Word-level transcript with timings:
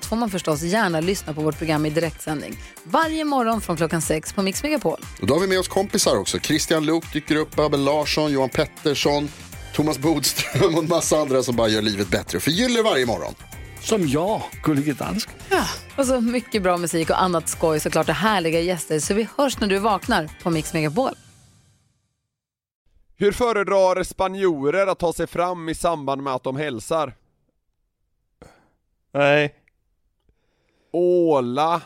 allt 0.00 0.06
får 0.06 0.16
man 0.16 0.30
förstås 0.30 0.62
gärna 0.62 1.00
lyssna 1.00 1.34
på 1.34 1.40
vårt 1.40 1.58
program 1.58 1.86
i 1.86 1.90
direktsändning. 1.90 2.56
Varje 2.84 3.24
morgon 3.24 3.60
från 3.60 3.76
klockan 3.76 4.02
sex 4.02 4.32
på 4.32 4.42
Mix 4.42 4.62
Megapol. 4.62 5.00
Och 5.20 5.26
då 5.26 5.34
har 5.34 5.40
vi 5.40 5.46
med 5.46 5.58
oss 5.58 5.68
kompisar 5.68 6.16
också. 6.16 6.38
Christian 6.38 6.86
Luuk 6.86 7.12
dyker 7.12 7.36
upp, 7.36 7.58
Abel 7.58 7.84
Larsson, 7.84 8.32
Johan 8.32 8.48
Pettersson, 8.48 9.28
Thomas 9.74 9.98
Bodström 9.98 10.74
och 10.74 10.82
en 10.82 10.88
massa 10.88 11.16
andra 11.16 11.42
som 11.42 11.56
bara 11.56 11.68
gör 11.68 11.82
livet 11.82 12.08
bättre 12.08 12.36
och 12.36 12.42
förgyller 12.42 12.82
varje 12.82 13.06
morgon. 13.06 13.34
Som 13.80 14.08
jag, 14.08 14.42
Gullige 14.62 14.92
Dansken. 14.92 15.34
Och 15.96 16.06
så 16.06 16.20
mycket 16.20 16.62
bra 16.62 16.76
musik 16.76 17.10
och 17.10 17.22
annat 17.22 17.48
skoj 17.48 17.80
såklart 17.80 18.08
och 18.08 18.14
härliga 18.14 18.60
gäster. 18.60 18.98
Så 19.00 19.14
vi 19.14 19.28
hörs 19.36 19.60
när 19.60 19.68
du 19.68 19.78
vaknar 19.78 20.30
på 20.42 20.50
Mix 20.50 20.72
Megapol. 20.72 21.14
Hur 23.16 23.32
föredrar 23.32 24.02
spanjorer 24.02 24.86
att 24.86 24.98
ta 24.98 25.12
sig 25.12 25.26
fram 25.26 25.68
i 25.68 25.74
samband 25.74 26.22
med 26.22 26.34
att 26.34 26.42
de 26.42 26.56
hälsar? 26.56 27.14
Nej. 29.12 29.59
Åla. 30.92 31.82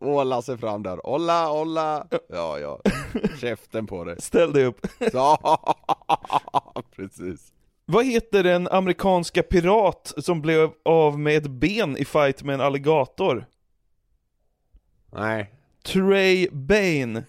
Åla 0.00 0.42
sig 0.42 0.58
fram 0.58 0.82
där. 0.82 1.06
Olla, 1.06 1.50
olla. 1.50 2.06
Ja, 2.28 2.58
ja. 2.58 2.80
Käften 3.40 3.86
på 3.86 4.04
dig. 4.04 4.16
Ställ 4.20 4.52
dig 4.52 4.64
upp. 4.64 4.86
Ja, 5.12 5.74
precis. 6.96 7.52
Vad 7.84 8.06
heter 8.06 8.42
den 8.42 8.68
amerikanska 8.68 9.42
pirat 9.42 10.12
som 10.18 10.42
blev 10.42 10.70
av 10.84 11.18
med 11.18 11.36
ett 11.36 11.50
ben 11.50 11.96
i 11.96 12.04
fight 12.04 12.42
med 12.42 12.54
en 12.54 12.60
alligator? 12.60 13.46
Nej. 15.12 15.54
Trey 15.84 16.48
Bane. 16.52 17.24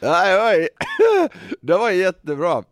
Nej, 0.00 0.54
oj. 0.54 0.68
Det 1.60 1.76
var 1.76 1.90
jättebra. 1.90 2.64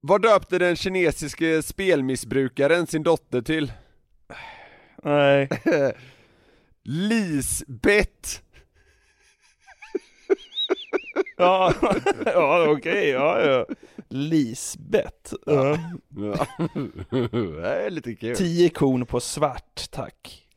Vad 0.00 0.22
döpte 0.22 0.58
den 0.58 0.76
kinesiske 0.76 1.62
spelmissbrukaren 1.62 2.86
sin 2.86 3.02
dotter 3.02 3.42
till? 3.42 3.72
Nej. 5.02 5.48
Lisbeth. 6.84 8.40
Ja, 11.36 11.74
ja 12.24 12.70
okej, 12.70 13.08
ja, 13.08 13.40
ja. 13.40 13.66
Lisbeth. 14.10 15.34
Ja. 15.46 15.78
Ja. 16.16 16.46
Det 17.10 17.86
är 17.86 17.90
lite 17.90 18.14
kul. 18.14 18.36
Tio 18.36 18.68
korn 18.68 19.06
på 19.06 19.20
svart, 19.20 19.90
tack. 19.90 20.46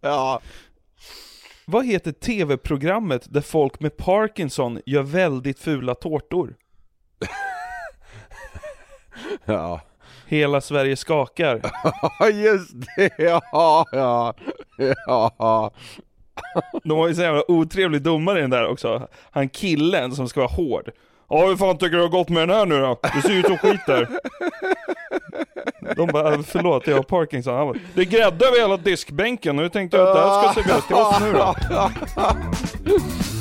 Ja. 0.00 0.40
Vad 1.64 1.86
heter 1.86 2.12
tv-programmet 2.12 3.26
där 3.32 3.40
folk 3.40 3.80
med 3.80 3.96
Parkinson 3.96 4.80
gör 4.86 5.02
väldigt 5.02 5.58
fula 5.58 5.94
tårtor? 5.94 6.56
Ja. 9.44 9.80
Hela 10.26 10.60
Sverige 10.60 10.96
skakar. 10.96 11.60
Ja, 12.18 12.28
just 12.28 12.70
det. 12.96 13.10
Ja, 13.18 13.42
ja. 13.92 14.34
Ja. 15.06 15.70
De 16.84 16.98
har 16.98 17.08
ju 17.08 17.14
så 17.14 17.22
jävla 17.22 17.50
otrevlig 17.50 18.02
domare 18.02 18.38
i 18.38 18.40
den 18.40 18.50
där 18.50 18.66
också. 18.68 19.08
Han 19.30 19.48
killen 19.48 20.12
som 20.12 20.28
ska 20.28 20.40
vara 20.40 20.50
hård. 20.50 20.90
Ja, 21.30 21.46
hur 21.46 21.56
fan 21.56 21.78
tycker 21.78 21.90
du 21.90 21.96
det 21.96 22.02
har 22.02 22.08
gått 22.08 22.28
med 22.28 22.48
den 22.48 22.56
här 22.56 22.66
nu 22.66 22.80
då? 22.80 22.98
Du 23.14 23.20
ser 23.22 23.32
ut 23.32 23.46
som 23.46 23.58
skit 23.58 23.80
där. 23.86 24.08
De 25.96 26.06
bara, 26.06 26.42
förlåt 26.42 26.86
jag 26.86 26.96
har 26.96 27.02
Parkinson. 27.02 27.54
Han 27.54 27.66
bara, 27.66 27.78
det 27.94 28.00
är 28.00 28.04
grädde 28.04 28.46
över 28.46 28.60
hela 28.60 28.76
diskbänken 28.76 29.58
hur 29.58 29.68
tänkte 29.68 29.96
jag 29.96 30.08
att 30.08 30.14
det 30.14 30.20
här 30.20 30.52
ska 30.52 30.62
serveras 30.62 30.86
till 30.86 30.96
oss 30.96 31.20
nu 31.20 31.32
då? 31.32 31.54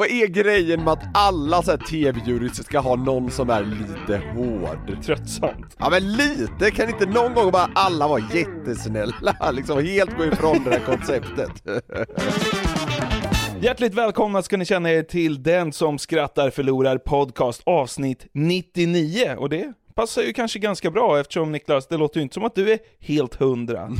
Vad 0.00 0.10
är 0.10 0.26
grejen 0.26 0.84
med 0.84 0.92
att 0.92 1.02
alla 1.14 1.62
så 1.62 1.70
här 1.70 1.78
tv-jurys 1.78 2.64
ska 2.64 2.78
ha 2.78 2.96
någon 2.96 3.30
som 3.30 3.50
är 3.50 3.64
lite 3.64 4.22
hård? 4.34 5.02
Tröttsamt. 5.04 5.76
Ja 5.78 5.90
men 5.90 6.12
lite, 6.12 6.70
kan 6.70 6.88
inte 6.88 7.06
någon 7.06 7.34
gång 7.34 7.50
bara 7.50 7.70
alla 7.74 8.08
vara 8.08 8.22
jättesnälla? 8.34 9.36
Liksom 9.52 9.84
helt 9.84 10.16
gå 10.16 10.24
ifrån 10.24 10.64
det 10.64 10.70
här 10.70 10.80
konceptet. 10.80 11.50
Hjärtligt 13.62 13.94
välkomna 13.94 14.42
ska 14.42 14.56
ni 14.56 14.64
känna 14.64 14.90
er 14.90 15.02
till 15.02 15.42
Den 15.42 15.72
som 15.72 15.98
skrattar 15.98 16.50
förlorar 16.50 16.98
podcast 16.98 17.62
avsnitt 17.66 18.26
99 18.32 19.36
och 19.38 19.48
det 19.48 19.72
passar 20.00 20.22
ju 20.22 20.32
kanske 20.32 20.58
ganska 20.58 20.90
bra 20.90 21.20
eftersom 21.20 21.52
Niklas, 21.52 21.86
det 21.86 21.96
låter 21.96 22.16
ju 22.16 22.22
inte 22.22 22.34
som 22.34 22.44
att 22.44 22.54
du 22.54 22.72
är 22.72 22.78
helt 23.00 23.34
hundra. 23.34 23.90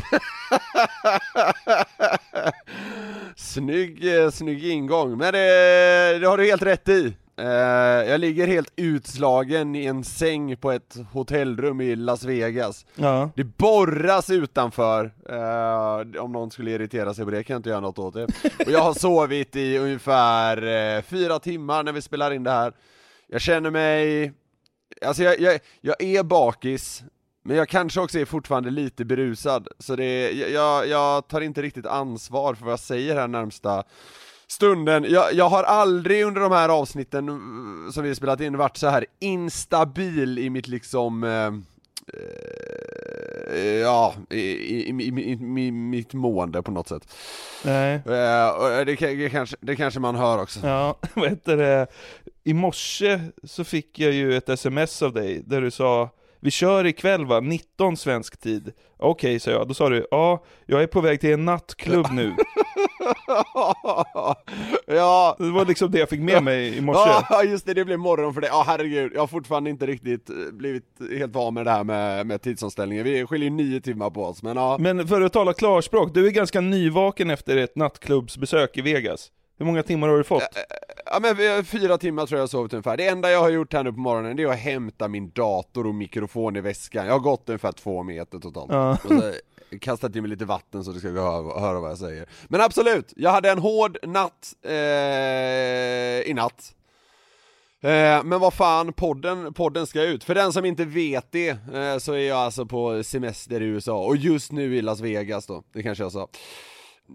Snygg, 3.36 4.16
eh, 4.16 4.30
snygg 4.30 4.64
ingång, 4.64 5.18
men 5.18 5.32
det, 5.32 6.18
det 6.18 6.26
har 6.26 6.38
du 6.38 6.44
helt 6.44 6.62
rätt 6.62 6.88
i. 6.88 7.14
Eh, 7.36 7.46
jag 8.10 8.20
ligger 8.20 8.46
helt 8.46 8.72
utslagen 8.76 9.74
i 9.74 9.86
en 9.86 10.04
säng 10.04 10.56
på 10.56 10.72
ett 10.72 10.96
hotellrum 11.12 11.80
i 11.80 11.96
Las 11.96 12.24
Vegas. 12.24 12.86
Ja. 12.94 13.30
Det 13.36 13.44
borras 13.44 14.30
utanför, 14.30 15.12
eh, 15.28 16.22
om 16.22 16.32
någon 16.32 16.50
skulle 16.50 16.70
irritera 16.70 17.14
sig 17.14 17.24
på 17.24 17.30
det 17.30 17.44
kan 17.44 17.54
jag 17.54 17.58
inte 17.58 17.70
göra 17.70 17.80
något 17.80 17.98
åt 17.98 18.14
det. 18.14 18.24
Och 18.66 18.72
jag 18.72 18.80
har 18.80 18.94
sovit 18.94 19.56
i 19.56 19.78
ungefär 19.78 20.66
eh, 20.96 21.02
fyra 21.02 21.38
timmar 21.38 21.82
när 21.82 21.92
vi 21.92 22.02
spelar 22.02 22.30
in 22.30 22.42
det 22.42 22.50
här. 22.50 22.72
Jag 23.32 23.40
känner 23.40 23.70
mig, 23.70 24.32
alltså 25.02 25.22
jag, 25.22 25.40
jag, 25.40 25.60
jag 25.80 26.02
är 26.02 26.22
bakis, 26.22 27.02
men 27.44 27.56
jag 27.56 27.68
kanske 27.68 28.00
också 28.00 28.18
är 28.18 28.24
fortfarande 28.24 28.70
lite 28.70 29.04
berusad, 29.04 29.68
så 29.78 29.96
det, 29.96 30.30
jag, 30.30 30.88
jag 30.88 31.28
tar 31.28 31.40
inte 31.40 31.62
riktigt 31.62 31.86
ansvar 31.86 32.54
för 32.54 32.64
vad 32.64 32.72
jag 32.72 32.80
säger 32.80 33.14
här 33.14 33.28
närmsta 33.28 33.84
stunden. 34.46 35.06
Jag, 35.08 35.34
jag 35.34 35.48
har 35.48 35.62
aldrig 35.62 36.24
under 36.24 36.40
de 36.40 36.52
här 36.52 36.68
avsnitten 36.68 37.28
mm, 37.28 37.92
som 37.92 38.04
vi 38.04 38.14
spelat 38.14 38.40
in 38.40 38.56
varit 38.56 38.76
så 38.76 38.88
här 38.88 39.06
instabil 39.20 40.38
i 40.38 40.50
mitt 40.50 40.68
liksom 40.68 41.24
eh, 41.24 41.46
eh, 42.20 42.70
Ja, 43.80 44.14
i, 44.30 44.40
i, 44.40 44.90
i, 45.02 45.32
i, 45.32 45.70
mitt 45.70 46.12
mående 46.12 46.62
på 46.62 46.70
något 46.70 46.88
sätt. 46.88 47.14
Nej. 47.64 47.94
Eh, 47.94 48.84
det, 48.86 49.30
kanske, 49.32 49.56
det 49.60 49.76
kanske 49.76 50.00
man 50.00 50.14
hör 50.14 50.42
också. 50.42 50.66
Ja, 50.66 50.96
vad 51.14 51.28
heter 51.28 51.56
det? 51.56 51.86
I 52.50 52.54
morse 52.54 53.20
så 53.44 53.64
fick 53.64 53.98
jag 53.98 54.12
ju 54.12 54.36
ett 54.36 54.48
sms 54.48 55.02
av 55.02 55.12
dig 55.12 55.42
där 55.46 55.60
du 55.60 55.70
sa 55.70 56.10
Vi 56.40 56.50
kör 56.50 56.86
ikväll 56.86 57.26
va? 57.26 57.40
19 57.40 57.96
svensk 57.96 58.40
tid. 58.40 58.72
Okej, 58.96 59.40
sa 59.40 59.50
jag. 59.50 59.68
Då 59.68 59.74
sa 59.74 59.88
du 59.88 60.06
Ja, 60.10 60.44
jag 60.66 60.82
är 60.82 60.86
på 60.86 61.00
väg 61.00 61.20
till 61.20 61.32
en 61.32 61.44
nattklubb 61.44 62.06
nu. 62.12 62.34
ja, 64.86 65.36
Det 65.38 65.50
var 65.50 65.64
liksom 65.64 65.90
det 65.90 65.98
jag 65.98 66.08
fick 66.08 66.20
med 66.20 66.42
mig 66.42 66.76
i 66.76 66.80
morse. 66.80 67.24
Ja 67.30 67.44
just 67.48 67.66
det, 67.66 67.74
det 67.74 67.84
blev 67.84 67.98
morgon 67.98 68.34
för 68.34 68.40
dig. 68.40 68.50
Ja 68.52 68.64
herregud, 68.66 69.12
jag 69.14 69.20
har 69.20 69.26
fortfarande 69.26 69.70
inte 69.70 69.86
riktigt 69.86 70.30
eh, 70.30 70.36
blivit 70.52 70.84
helt 71.18 71.34
van 71.34 71.54
med 71.54 71.66
det 71.66 71.70
här 71.70 71.84
med, 71.84 72.26
med 72.26 72.42
tidsomställningen. 72.42 73.04
Vi 73.04 73.26
skiljer 73.26 73.50
nio 73.50 73.80
timmar 73.80 74.10
på 74.10 74.24
oss, 74.24 74.42
men 74.42 74.56
ja. 74.56 74.76
Men 74.80 75.08
för 75.08 75.20
att 75.20 75.32
tala 75.32 75.52
klarspråk, 75.52 76.14
du 76.14 76.26
är 76.26 76.30
ganska 76.30 76.60
nyvaken 76.60 77.30
efter 77.30 77.56
ett 77.56 77.76
nattklubbsbesök 77.76 78.76
i 78.76 78.80
Vegas. 78.80 79.30
Hur 79.60 79.66
många 79.66 79.82
timmar 79.82 80.08
har 80.08 80.18
du 80.18 80.24
fått? 80.24 80.42
Ja 81.06 81.18
men 81.22 81.36
vi- 81.36 81.62
fyra 81.64 81.98
timmar 81.98 82.26
tror 82.26 82.38
jag 82.38 82.42
jag 82.42 82.50
sovit 82.50 82.72
ungefär. 82.72 82.96
Det 82.96 83.06
enda 83.06 83.30
jag 83.30 83.40
har 83.40 83.50
gjort 83.50 83.72
här 83.72 83.84
nu 83.84 83.92
på 83.92 83.98
morgonen 84.00 84.36
det 84.36 84.42
är 84.42 84.46
att 84.48 84.58
hämta 84.58 85.08
min 85.08 85.30
dator 85.30 85.86
och 85.86 85.94
mikrofon 85.94 86.56
i 86.56 86.60
väskan. 86.60 87.06
Jag 87.06 87.12
har 87.12 87.18
gått 87.20 87.48
ungefär 87.48 87.72
två 87.72 88.02
meter 88.02 88.38
totalt. 88.38 88.72
Ja. 88.72 88.90
Och 89.04 89.10
så 89.10 89.32
kastat 89.80 90.16
i 90.16 90.20
mig 90.20 90.30
lite 90.30 90.44
vatten 90.44 90.84
så 90.84 90.92
du 90.92 90.98
ska 90.98 91.08
höra, 91.08 91.60
höra 91.60 91.80
vad 91.80 91.90
jag 91.90 91.98
säger. 91.98 92.26
Men 92.48 92.60
absolut, 92.60 93.12
jag 93.16 93.30
hade 93.30 93.50
en 93.50 93.58
hård 93.58 93.98
natt 94.02 94.52
eh, 94.64 96.30
i 96.30 96.32
natt. 96.34 96.74
Eh, 97.82 98.24
men 98.24 98.40
vad 98.40 98.54
fan, 98.54 98.92
podden, 98.92 99.54
podden 99.54 99.86
ska 99.86 100.02
ut. 100.02 100.24
För 100.24 100.34
den 100.34 100.52
som 100.52 100.64
inte 100.64 100.84
vet 100.84 101.32
det, 101.32 101.48
eh, 101.48 101.98
så 101.98 102.12
är 102.12 102.28
jag 102.28 102.38
alltså 102.38 102.66
på 102.66 103.02
semester 103.02 103.62
i 103.62 103.64
USA, 103.64 104.04
och 104.04 104.16
just 104.16 104.52
nu 104.52 104.76
i 104.76 104.82
Las 104.82 105.00
Vegas 105.00 105.46
då, 105.46 105.62
det 105.72 105.82
kanske 105.82 106.04
jag 106.04 106.12
sa. 106.12 106.28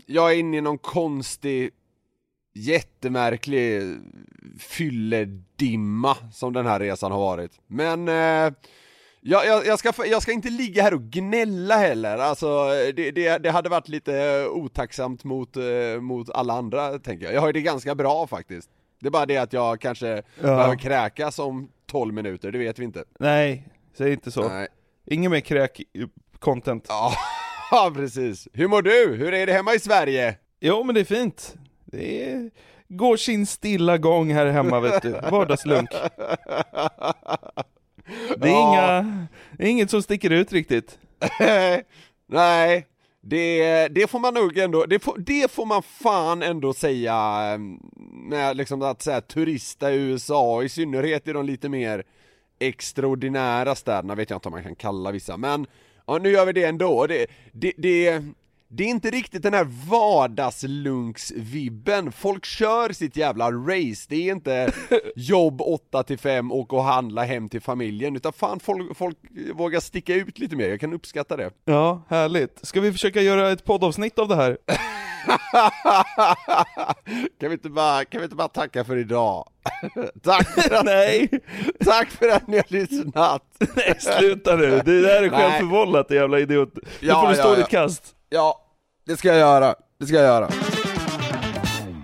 Jag 0.06 0.32
är 0.32 0.36
inne 0.40 0.58
i 0.58 0.62
någon 0.62 0.78
konstig, 0.78 1.70
jättemärklig 2.56 3.82
fylledimma 4.60 6.18
som 6.34 6.54
den 6.54 6.66
här 6.66 6.80
resan 6.80 7.12
har 7.12 7.20
varit. 7.20 7.52
Men 7.68 8.08
eh, 8.08 8.54
jag, 9.22 9.46
jag, 9.48 9.66
jag, 9.66 9.80
ska, 9.80 9.94
jag 10.06 10.22
ska 10.22 10.32
inte 10.32 10.50
ligga 10.50 10.84
här 10.84 10.94
och 10.94 11.02
gnälla 11.02 11.76
heller, 11.78 12.18
alltså 12.18 12.68
det, 12.96 13.12
det, 13.12 13.38
det 13.38 13.52
hade 13.52 13.70
varit 13.70 13.88
lite 13.88 14.46
otacksamt 14.48 15.24
mot, 15.24 15.58
eh, 15.58 16.02
mot 16.02 16.30
alla 16.30 16.54
andra 16.54 17.00
tänker 17.00 17.26
jag. 17.26 17.34
Jag 17.36 17.42
har 17.42 17.54
det 17.54 17.62
ganska 17.62 17.96
bra 17.96 18.28
faktiskt. 18.28 18.70
Det 19.00 19.08
är 19.08 19.12
bara 19.12 19.26
det 19.26 19.38
att 19.38 19.54
jag 19.54 19.82
kanske 19.82 20.08
Ja. 20.08 20.22
behöver 20.42 20.76
kräkas 20.76 21.40
om 21.40 21.70
12 21.92 22.14
minuter, 22.14 22.52
det 22.52 22.58
vet 22.58 22.80
vi 22.80 22.84
inte. 22.84 23.04
Nej, 23.20 23.68
säg 23.98 24.12
inte 24.14 24.32
så. 24.32 24.48
Nej. 24.50 24.68
Ingen 25.08 25.32
mer 25.32 25.40
kräk-content. 25.40 26.86
Ja, 27.72 27.92
precis. 27.96 28.48
Hur 28.54 28.68
mår 28.68 28.82
du? 28.82 29.16
Hur 29.16 29.34
är 29.34 29.46
det 29.46 29.54
hemma 29.54 29.74
i 29.74 29.80
Sverige? 29.80 30.36
Jo 30.60 30.84
men 30.84 30.96
det 30.96 31.02
är 31.02 31.06
fint. 31.06 31.56
Det 31.96 32.24
är... 32.32 32.50
går 32.88 33.18
sin 33.18 33.46
stilla 33.46 33.98
gång 33.98 34.34
här 34.34 34.46
hemma 34.46 34.80
vet 34.80 35.02
du. 35.02 35.12
Vardagslunk. 35.12 35.90
Det 38.38 38.48
är, 38.50 38.52
Ja. 38.52 39.00
inga, 39.00 39.28
det 39.58 39.64
är 39.64 39.68
inget 39.70 39.90
som 39.90 40.02
sticker 40.02 40.30
ut 40.30 40.52
riktigt. 40.54 41.00
Nej, 42.28 42.88
det, 43.22 43.88
det 43.88 44.08
får 44.10 44.20
man 44.20 44.34
nog 44.34 44.58
ändå, 44.58 44.86
det 44.86 45.00
får, 45.00 45.18
det 45.18 45.52
får 45.52 45.66
man 45.66 45.84
fan 45.84 46.44
ändå 46.44 46.74
säga 46.74 47.32
med 48.12 48.58
liksom 48.58 48.82
att 48.82 49.02
säga 49.02 49.22
turista 49.22 49.92
i 49.92 49.96
USA, 49.96 50.64
i 50.64 50.70
synnerhet 50.70 51.28
i 51.28 51.34
de 51.34 51.46
lite 51.46 51.70
mer 51.70 52.04
extraordinära 52.60 53.76
städerna 53.76 54.16
vet 54.16 54.30
jag 54.30 54.38
inte 54.38 54.48
om 54.48 54.52
man 54.52 54.64
kan 54.64 54.76
kalla 54.76 55.12
vissa, 55.12 55.38
men 55.38 55.68
ja, 56.08 56.18
nu 56.18 56.32
gör 56.32 56.46
vi 56.46 56.54
det 56.54 56.64
ändå. 56.64 57.08
Det, 57.08 57.28
det, 57.52 57.74
det, 57.78 58.24
det 58.76 58.84
är 58.84 58.88
inte 58.88 59.10
riktigt 59.10 59.44
den 59.44 59.54
här 59.54 59.68
vardagslunksvibben, 59.90 62.12
folk 62.12 62.46
kör 62.46 62.94
sitt 62.94 63.18
jävla 63.18 63.52
race, 63.52 64.06
det 64.10 64.16
är 64.16 64.32
inte 64.32 64.72
jobb 65.16 65.62
8 65.62 66.04
till 66.04 66.18
5, 66.18 66.52
åka 66.52 66.76
och 66.76 66.84
handla 66.84 67.24
hem 67.24 67.50
till 67.50 67.62
familjen, 67.62 68.16
utan 68.16 68.34
fan 68.34 68.60
folk, 68.60 68.98
folk 68.98 69.18
vågar 69.54 69.80
sticka 69.80 70.16
ut 70.16 70.40
lite 70.40 70.56
mer, 70.56 70.70
jag 70.70 70.80
kan 70.80 70.94
uppskatta 70.94 71.38
det. 71.38 71.52
Ja, 71.66 72.02
härligt. 72.10 72.60
Ska 72.66 72.82
vi 72.82 72.92
försöka 72.92 73.22
göra 73.22 73.52
ett 73.52 73.66
poddavsnitt 73.66 74.20
av 74.20 74.28
det 74.28 74.36
här? 74.36 74.58
kan, 77.40 77.50
vi 77.50 77.54
inte 77.54 77.70
bara, 77.70 78.06
kan 78.06 78.22
vi 78.22 78.26
inte 78.26 78.36
bara 78.36 78.48
tacka 78.48 78.84
för 78.84 78.98
idag? 78.98 79.48
tack, 80.24 80.50
för 80.50 80.76
att, 80.76 80.86
Nej, 80.86 81.30
tack 81.86 82.10
för 82.10 82.30
att 82.30 82.48
ni 82.48 82.58
har 82.58 82.66
lyssnat! 82.68 83.44
nej 83.76 83.96
sluta 84.00 84.56
nu. 84.56 84.82
Det 84.86 85.02
där 85.02 85.24
är 85.24 85.30
självförvållat 85.30 86.12
jävla 86.12 86.40
idiot. 86.40 86.72
Nu 86.76 86.82
Ja, 87.00 87.22
får 87.22 87.30
du 87.30 87.36
stå 87.36 87.48
ja, 87.48 87.56
ditt 87.56 87.68
ja. 87.72 87.82
kast. 87.82 88.16
Ja, 88.30 88.65
det 89.06 89.18
ska 89.18 89.28
jag 89.28 89.38
göra, 89.38 89.76
det 89.98 90.06
ska 90.06 90.16
jag 90.16 90.26
göra. 90.26 90.50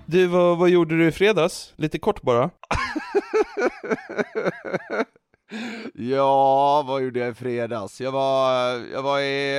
Du, 0.05 0.27
vad, 0.27 0.57
vad 0.57 0.69
gjorde 0.69 0.97
du 0.97 1.07
i 1.07 1.11
fredags? 1.11 1.73
Lite 1.75 1.99
kort 1.99 2.21
bara. 2.21 2.49
Ja, 5.93 6.83
vad 6.87 7.03
gjorde 7.03 7.19
jag 7.19 7.29
i 7.29 7.33
fredags? 7.33 8.01
Jag 8.01 8.11
var, 8.11 8.53
jag 8.93 9.01
var 9.01 9.19
i, 9.19 9.51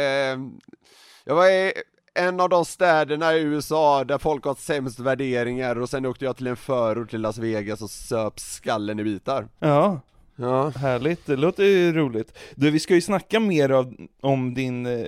jag 1.25 1.35
var 1.35 1.47
i 1.47 1.73
en 2.15 2.41
av 2.41 2.49
de 2.49 2.65
städerna 2.65 3.35
i 3.35 3.41
USA 3.41 4.05
där 4.05 4.19
folk 4.19 4.45
har 4.45 4.55
sämst 4.55 4.99
värderingar 4.99 5.79
och 5.79 5.91
sen 5.91 6.07
åkte 6.07 6.25
jag 6.25 6.37
till 6.37 6.47
en 6.47 6.57
förort 6.57 7.11
till 7.11 7.21
Las 7.21 7.39
Vegas 7.39 7.83
och 7.83 7.91
söp 7.91 8.41
skallen 8.41 9.01
i 9.01 9.05
bitar. 9.05 9.49
Ja, 9.59 10.01
Ja, 10.37 10.69
härligt. 10.69 11.27
Det 11.27 11.37
låter 11.37 11.65
ju 11.65 11.93
roligt. 11.93 12.39
Du, 12.55 12.71
vi 12.71 12.81
ska 12.81 12.95
ju 12.95 13.01
snacka 13.01 13.41
mer 13.41 13.71
av, 13.71 13.95
om 14.21 14.55
din 14.55 14.87
eh, 14.87 15.07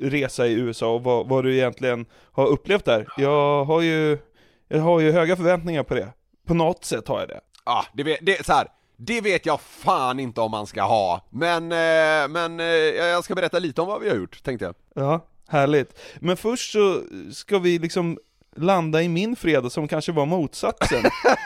resa 0.00 0.46
i 0.46 0.52
USA 0.52 0.94
och 0.94 1.02
vad, 1.04 1.28
vad 1.28 1.44
du 1.44 1.54
egentligen 1.54 2.06
har 2.32 2.46
upplevt 2.46 2.84
där. 2.84 3.08
Jag 3.16 3.64
har 3.64 3.80
ju, 3.80 4.18
jag 4.68 4.80
har 4.80 5.00
ju 5.00 5.12
höga 5.12 5.36
förväntningar 5.36 5.82
på 5.82 5.94
det. 5.94 6.12
På 6.46 6.54
något 6.54 6.84
sätt 6.84 7.08
har 7.08 7.20
jag 7.20 7.28
det. 7.28 7.40
ah, 7.64 7.84
det, 7.94 8.02
vet, 8.02 8.18
det, 8.22 8.46
så 8.46 8.52
här, 8.52 8.68
det 8.96 9.20
vet 9.20 9.46
jag 9.46 9.60
fan 9.60 10.20
inte 10.20 10.40
om 10.40 10.50
man 10.50 10.66
ska 10.66 10.82
ha, 10.82 11.26
men, 11.30 11.62
eh, 11.72 12.28
men 12.28 12.60
eh, 12.60 12.66
jag 12.66 13.24
ska 13.24 13.34
berätta 13.34 13.58
lite 13.58 13.80
om 13.80 13.88
vad 13.88 14.00
vi 14.00 14.08
har 14.08 14.16
gjort, 14.16 14.42
tänkte 14.42 14.64
jag. 14.64 14.74
Ja, 14.94 15.26
härligt. 15.48 15.98
Men 16.20 16.36
först 16.36 16.72
så 16.72 17.02
ska 17.32 17.58
vi 17.58 17.78
liksom 17.78 18.18
landa 18.56 19.02
i 19.02 19.08
min 19.08 19.36
fredag 19.36 19.70
som 19.70 19.88
kanske 19.88 20.12
var 20.12 20.26
motsatsen. 20.26 21.02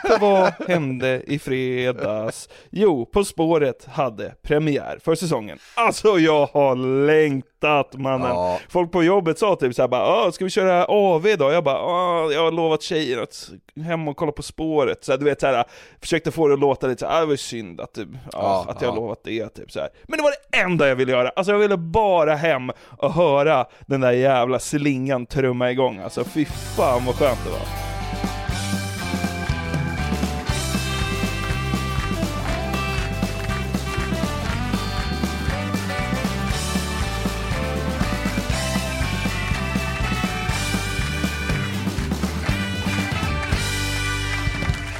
För 0.07 0.19
vad 0.19 0.53
hände 0.67 1.23
i 1.27 1.39
fredags? 1.39 2.49
Jo, 2.69 3.05
På 3.05 3.23
spåret 3.23 3.85
hade 3.85 4.33
premiär 4.41 4.99
för 5.03 5.15
säsongen. 5.15 5.57
Alltså 5.75 6.19
jag 6.19 6.45
har 6.45 6.75
längtat 7.05 7.93
mannen. 7.93 8.27
Ja. 8.27 8.59
Folk 8.69 8.91
på 8.91 9.03
jobbet 9.03 9.39
sa 9.39 9.55
typ 9.55 9.75
såhär 9.75 9.87
bara 9.87 10.01
"Ah, 10.03 10.31
ska 10.31 10.43
vi 10.45 10.49
köra 10.51 10.85
AV 10.85 11.23
då? 11.37 11.51
Jag 11.51 11.63
bara 11.63 11.79
"Ah, 11.79 12.31
jag 12.31 12.43
har 12.43 12.51
lovat 12.51 12.81
tjejer 12.81 13.21
att 13.21 13.49
hem 13.85 14.07
och 14.07 14.17
kolla 14.17 14.31
På 14.31 14.43
spåret. 14.43 15.05
Så 15.05 15.11
här, 15.11 15.19
du 15.19 15.25
vet 15.25 15.41
såhär, 15.41 15.63
försökte 16.01 16.31
få 16.31 16.47
det 16.47 16.53
att 16.53 16.59
låta 16.59 16.87
lite 16.87 16.99
såhär, 16.99 17.17
ah, 17.17 17.19
det 17.19 17.25
var 17.25 17.35
synd 17.35 17.81
att, 17.81 17.93
typ, 17.93 18.07
ja, 18.31 18.65
att 18.69 18.81
jag 18.81 18.91
ja. 18.91 18.95
lovat 18.95 19.19
det 19.23 19.49
typ 19.49 19.71
så 19.71 19.79
här. 19.79 19.89
Men 20.07 20.17
det 20.17 20.23
var 20.23 20.31
det 20.51 20.57
enda 20.57 20.87
jag 20.87 20.95
ville 20.95 21.11
göra. 21.11 21.29
Alltså 21.35 21.51
jag 21.51 21.59
ville 21.59 21.77
bara 21.77 22.35
hem 22.35 22.71
och 22.97 23.13
höra 23.13 23.65
den 23.85 24.01
där 24.01 24.11
jävla 24.11 24.59
slingan 24.59 25.25
trumma 25.25 25.71
igång. 25.71 25.99
Alltså 25.99 26.23
fy 26.23 26.45
fan 26.45 27.00
vad 27.05 27.15
skönt 27.15 27.43
det 27.43 27.49
var. 27.49 27.81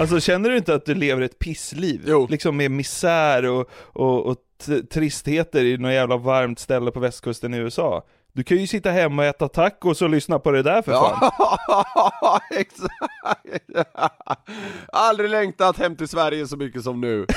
Alltså 0.01 0.19
känner 0.19 0.49
du 0.49 0.57
inte 0.57 0.73
att 0.73 0.85
du 0.85 0.95
lever 0.95 1.21
ett 1.21 1.39
pissliv? 1.39 2.01
Jo. 2.07 2.27
Liksom 2.29 2.57
med 2.57 2.71
misär 2.71 3.45
och, 3.45 3.69
och, 3.73 4.25
och 4.25 4.37
tristheter 4.91 5.65
i 5.65 5.77
något 5.77 5.93
jävla 5.93 6.17
varmt 6.17 6.59
ställe 6.59 6.91
på 6.91 6.99
västkusten 6.99 7.53
i 7.53 7.57
USA. 7.57 8.03
Du 8.33 8.43
kan 8.43 8.57
ju 8.57 8.67
sitta 8.67 8.91
hemma 8.91 9.21
och 9.21 9.27
äta 9.27 9.47
tacos 9.47 10.01
och 10.01 10.09
lyssna 10.09 10.39
på 10.39 10.51
det 10.51 10.63
där 10.63 10.81
för 10.81 10.91
fan. 10.91 11.31
Ja, 12.21 12.39
exakt! 12.51 13.87
Aldrig 14.87 15.29
längtat 15.29 15.77
hem 15.77 15.95
till 15.95 16.07
Sverige 16.07 16.47
så 16.47 16.57
mycket 16.57 16.83
som 16.83 17.01
nu. 17.01 17.25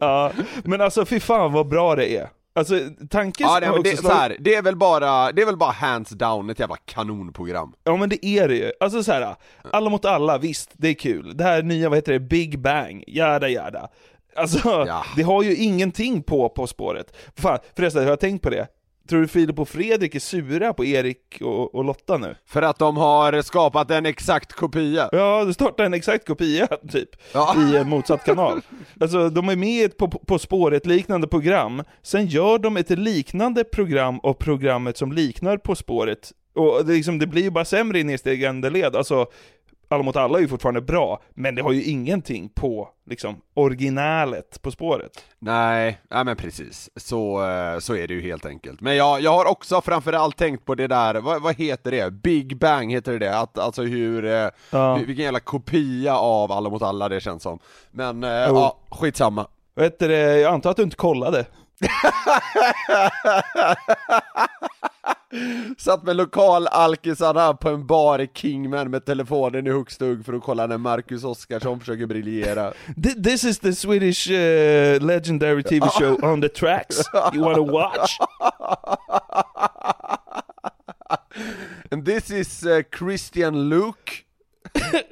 Ja, 0.00 0.32
men 0.64 0.80
alltså 0.80 1.04
fy 1.04 1.20
fan 1.20 1.52
vad 1.52 1.68
bra 1.68 1.96
det 1.96 2.16
är. 2.16 2.28
Alltså 2.54 2.74
tanken 3.10 3.46
Ja, 3.46 3.58
nej, 3.60 3.70
men 3.70 3.82
det, 3.82 3.96
så 3.96 4.02
slagit- 4.02 4.16
här, 4.18 4.36
det 4.40 4.54
är 4.54 4.62
väl 4.62 4.76
bara, 4.76 5.32
det 5.32 5.42
är 5.42 5.46
väl 5.46 5.56
bara 5.56 5.70
hands 5.70 6.10
down 6.10 6.50
ett 6.50 6.58
jävla 6.58 6.76
kanonprogram. 6.84 7.72
Ja 7.84 7.96
men 7.96 8.08
det 8.08 8.26
är 8.26 8.48
det 8.48 8.54
ju. 8.56 8.72
Alltså 8.80 9.02
så 9.02 9.12
här, 9.12 9.34
alla 9.72 9.90
mot 9.90 10.04
alla, 10.04 10.38
visst 10.38 10.70
det 10.72 10.88
är 10.88 10.94
kul. 10.94 11.36
Det 11.36 11.44
här 11.44 11.62
nya, 11.62 11.88
vad 11.88 11.98
heter 11.98 12.12
det, 12.12 12.20
Big 12.20 12.58
Bang, 12.58 13.04
jada 13.06 13.48
jada. 13.48 13.88
Alltså, 14.36 14.84
Ja. 14.86 15.04
det 15.16 15.22
har 15.22 15.42
ju 15.42 15.56
ingenting 15.56 16.22
på 16.22 16.48
På 16.48 16.66
spåret. 16.66 17.16
Fan, 17.36 17.58
förresten, 17.76 18.02
har 18.02 18.10
jag 18.10 18.20
tänkt 18.20 18.42
på 18.42 18.50
det? 18.50 18.66
Tror 19.10 19.20
du 19.20 19.28
Filip 19.28 19.58
och 19.58 19.68
Fredrik 19.68 20.14
är 20.14 20.20
sura 20.20 20.72
på 20.72 20.84
Erik 20.84 21.38
och, 21.40 21.74
och 21.74 21.84
Lotta 21.84 22.18
nu? 22.18 22.36
För 22.46 22.62
att 22.62 22.78
de 22.78 22.96
har 22.96 23.42
skapat 23.42 23.90
en 23.90 24.06
exakt 24.06 24.52
kopia. 24.52 25.08
Ja, 25.12 25.44
du 25.44 25.52
startar 25.52 25.84
en 25.84 25.94
exakt 25.94 26.26
kopia, 26.26 26.66
typ, 26.92 27.08
Ja. 27.34 27.56
i 27.72 27.76
en 27.76 27.88
motsatt 27.88 28.24
kanal. 28.24 28.60
Alltså, 29.00 29.28
de 29.30 29.48
är 29.48 29.56
med 29.56 29.68
i 29.68 29.82
ett 29.82 29.96
På, 29.96 30.08
på 30.08 30.38
spåret 30.38 30.86
liknande 30.86 31.26
program, 31.26 31.82
sen 32.02 32.26
gör 32.26 32.58
de 32.58 32.76
ett 32.76 32.90
liknande 32.90 33.64
program 33.64 34.20
av 34.22 34.32
programmet 34.34 34.96
som 34.96 35.12
liknar 35.12 35.56
På 35.56 35.74
spåret. 35.74 36.32
Och 36.54 36.86
det, 36.86 36.92
liksom, 36.92 37.18
det 37.18 37.26
blir 37.26 37.42
ju 37.42 37.50
bara 37.50 37.64
sämre 37.64 37.98
i 37.98 38.04
nedstigande 38.04 38.70
led, 38.70 38.96
alltså 38.96 39.26
Alla 39.92 40.02
mot 40.02 40.16
alla 40.16 40.38
är 40.38 40.42
ju 40.42 40.48
fortfarande 40.48 40.80
bra, 40.80 41.22
men 41.34 41.54
det 41.54 41.62
har 41.62 41.72
ju 41.72 41.82
ingenting 41.84 42.48
på, 42.48 42.88
liksom, 43.06 43.40
originalet 43.54 44.62
På 44.62 44.70
spåret. 44.70 45.10
Nej, 45.38 46.00
ja 46.10 46.24
men 46.24 46.36
precis. 46.36 46.90
Så, 46.96 47.46
eh, 47.48 47.78
så 47.78 47.96
är 47.96 48.08
det 48.08 48.14
ju 48.14 48.22
helt 48.22 48.46
enkelt. 48.46 48.80
Men 48.80 48.96
jag, 48.96 49.20
jag 49.20 49.32
har 49.32 49.44
också 49.50 49.80
framförallt 49.80 50.36
tänkt 50.36 50.64
på 50.64 50.74
det 50.74 50.86
där, 50.86 51.14
vad, 51.14 51.42
vad 51.42 51.56
heter 51.56 51.90
det? 51.90 52.10
Big 52.12 52.58
Bang 52.58 52.92
heter 52.92 53.18
det? 53.18 53.38
Att, 53.38 53.58
alltså 53.58 53.82
hur, 53.82 54.24
eh, 54.24 54.48
Ja. 54.70 54.94
vilken 54.94 55.24
jävla 55.24 55.40
kopia 55.40 56.16
av 56.18 56.52
Alla 56.52 56.70
mot 56.70 56.82
alla 56.82 57.08
det 57.08 57.20
känns 57.20 57.42
som. 57.42 57.58
Men, 57.90 58.22
Jo. 58.22 58.28
ja, 58.28 58.78
skitsamma. 58.90 59.46
Vet 59.74 59.98
du, 59.98 60.12
jag 60.14 60.54
antar 60.54 60.70
att 60.70 60.76
du 60.76 60.82
inte 60.82 60.96
kollade? 60.96 61.44
Satt 65.78 66.02
med 66.02 66.16
lokalalkisarna 66.16 67.54
på 67.54 67.68
en 67.68 67.86
bar 67.86 68.18
i 68.18 68.30
Kingman 68.34 68.90
med 68.90 69.04
telefonen 69.04 69.66
i 69.66 69.70
högsta 69.70 70.04
hugg 70.04 70.24
för 70.24 70.32
att 70.32 70.42
kolla 70.42 70.66
när 70.66 70.78
Marcus 70.78 71.24
Oskarsson 71.24 71.80
försöker 71.80 72.06
briljera. 72.06 72.72
Th- 72.96 73.24
This 73.24 73.44
is 73.44 73.58
the 73.58 73.72
Swedish 73.74 74.30
uh, 74.30 75.00
legendary 75.06 75.62
TV 75.62 75.88
show 75.88 76.24
on 76.24 76.40
the 76.42 76.48
tracks. 76.48 77.00
You 77.34 77.44
wanna 77.44 77.72
watch? 77.72 78.18
And 81.90 82.06
this 82.06 82.30
is 82.30 82.62
eh, 82.66 82.82
Christian 82.98 83.68
Luke. 83.68 84.12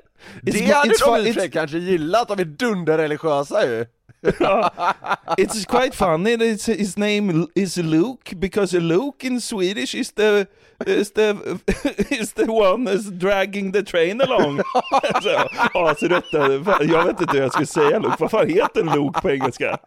Det 0.43 0.73
hade 0.73 1.23
de 1.25 1.41
i 1.45 1.51
kanske 1.51 1.79
gillat, 1.79 2.29
de 2.29 2.41
är 2.41 2.45
dunderreligiösa 2.45 3.67
ju 3.67 3.87
It's 5.39 5.65
quite 5.65 5.95
funny 5.95 6.37
that 6.37 6.47
it's, 6.47 6.67
his 6.67 6.97
name 6.97 7.47
is 7.55 7.77
Luke 7.77 8.33
because 8.39 8.73
Luke 8.73 9.25
in 9.25 9.41
Swedish 9.41 9.95
is 9.95 10.13
the 10.13 10.49
is 10.87 11.13
the 11.13 11.61
is 12.11 12.33
the 12.33 12.53
one 12.53 12.85
that's 12.85 13.11
dragging 13.11 13.73
the 13.73 13.83
train 13.83 14.21
along. 14.21 14.59
så, 15.23 15.49
ja, 15.75 15.95
så 15.99 16.09
detta, 16.09 16.39
jag 16.85 17.05
vet 17.05 17.21
inte 17.21 17.37
hur 17.37 17.43
jag 17.43 17.53
ska 17.53 17.67
säga 17.67 17.99
Luke, 17.99 18.17
vad 18.19 18.31
fan 18.31 18.49
heter 18.49 18.83
Luke 18.83 19.21
på 19.21 19.31
engelska? 19.31 19.79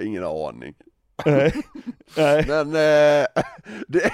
Ingen 0.00 0.24
aning 0.24 0.74
Nej, 1.26 1.52
nej. 2.16 2.44
Men, 2.48 2.66
eh, 2.68 3.26
det, 3.88 4.10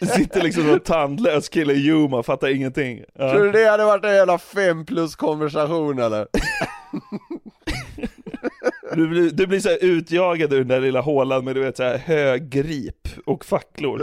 Det 0.00 0.06
sitter 0.06 0.42
liksom 0.42 0.66
någon 0.66 0.80
tandlös 0.80 1.48
kille 1.48 1.72
i 1.72 1.86
Yuma, 1.86 2.22
fattar 2.22 2.48
ingenting. 2.48 3.04
tror 3.16 3.28
Ja. 3.28 3.38
du 3.38 3.52
det 3.52 3.64
hade 3.70 3.84
varit 3.84 4.04
en 4.04 4.14
jävla 4.14 4.38
fem 4.38 4.86
plus 4.86 5.16
konversation 5.16 5.98
eller? 5.98 6.26
Du, 8.94 9.08
blir, 9.08 9.30
du 9.30 9.46
blir 9.46 9.60
så 9.60 9.70
utjagad 9.70 10.52
ur 10.52 10.58
den 10.58 10.68
där 10.68 10.80
lilla 10.80 11.00
hålan 11.00 11.44
med 11.44 11.54
du 11.54 11.60
vet 11.60 11.76
så 11.76 11.82
här 11.82 11.98
högrip 11.98 13.08
och 13.26 13.44
facklor. 13.44 14.02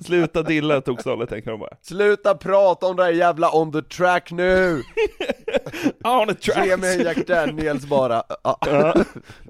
Sluta 0.00 0.42
dilla 0.42 0.80
tokstollet 0.80 1.28
tänker 1.28 1.50
de 1.50 1.60
bara. 1.60 1.76
Sluta 1.82 2.34
prata 2.34 2.86
om 2.86 2.96
det 2.96 3.02
här 3.02 3.12
jävla 3.12 3.56
on 3.56 3.72
the 3.72 3.82
track 3.82 4.30
nu! 4.30 4.82
On 6.04 6.30
a 6.30 6.34
track. 6.40 6.66
Ge 6.66 6.76
mig 6.76 6.98
en 6.98 7.04
Jack 7.04 7.26
Daniels 7.26 7.86
bara. 7.86 8.22
Ja. 8.42 8.94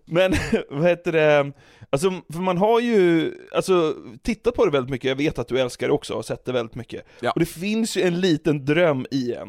Men 0.05 0.35
vad 0.71 0.89
heter 0.89 1.13
det, 1.13 1.53
alltså 1.91 2.11
för 2.33 2.41
man 2.41 2.59
har 2.59 2.81
ju, 2.81 3.33
alltså 3.55 3.95
tittat 4.23 4.55
på 4.55 4.65
det 4.65 4.71
väldigt 4.71 4.91
mycket, 4.91 5.09
jag 5.09 5.17
vet 5.17 5.39
att 5.39 5.49
du 5.49 5.61
älskar 5.61 5.87
det 5.87 5.93
också 5.93 6.13
och 6.13 6.19
har 6.19 6.23
sett 6.23 6.45
det 6.45 6.53
väldigt 6.53 6.75
mycket. 6.75 7.07
Ja. 7.21 7.31
Och 7.31 7.41
det 7.41 7.47
finns 7.47 7.97
ju 7.97 8.03
en 8.03 8.21
liten 8.21 8.65
dröm 8.65 9.07
i 9.11 9.35
en, 9.35 9.49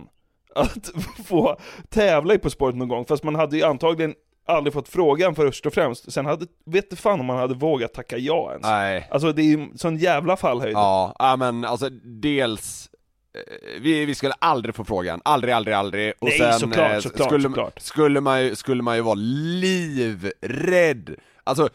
att 0.56 0.92
få 1.26 1.60
tävla 1.90 2.34
i 2.34 2.38
På 2.38 2.50
spåret 2.50 2.76
någon 2.76 2.88
gång, 2.88 3.06
fast 3.06 3.24
man 3.24 3.36
hade 3.36 3.58
ju 3.58 3.64
antagligen 3.64 4.16
aldrig 4.46 4.74
fått 4.74 4.90
frågan 4.90 5.36
först 5.36 5.66
och 5.66 5.74
främst, 5.74 6.14
sen 6.14 6.26
hade, 6.26 6.46
vet 6.66 6.90
du 6.90 6.96
fan 6.96 7.20
om 7.20 7.26
man 7.26 7.38
hade 7.38 7.54
vågat 7.54 7.94
tacka 7.94 8.18
ja 8.18 8.52
ens. 8.52 8.68
Nej. 8.68 9.08
Alltså 9.12 9.32
det 9.32 9.42
är 9.42 9.46
ju 9.46 9.70
sån 9.76 9.98
jävla 9.98 10.38
fallhöjd. 10.38 10.74
Ja, 10.74 11.16
ja 11.20 11.36
men 11.36 11.66
alltså 11.66 11.90
dels 12.04 12.90
eh, 13.36 13.82
vi, 13.82 14.06
vi 14.06 14.16
skulle 14.16 14.34
aldrig 14.40 14.76
få 14.76 14.84
frågan, 14.84 15.22
aldrig, 15.26 15.54
aldrig, 15.54 15.76
aldrig. 15.76 16.14
Och 16.20 16.28
Nej, 16.28 16.38
sen 16.38 16.60
såklart, 16.60 16.92
eh, 16.92 17.00
såklart, 17.00 17.28
skulle, 17.28 17.44
såklart. 17.44 17.80
Skulle, 17.80 18.22
man 18.22 18.44
ju, 18.44 18.56
skulle 18.56 18.84
man 18.84 18.96
ju 18.96 19.02
vara 19.02 19.16
livrädd. 19.62 21.16
Alltså 21.44 21.70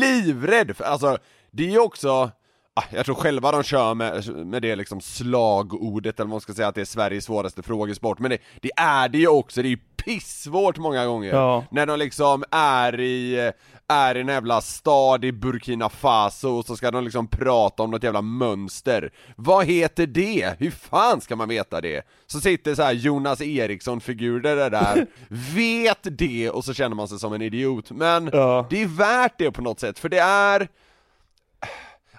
livrädd, 0.00 0.76
för, 0.76 0.84
alltså 0.84 1.18
det 1.50 1.66
är 1.66 1.70
ju 1.70 1.80
också 1.80 2.30
ah, 2.74 2.84
jag 2.90 3.04
tror 3.04 3.14
själva 3.14 3.52
de 3.52 3.62
kör 3.62 3.94
med, 3.94 4.36
med 4.46 4.62
det 4.62 4.76
liksom 4.76 5.00
slagordet, 5.00 6.20
eller 6.20 6.26
vad 6.26 6.30
man 6.30 6.40
ska 6.40 6.54
säga, 6.54 6.68
att 6.68 6.74
det 6.74 6.80
är 6.80 6.84
Sveriges 6.84 7.24
svåraste 7.24 7.62
frågesport, 7.62 8.18
men 8.18 8.30
det, 8.30 8.38
det 8.60 8.70
är 8.76 9.08
det 9.08 9.18
ju 9.18 9.28
också, 9.28 9.62
det 9.62 9.68
är 9.68 9.70
ju 9.70 9.78
pissvårt 10.04 10.78
många 10.78 11.06
gånger 11.06 11.32
Ja. 11.34 11.64
När 11.70 11.86
de 11.86 11.98
liksom 11.98 12.44
är 12.50 13.00
i, 13.00 13.52
är 13.88 14.14
i 14.16 14.20
en 14.20 14.28
jävla 14.28 14.60
stad 14.60 15.24
i 15.24 15.32
Burkina 15.32 15.88
Faso 15.88 16.48
och 16.48 16.64
så 16.64 16.76
ska 16.76 16.90
de 16.90 17.04
liksom 17.04 17.26
prata 17.26 17.82
om 17.82 17.90
något 17.90 18.02
jävla 18.02 18.22
mönster 18.22 19.10
Vad 19.36 19.66
heter 19.66 20.06
det? 20.06 20.54
Hur 20.58 20.70
fan 20.70 21.20
ska 21.20 21.36
man 21.36 21.48
veta 21.48 21.80
det? 21.80 22.02
Så 22.26 22.40
sitter 22.40 22.74
så 22.74 22.82
här 22.82 22.92
Jonas 22.92 23.40
Eriksson-figurer 23.40 24.70
där, 24.70 25.06
vet 25.54 26.18
det 26.18 26.50
och 26.50 26.64
så 26.64 26.74
känner 26.74 26.96
man 26.96 27.08
sig 27.08 27.18
som 27.18 27.32
en 27.32 27.42
idiot, 27.42 27.90
men 27.90 28.30
Ja. 28.32 28.66
det 28.70 28.82
är 28.82 28.86
värt 28.86 29.34
det 29.38 29.50
på 29.50 29.62
något 29.62 29.80
sätt, 29.80 29.98
för 29.98 30.08
det 30.08 30.18
är 30.20 30.68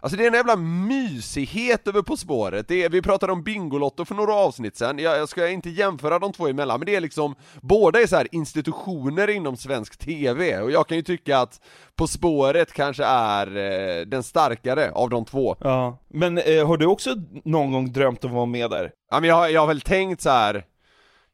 Alltså 0.03 0.17
det 0.17 0.23
är 0.23 0.27
en 0.27 0.33
jävla 0.33 0.55
mysighet 0.55 1.87
över 1.87 2.01
På 2.01 2.17
spåret, 2.17 2.67
det 2.67 2.83
är, 2.83 2.89
vi 2.89 3.01
pratade 3.01 3.31
om 3.33 3.43
Bingolotto 3.43 4.05
för 4.05 4.15
några 4.15 4.33
avsnitt 4.33 4.77
sen, 4.77 4.99
jag, 4.99 5.17
jag 5.17 5.29
ska 5.29 5.49
inte 5.49 5.69
jämföra 5.69 6.19
de 6.19 6.33
två 6.33 6.47
emellan, 6.47 6.79
men 6.79 6.85
det 6.85 6.95
är 6.95 7.01
liksom 7.01 7.35
Båda 7.61 8.01
är 8.01 8.07
så 8.07 8.21
institutioner 8.31 9.29
inom 9.29 9.57
svensk 9.57 9.97
TV, 9.97 10.59
och 10.61 10.71
jag 10.71 10.87
kan 10.87 10.97
ju 10.97 11.03
tycka 11.03 11.37
att 11.39 11.61
På 11.95 12.07
spåret 12.07 12.73
kanske 12.73 13.03
är 13.05 13.47
eh, 13.57 14.05
den 14.05 14.23
starkare 14.23 14.91
av 14.91 15.09
de 15.09 15.25
två 15.25 15.55
Ja. 15.59 15.97
Men 16.07 16.37
eh, 16.37 16.67
har 16.67 16.77
du 16.77 16.85
också 16.85 17.15
någon 17.45 17.71
gång 17.71 17.91
drömt 17.91 18.23
om 18.23 18.29
att 18.31 18.35
vara 18.35 18.45
med 18.45 18.69
där? 18.69 18.91
Ja 19.11 19.19
men 19.19 19.29
jag, 19.29 19.51
jag 19.51 19.61
har 19.61 19.67
väl 19.67 19.81
tänkt 19.81 20.21
så 20.21 20.29
här. 20.29 20.65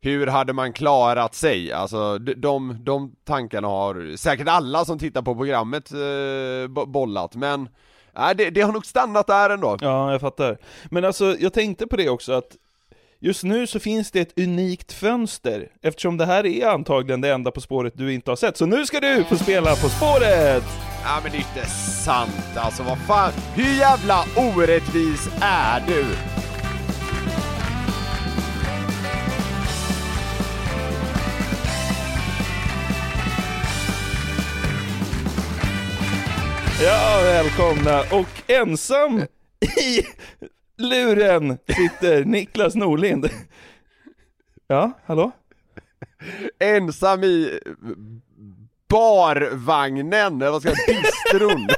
Hur 0.01 0.27
hade 0.27 0.53
man 0.53 0.73
klarat 0.73 1.35
sig? 1.35 1.71
Alltså 1.71 2.17
de, 2.17 2.77
de, 2.83 3.11
tankarna 3.25 3.67
har 3.67 4.17
säkert 4.17 4.47
alla 4.47 4.85
som 4.85 4.99
tittar 4.99 5.21
på 5.21 5.35
programmet 5.35 5.91
eh, 5.91 6.67
bo- 6.69 6.85
bollat, 6.85 7.35
men 7.35 7.69
Nej, 8.17 8.35
det, 8.35 8.49
det 8.49 8.61
har 8.61 8.73
nog 8.73 8.85
stannat 8.85 9.27
där 9.27 9.49
ändå. 9.49 9.77
Ja, 9.81 10.11
jag 10.11 10.21
fattar. 10.21 10.57
Men 10.91 11.05
alltså, 11.05 11.35
jag 11.39 11.53
tänkte 11.53 11.87
på 11.87 11.95
det 11.95 12.09
också 12.09 12.33
att 12.33 12.55
just 13.19 13.43
nu 13.43 13.67
så 13.67 13.79
finns 13.79 14.11
det 14.11 14.19
ett 14.19 14.39
unikt 14.39 14.93
fönster, 14.93 15.71
eftersom 15.81 16.17
det 16.17 16.25
här 16.25 16.45
är 16.45 16.67
antagligen 16.67 17.21
det 17.21 17.29
enda 17.33 17.51
På 17.51 17.61
spåret 17.61 17.93
du 17.95 18.13
inte 18.13 18.31
har 18.31 18.35
sett. 18.35 18.57
Så 18.57 18.65
nu 18.65 18.85
ska 18.85 18.99
du 18.99 19.23
få 19.23 19.35
spela 19.35 19.69
På 19.69 19.89
spåret! 19.89 20.63
Ja 21.03 21.19
men 21.23 21.31
det 21.31 21.37
är 21.37 21.39
inte 21.39 21.69
sant 21.69 22.57
alltså, 22.57 22.83
vad 22.83 22.97
fan, 22.97 23.31
hur 23.55 23.79
jävla 23.79 24.23
orättvis 24.35 25.29
är 25.41 25.83
du? 25.87 26.05
Ja, 36.83 37.19
välkomna! 37.23 37.99
Och 37.99 38.43
ensam 38.51 39.21
i 39.61 40.01
luren 40.77 41.57
sitter 41.67 42.25
Niklas 42.25 42.75
Norlind. 42.75 43.29
Ja, 44.67 44.91
hallå? 45.05 45.31
Ensam 46.59 47.23
i 47.23 47.59
barvagnen, 48.89 50.41
eller 50.41 50.51
vad 50.51 50.61
ska 50.61 50.69
jag 50.69 50.77
säga, 50.79 51.01
bistron. 51.01 51.67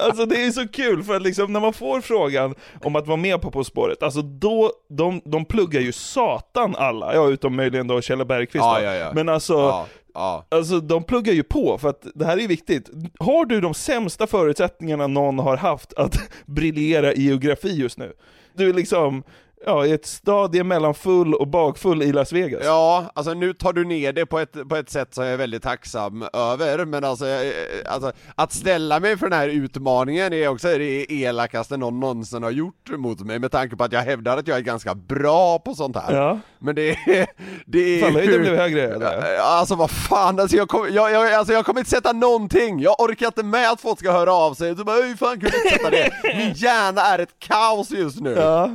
Alltså 0.00 0.26
det 0.26 0.44
är 0.44 0.50
så 0.50 0.68
kul 0.68 1.02
för 1.02 1.16
att 1.16 1.22
liksom 1.22 1.52
när 1.52 1.60
man 1.60 1.72
får 1.72 2.00
frågan 2.00 2.54
om 2.84 2.96
att 2.96 3.06
vara 3.06 3.16
med 3.16 3.40
på 3.42 3.50
På 3.50 3.64
spåret, 3.64 4.02
alltså 4.02 4.22
då, 4.22 4.72
de, 4.88 5.20
de 5.24 5.44
pluggar 5.44 5.80
ju 5.80 5.92
satan 5.92 6.76
alla, 6.76 7.14
ja 7.14 7.28
utom 7.28 7.56
möjligen 7.56 7.86
då 7.86 8.00
Kjell 8.00 8.24
Bergqvist 8.24 8.64
Ja, 8.64 8.78
då. 8.78 8.84
ja, 8.84 8.94
ja. 8.94 9.12
Men 9.14 9.28
alltså, 9.28 9.86
ja, 10.18 10.46
alltså 10.48 10.80
de 10.80 11.04
pluggar 11.04 11.32
ju 11.32 11.42
på 11.42 11.78
för 11.78 11.88
att 11.88 12.06
det 12.14 12.24
här 12.24 12.38
är 12.38 12.48
viktigt. 12.48 12.90
Har 13.18 13.44
du 13.44 13.60
de 13.60 13.74
sämsta 13.74 14.26
förutsättningarna 14.26 15.06
någon 15.06 15.38
har 15.38 15.56
haft 15.56 15.94
att 15.94 16.18
briljera 16.46 17.12
i 17.12 17.22
geografi 17.22 17.80
just 17.80 17.98
nu? 17.98 18.12
Du 18.54 18.68
är 18.68 18.74
liksom, 18.74 19.22
ja 19.66 19.86
i 19.86 19.92
ett 19.92 20.06
stadie 20.06 20.64
mellan 20.64 20.94
full 20.94 21.34
och 21.34 21.48
bakfull 21.48 22.02
i 22.02 22.12
Las 22.12 22.32
Vegas. 22.32 22.62
Ja, 22.64 23.10
alltså 23.14 23.34
nu 23.34 23.52
tar 23.52 23.72
du 23.72 23.84
ner 23.84 24.12
det 24.12 24.26
på 24.26 24.38
ett, 24.38 24.68
på 24.68 24.76
ett 24.76 24.90
sätt 24.90 25.14
som 25.14 25.24
jag 25.24 25.32
är 25.32 25.36
väldigt 25.36 25.62
tacksam 25.62 26.22
över, 26.32 26.84
men 26.84 27.04
alltså, 27.04 27.26
eh, 27.26 27.52
alltså 27.86 28.12
att 28.34 28.52
ställa 28.52 29.00
mig 29.00 29.16
för 29.16 29.28
den 29.28 29.38
här 29.38 29.48
utmaningen 29.48 30.32
är 30.32 30.48
också 30.48 30.68
det 30.68 31.12
elakaste 31.12 31.76
någon 31.76 32.00
någonsin 32.00 32.42
har 32.42 32.50
gjort 32.50 32.90
mot 32.90 33.20
mig, 33.20 33.38
med 33.38 33.52
tanke 33.52 33.76
på 33.76 33.84
att 33.84 33.92
jag 33.92 34.00
hävdar 34.00 34.36
att 34.36 34.48
jag 34.48 34.56
är 34.56 34.62
ganska 34.62 34.94
bra 34.94 35.58
på 35.58 35.74
sånt 35.74 35.96
här. 35.96 36.16
Ja. 36.16 36.38
Men 36.58 36.74
det 36.74 36.90
är... 36.90 37.26
Det 37.66 37.78
är 37.78 38.00
Fallhöjden 38.04 38.40
blev 38.40 38.56
högre, 38.56 38.82
eller? 38.94 39.38
Alltså 39.38 39.74
vad 39.74 39.90
fan, 39.90 40.40
alltså 40.40 40.56
jag 40.56 40.68
kommer 40.68 40.90
jag, 40.90 41.12
jag, 41.12 41.32
alltså 41.32 41.52
jag 41.52 41.66
kommer 41.66 41.80
inte 41.80 41.90
sätta 41.90 42.12
någonting, 42.12 42.80
jag 42.80 43.00
orkar 43.00 43.26
inte 43.26 43.42
med 43.42 43.70
att 43.70 43.80
folk 43.80 43.98
ska 43.98 44.12
höra 44.12 44.32
av 44.32 44.54
sig, 44.54 44.76
så 44.76 44.84
bara 44.84 44.96
hur 45.02 45.16
fan 45.16 45.40
kunde 45.40 45.50
du 45.50 45.56
inte 45.56 45.68
sätta 45.70 45.90
det? 45.90 46.10
Min 46.36 46.52
hjärna 46.54 47.00
är 47.02 47.18
ett 47.18 47.38
kaos 47.38 47.90
just 47.90 48.20
nu! 48.20 48.30
Ja, 48.38 48.70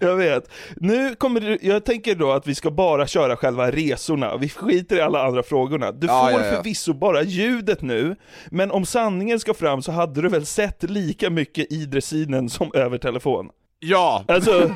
jag 0.00 0.16
vet. 0.16 0.50
Nu 0.76 1.14
kommer 1.14 1.40
du, 1.40 1.58
jag 1.62 1.84
tänker 1.84 2.14
då 2.14 2.32
att 2.32 2.46
vi 2.46 2.54
ska 2.54 2.70
bara 2.70 3.06
köra 3.06 3.36
själva 3.36 3.70
resorna, 3.70 4.36
vi 4.36 4.48
skiter 4.48 4.96
i 4.96 5.00
alla 5.00 5.26
andra 5.26 5.42
frågorna. 5.42 5.92
Du 5.92 6.06
Ja, 6.06 6.28
får 6.32 6.40
ja, 6.40 6.46
ja. 6.46 6.56
förvisso 6.56 6.92
bara 6.94 7.22
ljudet 7.22 7.82
nu, 7.82 8.16
men 8.50 8.70
om 8.70 8.86
sanningen 8.86 9.40
ska 9.40 9.54
fram 9.54 9.82
så 9.82 9.92
hade 9.92 10.22
du 10.22 10.28
väl 10.28 10.46
sett 10.46 10.82
lika 10.82 11.30
mycket 11.30 11.72
i 11.72 11.84
dressinen 11.86 12.48
som 12.50 12.70
över 12.74 12.98
telefon? 12.98 13.48
Ja! 13.84 14.24
Alltså, 14.28 14.74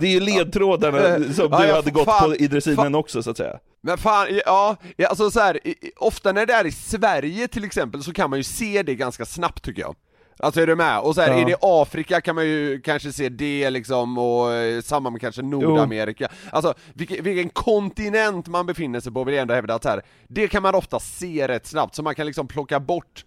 det 0.00 0.06
är 0.06 0.10
ju 0.10 0.20
ledtrådarna 0.20 1.32
som 1.34 1.48
Ja, 1.50 1.66
du 1.66 1.72
hade 1.72 1.90
gått 1.90 2.04
fan, 2.04 2.30
på 2.30 2.36
i 2.36 2.46
dressinen 2.46 2.94
också 2.94 3.22
så 3.22 3.30
att 3.30 3.36
säga. 3.36 3.58
Men 3.80 3.98
fan, 3.98 4.26
ja, 4.46 4.76
ja 4.96 5.08
alltså 5.08 5.30
så 5.30 5.40
här, 5.40 5.58
ofta 5.96 6.32
när 6.32 6.46
det 6.46 6.52
är 6.52 6.66
i 6.66 6.72
Sverige 6.72 7.48
till 7.48 7.64
exempel 7.64 8.02
så 8.02 8.12
kan 8.12 8.30
man 8.30 8.38
ju 8.38 8.42
se 8.42 8.82
det 8.82 8.94
ganska 8.94 9.24
snabbt 9.24 9.64
tycker 9.64 9.82
jag 9.82 9.94
Alltså 10.38 10.60
är 10.60 10.66
du 10.66 10.74
med? 10.76 11.00
Och 11.00 11.14
så 11.14 11.20
här, 11.20 11.28
Ja. 11.28 11.40
är 11.40 11.44
det 11.44 11.56
Afrika 11.60 12.20
kan 12.20 12.34
man 12.34 12.44
ju 12.44 12.80
kanske 12.80 13.12
se 13.12 13.28
det 13.28 13.70
liksom, 13.70 14.18
och 14.18 14.52
eh, 14.52 14.80
samma 14.80 15.10
med 15.10 15.20
kanske 15.20 15.42
Nordamerika 15.42 16.28
Alltså 16.50 16.74
vilken, 16.94 17.24
vilken 17.24 17.48
kontinent 17.50 18.46
man 18.48 18.66
befinner 18.66 19.00
sig 19.00 19.12
på 19.12 19.24
vill 19.24 19.34
jag 19.34 19.42
ändå 19.42 19.54
hävda 19.54 19.74
att 19.74 19.84
här, 19.84 20.02
det 20.28 20.48
kan 20.48 20.62
man 20.62 20.74
ofta 20.74 21.00
se 21.00 21.48
rätt 21.48 21.66
snabbt, 21.66 21.94
så 21.94 22.02
man 22.02 22.14
kan 22.14 22.26
liksom 22.26 22.48
plocka 22.48 22.80
bort 22.80 23.24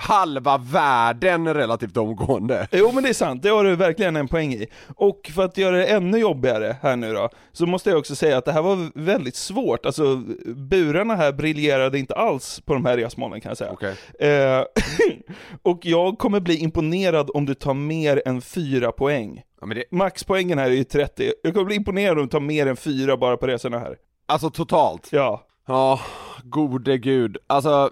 halva 0.00 0.58
världen 0.58 1.54
relativt 1.54 1.96
omgående. 1.96 2.68
Jo 2.72 2.92
men 2.92 3.02
det 3.02 3.08
är 3.08 3.14
sant, 3.14 3.42
det 3.42 3.48
har 3.48 3.64
du 3.64 3.76
verkligen 3.76 4.16
en 4.16 4.28
poäng 4.28 4.52
i. 4.52 4.66
Och 4.96 5.30
för 5.34 5.44
att 5.44 5.56
göra 5.58 5.76
det 5.76 5.86
ännu 5.86 6.18
jobbigare 6.18 6.76
här 6.82 6.96
nu 6.96 7.12
då, 7.12 7.28
så 7.52 7.66
måste 7.66 7.90
jag 7.90 7.98
också 7.98 8.14
säga 8.14 8.38
att 8.38 8.44
det 8.44 8.52
här 8.52 8.62
var 8.62 8.90
väldigt 8.94 9.36
svårt. 9.36 9.86
Alltså 9.86 10.16
burarna 10.46 11.16
här 11.16 11.32
briljerade 11.32 11.98
inte 11.98 12.14
alls 12.14 12.60
på 12.60 12.72
de 12.74 12.84
här 12.84 12.96
resmålen 12.96 13.40
kan 13.40 13.50
jag 13.50 13.58
säga. 13.58 13.72
Okej. 13.72 13.96
Eh, 14.18 14.64
och 15.62 15.80
jag 15.82 16.18
kommer 16.18 16.40
bli 16.40 16.56
imponerad 16.56 17.30
om 17.34 17.46
du 17.46 17.54
tar 17.54 17.74
mer 17.74 18.22
än 18.26 18.40
fyra 18.40 18.92
poäng. 18.92 19.42
Ja, 19.60 19.66
det, 19.66 19.84
Maxpoängen 19.90 20.58
här 20.58 20.70
är 20.70 20.74
ju 20.74 20.84
30, 20.84 21.32
jag 21.42 21.54
kommer 21.54 21.66
bli 21.66 21.76
imponerad 21.76 22.18
om 22.18 22.24
du 22.24 22.30
tar 22.30 22.40
mer 22.40 22.66
än 22.66 22.76
fyra 22.76 23.16
bara 23.16 23.36
på 23.36 23.46
resorna 23.46 23.78
här. 23.78 23.96
alltså 24.28 24.50
totalt. 24.50 25.08
Ja. 25.12 25.46
Ja, 25.66 26.00
gode 26.44 26.98
gud. 26.98 27.36
Alltså, 27.46 27.90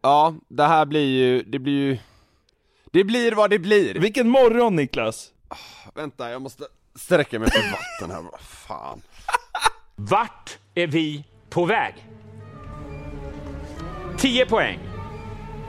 ja, 0.00 0.34
det 0.48 0.64
här 0.64 0.86
blir 0.86 1.06
ju, 1.06 1.42
det 1.42 1.58
blir 1.58 1.72
ju, 1.72 1.98
det 2.90 3.04
blir 3.04 3.32
vad 3.32 3.50
det 3.50 3.58
blir. 3.58 3.94
Vilken 3.94 4.28
morgon 4.28 4.76
Niklas! 4.76 5.30
Vänta, 5.94 6.30
jag 6.30 6.42
måste 6.42 6.64
sträcka 6.94 7.38
mig 7.38 7.50
för 7.50 7.62
vatten 7.62 8.16
här, 8.16 8.30
vad 8.30 8.40
fan. 8.40 9.02
Vart 9.96 10.58
är 10.74 10.86
vi 10.86 11.24
på 11.50 11.64
väg? 11.64 11.94
10 14.18 14.46
poäng. 14.46 14.78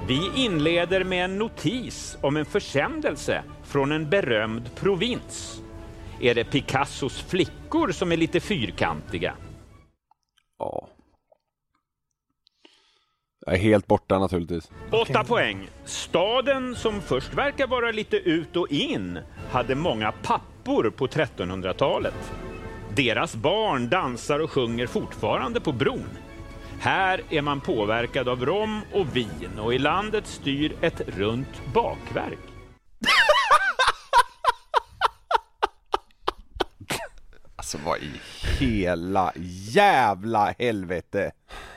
Vi 0.08 0.32
inleder 0.36 1.04
med 1.04 1.26
en 1.26 1.38
notis 1.38 2.18
om 2.22 2.38
en 2.38 2.46
försändelse 2.46 3.44
från 3.64 3.92
en 3.92 4.10
berömd 4.10 4.76
provins. 4.76 5.62
Är 6.22 6.36
det 6.36 6.44
Picassos 6.44 7.22
flickor 7.22 7.92
som 7.92 8.12
är 8.12 8.18
lite 8.18 8.40
fyrkantiga? 8.40 9.36
Ja. 10.60 10.90
Jag 13.46 13.56
är 13.56 13.60
helt 13.60 13.88
borta 13.88 14.20
naturligtvis. 14.20 14.72
8 14.92 15.24
poäng. 15.24 15.70
Staden 15.86 16.76
som 16.76 17.02
först 17.02 17.34
verkar 17.34 17.68
vara 17.68 17.92
lite 17.92 18.18
ut 18.18 18.56
och 18.56 18.72
in 18.72 19.20
hade 19.52 19.76
många 19.76 20.12
pappor 20.12 20.90
på 20.90 21.08
1300-talet. 21.08 22.34
Deras 22.96 23.36
barn 23.36 23.90
dansar 23.90 24.40
och 24.40 24.52
sjunger 24.52 24.88
fortfarande 24.88 25.60
på 25.60 25.72
bron. 25.72 26.10
Här 26.80 27.22
är 27.30 27.42
man 27.42 27.62
påverkad 27.62 28.30
av 28.30 28.46
rom 28.46 28.82
och 28.94 29.16
vin 29.16 29.60
och 29.60 29.74
i 29.74 29.80
landet 29.80 30.28
styr 30.28 30.76
ett 30.82 31.02
runt 31.08 31.62
bakverk. 31.74 32.40
Alltså 37.56 37.78
vad 37.86 37.98
i 37.98 38.12
hela 38.60 39.32
jävla 39.74 40.56
helvete. 40.60 41.32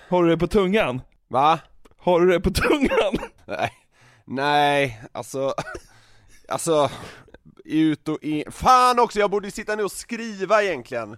Har 0.09 0.25
du 0.25 0.31
det 0.31 0.39
på 0.39 0.47
tungan? 0.47 1.01
Va? 1.29 1.59
Har 1.99 2.21
du 2.21 2.27
det 2.33 2.41
på 2.41 2.51
tungan? 2.51 3.19
Nej, 3.47 3.71
nej, 4.25 5.01
alltså, 5.13 5.55
alltså, 6.49 6.91
ut 7.65 8.09
och 8.09 8.23
in, 8.23 8.45
fan 8.53 8.99
också, 8.99 9.19
jag 9.19 9.31
borde 9.31 9.51
sitta 9.51 9.77
ner 9.77 9.85
och 9.85 9.93
skriva 9.93 10.63
egentligen. 10.63 11.17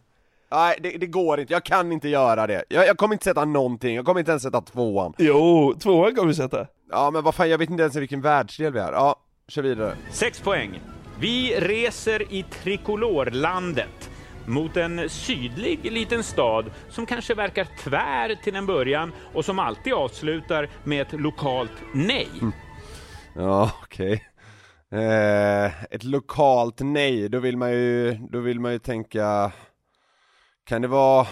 Nej, 0.51 0.79
det, 0.83 0.91
det 0.91 1.07
går 1.07 1.41
inte, 1.41 1.53
jag 1.53 1.65
kan 1.65 1.93
inte 1.93 2.09
göra 2.09 2.47
det, 2.47 2.65
jag, 2.69 2.87
jag 2.87 2.97
kommer 2.97 3.15
inte 3.15 3.25
sätta 3.25 3.45
någonting, 3.45 3.97
jag 3.97 4.05
kommer 4.05 4.21
inte 4.21 4.31
ens 4.31 4.43
sätta 4.43 4.61
tvåan. 4.61 5.15
Jo, 5.19 5.75
tvåan 5.83 6.15
kommer 6.15 6.29
du 6.29 6.35
sätta. 6.35 6.67
Ja 6.91 7.11
men 7.11 7.25
vad 7.25 7.35
fan, 7.35 7.51
jag 7.51 7.59
vet 7.59 7.71
inte 7.71 7.83
ens 7.83 7.97
i 7.97 8.01
vilken 8.01 8.21
världsdel 8.21 8.73
vi 8.73 8.79
är, 8.79 8.93
ja, 8.93 9.17
kör 9.49 9.63
vidare. 9.63 9.97
6 10.11 10.41
poäng. 10.41 10.81
Vi 11.21 11.61
reser 11.61 12.33
i 12.33 12.43
trikolorlandet 12.43 14.11
mot 14.47 14.77
en 14.77 15.11
sydlig 15.11 15.93
liten 15.93 16.23
stad 16.23 16.71
som 16.89 17.07
kanske 17.07 17.35
verkar 17.35 17.65
tvär 17.65 18.35
till 18.35 18.57
en 18.57 18.67
början 18.67 19.13
och 19.35 19.45
som 19.45 19.59
alltid 19.59 19.93
avslutar 19.93 20.69
med 20.85 21.03
ett 21.03 21.21
lokalt 21.21 21.73
nej. 21.95 22.29
Mm. 22.41 22.53
Ja, 23.35 23.73
okej 23.83 24.25
eh, 24.93 25.85
Ett 25.85 26.05
lokalt 26.05 26.81
nej, 26.81 27.29
då 27.29 27.39
vill 27.39 27.57
man 27.57 27.73
ju, 27.73 28.15
då 28.31 28.41
vill 28.41 28.61
man 28.61 28.73
ju 28.73 28.79
tänka 28.79 29.53
Kan 30.65 30.83
det 30.83 30.89
vara 30.89 31.27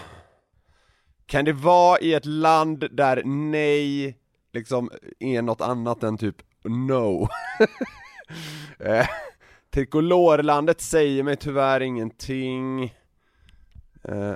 Kan 1.27 1.45
det 1.45 1.53
vara 1.53 1.99
i 1.99 2.15
ett 2.15 2.27
land 2.27 2.85
där 2.91 3.23
nej 3.25 4.19
liksom 4.53 4.91
är 5.21 5.43
något 5.43 5.61
annat 5.61 6.03
än 6.03 6.19
typ 6.19 6.37
no? 6.65 7.29
eh, 8.79 9.07
Trikolorlandet 9.71 10.81
säger 10.81 11.23
mig 11.23 11.37
tyvärr 11.37 11.81
ingenting 11.81 12.95
eh, 14.09 14.35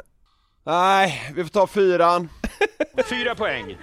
Nej, 0.67 1.33
vi 1.35 1.45
får 1.45 1.51
ta 1.51 1.67
fyran 1.67 2.29
Fyra 3.09 3.35
poäng. 3.35 3.77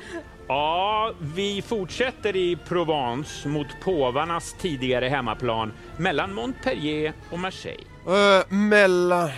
Ja, 0.48 1.14
vi 1.36 1.62
fortsätter 1.62 2.36
i 2.36 2.56
Provence 2.56 3.48
mot 3.48 3.68
påvarnas 3.84 4.56
tidigare 4.60 5.08
hemmaplan 5.08 5.74
mellan 5.98 6.34
Montpellier 6.34 7.14
och 7.32 7.40
Marseille. 7.40 7.84
Uh, 8.08 8.54
mellan... 8.54 9.30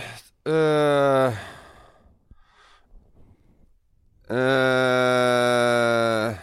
Uh, 0.48 1.32
uh, 4.30 6.34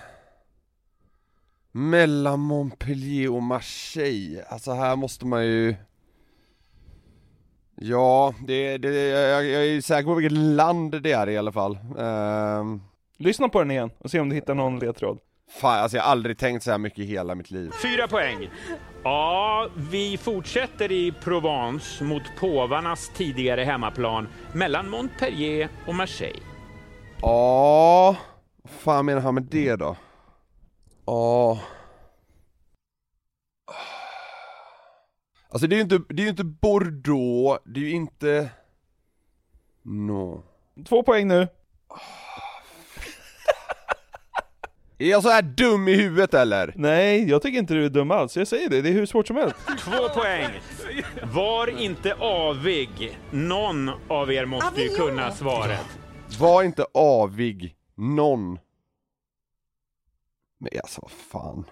mellan 1.72 2.40
Montpellier 2.40 3.34
och 3.34 3.44
Marseille, 3.44 4.44
alltså 4.50 4.74
här 4.74 4.96
måste 4.96 5.26
man 5.26 5.46
ju 5.46 5.76
Ja, 7.76 8.34
det, 8.48 8.78
det, 8.78 8.90
jag, 8.90 9.46
jag 9.46 9.66
är 9.66 9.82
säker 9.82 10.04
på 10.04 10.14
vilket 10.14 10.38
land 10.38 11.02
det 11.02 11.12
är 11.12 11.30
i 11.30 11.38
alla 11.38 11.52
fall 11.52 11.78
uh, 11.98 12.78
Lyssna 13.18 13.50
på 13.50 13.60
den 13.60 13.72
igen 13.72 13.92
och 14.00 14.12
se 14.12 14.20
om 14.20 14.30
du 14.30 14.36
hittar 14.36 14.56
någon 14.56 14.80
ledtråd. 14.80 15.20
Fan, 15.62 15.80
alltså 15.80 15.98
jag 15.98 16.04
har 16.04 16.12
aldrig 16.12 16.38
tänkt 16.38 16.64
så 16.64 16.72
här 16.72 16.78
mycket 16.78 17.00
i 17.00 17.06
hela 17.06 17.36
mitt 17.36 17.52
liv 17.52 17.72
Fyra 17.82 18.08
poäng. 18.08 18.50
Ja, 19.04 19.70
vi 19.76 20.18
fortsätter 20.18 20.92
i 20.92 21.12
Provence 21.12 22.04
mot 22.04 22.24
påvarnas 22.40 23.12
tidigare 23.16 23.64
hemmaplan 23.64 24.28
mellan 24.54 24.90
Montpellier 24.90 25.70
och 25.88 25.96
Marseille. 25.96 26.42
Ja, 27.22 28.16
vad 28.64 28.72
fan 28.72 29.06
menar 29.06 29.22
han 29.22 29.34
med 29.34 29.44
det 29.44 29.76
då? 29.76 29.96
Ja 31.06 31.60
Alltså 35.56 35.68
det 35.68 35.76
är 35.76 35.78
ju 35.78 35.84
inte, 35.84 36.02
det 36.10 36.22
är 36.22 36.24
ju 36.24 36.30
inte 36.30 36.44
Bordeaux, 36.44 37.62
det 37.66 37.80
är 37.80 37.84
ju 37.84 37.92
inte... 37.92 38.50
No. 39.84 40.44
Två 40.88 41.04
poäng 41.04 41.28
nu. 41.28 41.42
Är 44.98 45.10
jag 45.10 45.24
så 45.24 45.30
här 45.30 45.42
dum 45.42 45.88
i 45.88 45.96
huvudet 45.96 46.34
eller? 46.34 46.74
Nej, 46.76 47.30
jag 47.30 47.42
tycker 47.42 47.60
inte 47.60 47.74
du 47.74 47.86
är 47.86 47.90
dum 47.90 48.12
alls. 48.12 48.38
Jag 48.38 48.48
säger 48.48 48.70
det, 48.70 48.82
det 48.82 48.90
är 48.90 48.94
hur 48.94 49.06
svårt 49.06 49.28
som 49.28 49.36
helst. 49.36 49.56
Två 49.80 50.10
poäng. 50.10 50.50
Var 51.24 51.80
inte 51.80 52.14
avig. 52.14 53.20
Någon 53.32 53.92
av 54.08 54.32
er 54.32 54.46
måste 54.46 54.82
ju 54.82 54.90
kunna 54.90 55.32
svaret. 55.32 56.00
Var 56.40 56.64
inte 56.64 56.86
avig, 56.94 57.76
någon. 57.96 58.60
Men 60.58 60.70
alltså 60.84 61.02
vad 61.02 61.12
fan. 61.12 61.66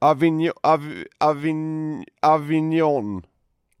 Avignon, 0.00 0.52
Av, 0.62 1.04
Avign, 1.18 2.04
Avignon. 2.22 3.22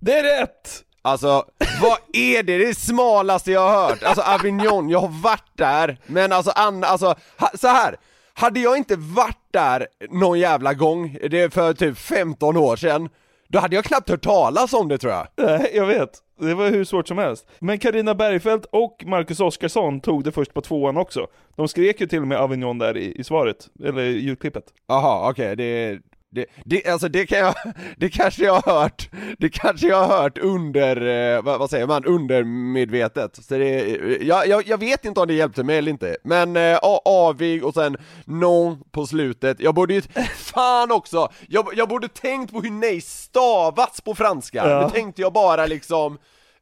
Det 0.00 0.12
är 0.18 0.40
rätt! 0.40 0.82
Alltså, 1.02 1.44
vad 1.82 1.98
är 2.12 2.42
det? 2.42 2.58
Det 2.58 2.64
är 2.64 2.66
det 2.68 2.74
smalaste 2.74 3.52
jag 3.52 3.68
har 3.68 3.88
hört! 3.88 4.02
Alltså 4.02 4.22
Avignon, 4.22 4.88
jag 4.88 5.00
har 5.00 5.22
varit 5.22 5.50
där, 5.56 5.98
men 6.06 6.32
alltså, 6.32 6.50
Anna, 6.50 6.86
alltså 6.86 7.14
ha, 7.38 7.50
så 7.54 7.68
här. 7.68 7.96
Hade 8.34 8.60
jag 8.60 8.76
inte 8.76 8.96
varit 8.96 9.48
där 9.50 9.86
någon 10.10 10.38
jävla 10.38 10.74
gång, 10.74 11.18
det 11.30 11.40
är 11.40 11.48
för 11.48 11.72
typ 11.72 11.98
15 11.98 12.56
år 12.56 12.76
sedan, 12.76 13.08
då 13.48 13.58
hade 13.58 13.76
jag 13.76 13.84
knappt 13.84 14.10
hört 14.10 14.22
talas 14.24 14.72
om 14.72 14.88
det 14.88 14.98
tror 14.98 15.12
jag. 15.12 15.26
Nej, 15.36 15.70
jag 15.74 15.86
vet. 15.86 16.10
Det 16.40 16.54
var 16.54 16.70
hur 16.70 16.84
svårt 16.84 17.08
som 17.08 17.18
helst. 17.18 17.46
Men 17.58 17.78
Karina 17.78 18.14
Bergfeldt 18.14 18.66
och 18.70 19.04
Marcus 19.06 19.40
Oskarsson 19.40 20.00
tog 20.00 20.24
det 20.24 20.32
först 20.32 20.54
på 20.54 20.60
tvåan 20.60 20.96
också. 20.96 21.26
De 21.56 21.68
skrek 21.68 22.00
ju 22.00 22.06
till 22.06 22.20
och 22.20 22.28
med 22.28 22.38
Avignon 22.38 22.78
där 22.78 22.96
i, 22.96 23.20
i 23.20 23.24
svaret, 23.24 23.68
eller 23.84 24.02
i 24.02 24.20
ljudklippet. 24.20 24.64
Jaha, 24.88 25.30
okej, 25.30 25.56
det, 25.56 25.98
det, 26.36 26.46
det, 26.64 26.86
alltså 26.86 27.08
det 27.08 27.26
kan 27.26 27.38
jag, 27.38 27.54
det 27.96 28.08
kanske 28.08 28.44
jag 28.44 28.52
har 28.60 28.80
hört, 28.80 29.08
det 29.38 29.48
kanske 29.48 29.86
jag 29.86 30.06
har 30.06 30.22
hört 30.22 30.38
under, 30.38 30.96
eh, 31.36 31.42
vad, 31.42 31.58
vad 31.58 31.70
säger 31.70 31.86
man, 31.86 32.04
undermedvetet. 32.04 33.36
Så 33.44 33.54
det, 33.54 33.96
jag, 34.20 34.46
jag, 34.48 34.66
jag 34.66 34.78
vet 34.78 35.04
inte 35.04 35.20
om 35.20 35.28
det 35.28 35.34
hjälpte 35.34 35.62
mig 35.64 35.78
eller 35.78 35.90
inte, 35.90 36.16
men 36.24 36.56
eh, 36.56 36.78
avig 37.04 37.64
och 37.64 37.74
sen 37.74 37.96
non 38.24 38.82
på 38.90 39.06
slutet, 39.06 39.60
jag 39.60 39.74
borde 39.74 39.94
ju, 39.94 40.02
fan 40.36 40.92
också, 40.92 41.28
jag, 41.48 41.68
jag 41.74 41.88
borde 41.88 42.08
tänkt 42.08 42.52
på 42.52 42.60
hur 42.60 42.70
nej 42.70 43.00
stavas 43.00 44.00
på 44.00 44.14
franska, 44.14 44.70
Ja. 44.70 44.82
nu 44.86 44.90
tänkte 44.90 45.22
jag 45.22 45.32
bara 45.32 45.66
liksom 45.66 46.18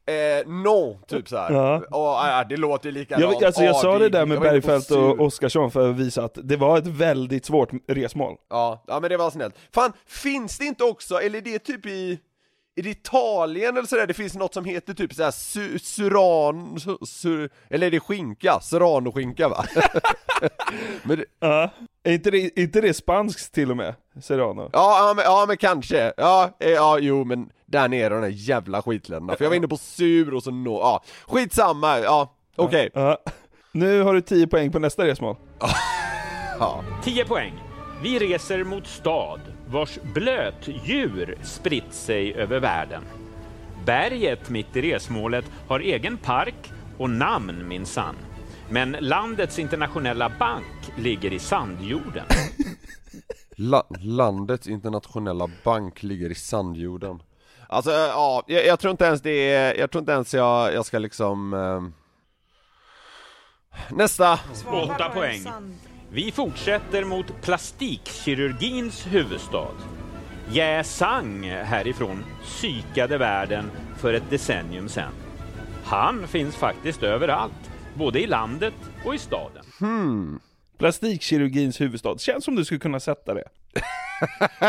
Eh, 0.07 0.47
non, 0.47 0.97
typ 1.07 1.29
såhär. 1.29 1.53
Ja. 1.53 1.83
Och, 1.91 2.27
äh, 2.27 2.47
det 2.47 2.57
låter 2.57 2.89
ju 2.89 2.95
likadant. 2.95 3.33
Jag, 3.33 3.43
alltså 3.43 3.63
jag 3.63 3.75
sa 3.75 3.99
det 3.99 4.09
där 4.09 4.25
med 4.25 4.39
Bergfeldt 4.39 4.91
och 4.91 5.19
Oskarsson 5.19 5.71
för 5.71 5.89
att 5.89 5.95
visa 5.95 6.23
att 6.23 6.37
det 6.43 6.57
var 6.57 6.77
ett 6.77 6.87
väldigt 6.87 7.45
svårt 7.45 7.69
resmål. 7.87 8.35
Ja, 8.49 8.83
ja 8.87 8.99
men 8.99 9.09
det 9.09 9.17
var 9.17 9.31
snällt. 9.31 9.55
Fan, 9.73 9.93
finns 10.05 10.57
det 10.57 10.65
inte 10.65 10.83
också, 10.83 11.21
eller 11.21 11.41
det 11.41 11.55
är 11.55 11.59
typ 11.59 11.85
i, 11.85 12.19
det 12.75 12.89
Italien 12.89 13.77
eller 13.77 13.87
sådär? 13.87 14.07
Det 14.07 14.13
finns 14.13 14.35
något 14.35 14.53
som 14.53 14.65
heter 14.65 14.93
typ 14.93 15.13
såhär 15.13 15.31
su, 15.31 15.79
suran, 15.79 16.79
su, 16.79 16.97
su, 17.05 17.49
eller 17.69 17.87
är 17.87 17.91
det 17.91 17.99
skinka? 17.99 18.59
Serrano-skinka 18.61 19.49
va? 19.49 19.65
men 21.03 21.17
det, 21.17 21.25
Ja. 21.39 21.69
Är 22.03 22.13
inte 22.13 22.31
det, 22.31 22.59
inte 22.59 22.81
det 22.81 22.93
spanskt 22.93 23.53
till 23.53 23.71
och 23.71 23.77
med? 23.77 23.95
Serrano? 24.21 24.69
ja, 24.73 25.07
ja, 25.07 25.13
men, 25.15 25.25
ja 25.25 25.45
men 25.47 25.57
kanske, 25.57 26.13
ja, 26.17 26.49
eh, 26.59 26.71
ja 26.71 26.99
jo 26.99 27.23
men 27.23 27.49
där 27.75 27.87
nere 27.87 28.09
de 28.09 28.21
där 28.21 28.27
jävla 28.27 28.81
skitländerna, 28.81 29.37
för 29.37 29.45
jag 29.45 29.49
var 29.49 29.55
inne 29.55 29.67
på 29.67 29.77
sur 29.77 30.33
och 30.33 30.43
så 30.43 30.51
no, 30.51 30.69
ja, 30.69 31.03
skitsamma, 31.27 31.99
ja, 31.99 32.33
okej. 32.55 32.89
Ja. 32.93 33.17
Nu 33.71 34.01
har 34.01 34.13
du 34.13 34.21
10 34.21 34.47
poäng 34.47 34.71
på 34.71 34.79
nästa 34.79 35.05
resmål. 35.07 35.35
Ja. 36.59 36.83
10 37.03 37.25
poäng. 37.25 37.53
Vi 38.03 38.19
reser 38.19 38.63
mot 38.63 38.87
stad 38.87 39.39
vars 39.67 39.99
blötdjur 40.13 41.37
spritt 41.43 41.93
sig 41.93 42.33
över 42.33 42.59
världen. 42.59 43.03
Berget 43.85 44.49
mitt 44.49 44.75
i 44.75 44.81
resmålet 44.81 45.45
har 45.67 45.79
egen 45.79 46.17
park 46.17 46.71
och 46.97 47.09
namn 47.09 47.67
minsann. 47.67 48.15
Men 48.69 48.91
landets 48.99 49.59
internationella 49.59 50.31
bank 50.39 50.91
ligger 50.97 51.33
i 51.33 51.39
sandjorden. 51.39 52.25
La, 53.55 53.83
landets 54.01 54.67
internationella 54.67 55.49
bank 55.63 56.03
ligger 56.03 56.31
i 56.31 56.35
sandjorden. 56.35 57.19
Alltså, 57.69 57.91
eh, 57.91 57.97
ja, 57.97 58.43
jag, 58.47 58.65
jag 58.65 58.79
tror 58.79 58.91
inte 58.91 59.05
ens 59.05 59.21
det 59.21 59.53
är, 59.53 59.79
jag 59.79 59.91
tror 59.91 59.99
inte 59.99 60.11
ens 60.11 60.33
jag, 60.33 60.73
jag 60.73 60.85
ska 60.85 60.99
liksom... 60.99 61.53
Eh... 61.53 61.81
Nästa! 63.89 64.39
8 64.67 65.09
poäng. 65.09 65.45
Vi 66.11 66.31
fortsätter 66.31 67.03
mot 67.03 67.41
plastikkirurgins 67.41 69.07
huvudstad. 69.07 69.71
Jä 70.51 70.83
Sang 70.83 71.43
härifrån 71.43 72.25
psykade 72.43 73.17
världen 73.17 73.71
för 73.97 74.13
ett 74.13 74.29
decennium 74.29 74.89
sedan. 74.89 75.11
Han 75.83 76.27
finns 76.27 76.55
faktiskt 76.55 77.03
överallt, 77.03 77.71
både 77.93 78.19
i 78.19 78.27
landet 78.27 78.73
och 79.05 79.15
i 79.15 79.17
staden. 79.17 79.65
Plastikkirurgins 80.77 81.81
huvudstad. 81.81 82.17
Känns 82.19 82.45
som 82.45 82.55
du 82.55 82.65
skulle 82.65 82.79
kunna 82.79 82.99
sätta 82.99 83.33
det. 83.33 83.43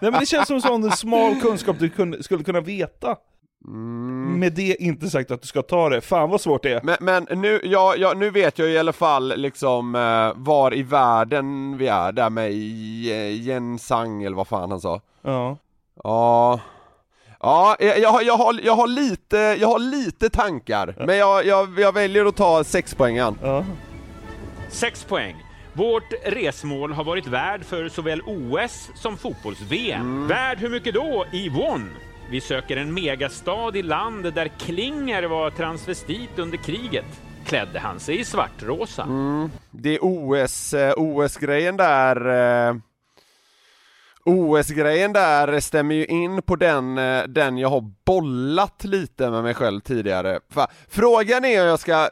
Nej 0.00 0.10
men 0.10 0.20
det 0.20 0.26
känns 0.26 0.46
som 0.46 0.56
en 0.56 0.62
sån 0.62 0.90
smal 0.90 1.40
kunskap 1.40 1.76
du 1.78 1.88
kunde, 1.88 2.22
skulle 2.22 2.44
kunna 2.44 2.60
veta. 2.60 3.16
Med 4.36 4.52
det 4.52 4.76
inte 4.82 5.10
sagt 5.10 5.30
att 5.30 5.42
du 5.42 5.46
ska 5.48 5.62
ta 5.62 5.88
det. 5.88 6.00
Fan 6.00 6.30
vad 6.30 6.40
svårt 6.40 6.62
det 6.62 6.72
är. 6.72 6.80
Men, 6.82 6.96
men 7.00 7.40
nu, 7.40 7.60
ja, 7.64 7.94
ja, 7.98 8.12
nu 8.16 8.30
vet 8.30 8.58
jag 8.58 8.68
i 8.70 8.78
alla 8.78 8.92
fall 8.92 9.32
liksom 9.36 9.94
eh, 9.94 10.32
var 10.36 10.74
i 10.74 10.82
världen 10.82 11.76
vi 11.78 11.86
är 11.88 12.12
där 12.12 12.30
med 12.30 12.52
Jensang 13.36 14.22
eller 14.22 14.36
vad 14.36 14.48
fan 14.48 14.70
han 14.70 14.80
sa. 14.80 15.00
Ja. 15.22 15.56
Ja, 16.04 16.60
ja 17.40 17.76
jag, 17.80 17.98
jag, 17.98 18.10
har- 18.10 18.22
jag, 18.22 18.36
har, 18.36 18.60
jag, 18.64 18.74
har 18.76 18.86
lite, 18.86 19.36
jag 19.36 19.68
har 19.68 19.78
lite 19.78 20.30
tankar, 20.30 20.94
men 21.06 21.16
jag, 21.16 21.46
jag, 21.46 21.78
jag 21.80 21.92
väljer 21.94 22.24
att 22.26 22.36
ta 22.36 22.64
sexpoängen. 22.64 23.38
ja. 23.42 23.64
6 24.70 25.04
poäng. 25.04 25.36
Vårt 25.72 26.12
resmål 26.24 26.92
har 26.92 27.04
varit 27.04 27.26
värd 27.26 27.64
för 27.64 27.88
såväl 27.88 28.22
OS 28.26 28.90
som 28.94 29.16
fotbolls-VM. 29.16 30.26
Värd 30.28 30.58
hur 30.58 30.68
mycket 30.68 30.94
då 30.94 31.26
i 31.32 31.48
won? 31.48 31.90
Vi 32.30 32.40
söker 32.40 32.76
en 32.76 32.94
megastad 32.94 33.76
i 33.76 33.82
land 33.82 34.34
där 34.34 34.50
Klinger 34.58 35.22
var 35.22 35.50
transvestit 35.50 36.38
under 36.38 36.58
kriget. 36.58 37.22
Klädde 37.44 37.78
han 37.78 38.00
sig 38.00 38.20
i 38.20 38.24
svartrosa? 38.24 39.06
Det 39.70 39.94
är 39.94 39.98
OS, 40.02 40.74
eh, 40.74 40.92
OS-grejen 40.96 41.76
där 41.76 42.16
eh, 42.68 42.74
OS-grejen 44.24 45.12
där 45.12 45.60
stämmer 45.60 45.94
ju 45.94 46.04
in 46.06 46.42
på 46.42 46.56
den, 46.56 46.98
eh, 46.98 47.22
den 47.22 47.58
jag 47.58 47.68
har 47.68 47.90
bollat 48.04 48.84
lite 48.84 49.30
med 49.30 49.42
mig 49.42 49.54
själv 49.54 49.80
tidigare. 49.80 50.40
Frågan 50.88 51.44
är 51.44 51.62
om 51.62 51.66
jag 51.68 51.80
ska, 51.80 52.08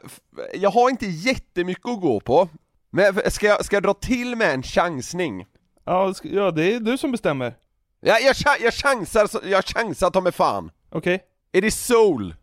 jag 0.55 0.71
har 0.71 0.90
inte 0.90 1.07
jättemycket 1.07 1.87
att 1.87 2.01
gå 2.01 2.21
på, 2.21 2.49
men 2.90 3.14
ska 3.31 3.47
jag, 3.47 3.64
ska 3.64 3.77
jag 3.77 3.83
dra 3.83 3.94
till 3.94 4.37
med 4.37 4.55
en 4.55 4.62
chansning? 4.62 5.47
Ja, 5.85 6.12
det 6.51 6.75
är 6.75 6.81
du 6.81 6.99
som 6.99 7.12
bestämmer. 7.12 7.55
Ja, 8.01 8.18
jag, 8.18 8.37
jag 8.61 8.75
chansar, 8.75 9.29
jag 9.44 9.64
chansar 9.64 10.11
ta 10.11 10.21
mig 10.21 10.33
fan. 10.33 10.71
Okej, 10.90 11.21
Är 11.53 11.62
det 11.62 11.71
Soul? 11.71 12.35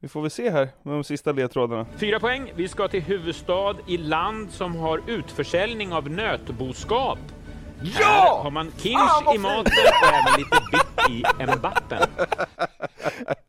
vi 0.00 0.08
får 0.08 0.22
väl 0.22 0.30
se 0.30 0.50
här 0.50 0.68
med 0.82 0.94
de 0.94 1.04
sista 1.04 1.32
ledtrådarna. 1.32 1.86
Fyra 1.96 2.20
poäng. 2.20 2.52
Vi 2.56 2.68
ska 2.68 2.88
till 2.88 3.02
huvudstad 3.02 3.74
i 3.86 3.96
land 3.98 4.50
som 4.50 4.76
har 4.76 5.00
utförsäljning 5.06 5.92
av 5.92 6.10
nötboskap. 6.10 7.18
Här 7.94 8.42
har 8.42 8.50
man 8.50 8.72
kinch 8.76 9.22
vad 9.24 9.34
i 9.34 9.38
maten 9.38 9.72
och 10.02 10.08
även 10.08 10.38
lite 10.38 10.60
bitt 10.72 11.10
i 11.10 11.42
embappen. 11.42 12.08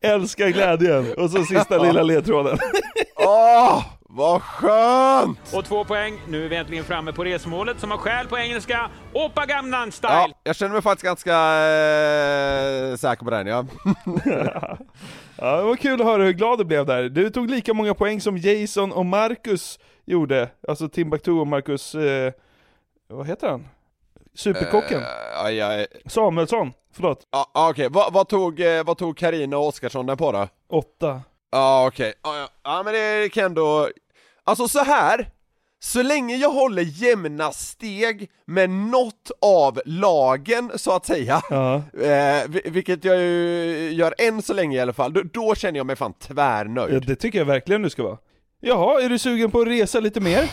Älskar 0.00 0.48
glädjen! 0.48 1.14
Och 1.18 1.30
så 1.30 1.44
sista 1.44 1.78
lilla 1.78 2.02
ledtråden. 2.02 2.58
Åh, 3.16 3.84
vad 4.00 4.42
skönt! 4.42 5.54
Och 5.54 5.64
två 5.64 5.84
poäng. 5.84 6.20
Nu 6.28 6.44
är 6.44 6.48
vi 6.48 6.56
äntligen 6.56 6.84
framme 6.84 7.12
på 7.12 7.24
resmålet 7.24 7.80
som 7.80 7.90
har 7.90 7.98
skäl 7.98 8.26
på 8.26 8.38
engelska. 8.38 8.90
Oppa 9.12 9.46
Gangnam 9.46 9.92
Style! 9.92 10.12
Ja, 10.12 10.28
jag 10.44 10.56
känner 10.56 10.72
mig 10.72 10.82
faktiskt 10.82 11.04
ganska 11.04 11.32
eh, 11.32 12.96
säker 12.96 13.24
på 13.24 13.30
den, 13.30 13.46
ja. 13.46 13.64
Ja, 15.38 15.56
det 15.56 15.62
var 15.62 15.76
kul 15.76 16.00
att 16.00 16.06
höra 16.06 16.22
hur 16.24 16.32
glad 16.32 16.58
du 16.58 16.64
blev 16.64 16.86
där. 16.86 17.02
Du 17.08 17.30
tog 17.30 17.50
lika 17.50 17.74
många 17.74 17.94
poäng 17.94 18.20
som 18.20 18.36
Jason 18.36 18.92
och 18.92 19.06
Marcus 19.06 19.78
gjorde. 20.04 20.48
Alltså 20.68 20.88
Timbuktu 20.88 21.30
och 21.32 21.46
Marcus, 21.46 21.94
eh, 21.94 22.32
vad 23.08 23.26
heter 23.26 23.48
han? 23.48 23.68
Superkocken? 24.36 25.02
Ja, 25.34 25.50
ja, 25.50 25.86
Samuelsson, 26.06 26.72
förlåt. 26.94 27.26
ja, 27.30 27.50
ja, 27.54 27.70
okej, 27.70 27.88
vad, 27.90 28.12
vad 28.12 28.28
tog, 28.28 28.60
eh, 28.60 28.84
vad 28.84 28.98
tog 28.98 29.16
Carina 29.18 29.58
och 29.58 29.66
Oskarsson 29.66 30.06
den 30.06 30.16
på 30.16 30.32
då? 30.32 30.48
Åtta. 30.70 31.20
Ja 31.52 31.86
okej, 31.86 32.14
ja, 32.22 32.36
ja. 32.38 32.48
ja 32.64 32.82
men 32.82 32.94
det 32.94 33.28
kan 33.32 33.44
ändå, 33.44 33.88
alltså 34.44 34.68
så 34.68 34.78
här. 34.84 35.30
Så 35.78 36.02
länge 36.02 36.36
jag 36.36 36.48
håller 36.50 36.82
jämna 36.82 37.52
steg 37.52 38.30
med 38.46 38.70
något 38.70 39.30
av 39.42 39.80
lagen 39.84 40.72
så 40.74 40.96
att 40.96 41.06
säga, 41.06 41.42
Ja. 41.50 41.74
eh, 41.76 42.42
vi- 42.48 42.62
vilket 42.64 43.04
jag 43.04 43.16
ju 43.20 43.90
gör 43.92 44.14
än 44.18 44.42
så 44.42 44.54
länge 44.54 44.76
i 44.76 44.80
alla 44.80 44.92
fall, 44.92 45.12
då, 45.12 45.22
då 45.32 45.54
känner 45.54 45.78
jag 45.80 45.86
mig 45.86 45.96
fan 45.96 46.12
tvärnöjd. 46.12 46.94
ja, 46.94 47.00
det 47.06 47.16
tycker 47.16 47.38
jag 47.38 47.46
verkligen 47.46 47.82
du 47.82 47.90
ska 47.90 48.02
vara. 48.02 48.18
Jaha, 48.60 49.00
är 49.02 49.08
du 49.08 49.18
sugen 49.18 49.50
på 49.50 49.60
att 49.60 49.66
resa 49.68 50.00
lite 50.00 50.20
mer? 50.20 50.50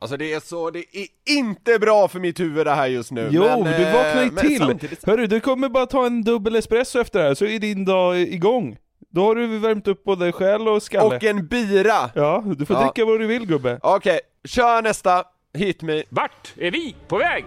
Alltså 0.00 0.16
det 0.16 0.32
är 0.32 0.40
så, 0.40 0.70
det 0.70 0.78
är 0.78 1.06
inte 1.38 1.78
bra 1.78 2.08
för 2.08 2.18
mitt 2.20 2.40
huvud 2.40 2.66
det 2.66 2.70
här 2.74 2.86
just 2.86 3.10
nu. 3.12 3.28
Jo, 3.32 3.42
men, 3.42 3.64
du 3.80 3.86
eh, 3.86 3.94
vaknar 3.94 4.24
ju 4.24 4.30
men 4.30 4.46
till! 4.46 4.58
samtidigt- 4.58 5.06
Hörru, 5.06 5.26
du 5.26 5.40
kommer 5.40 5.68
bara 5.68 5.86
ta 5.86 6.06
en 6.06 6.22
dubbel 6.22 6.56
espresso 6.56 7.00
efter 7.00 7.18
det 7.18 7.24
här, 7.28 7.34
så 7.34 7.44
är 7.44 7.58
din 7.58 7.84
dag 7.84 8.18
igång. 8.20 8.76
Då 9.10 9.22
har 9.24 9.34
du 9.34 9.58
värmt 9.58 9.88
upp 9.88 10.04
både 10.04 10.32
själ 10.32 10.68
och 10.68 10.82
skalle. 10.82 11.16
Och 11.16 11.24
en 11.24 11.46
bira! 11.46 12.10
Ja, 12.14 12.44
du 12.56 12.66
får 12.66 12.76
Ja. 12.76 12.82
dricka 12.82 13.04
vad 13.04 13.20
du 13.20 13.26
vill 13.26 13.46
gubbe. 13.46 13.78
Okej, 13.82 14.20
kör 14.44 14.82
nästa, 14.82 15.24
hit 15.54 15.82
me. 15.82 16.02
Vart 16.08 16.52
är 16.56 16.70
vi 16.70 16.96
på 17.08 17.18
väg? 17.18 17.44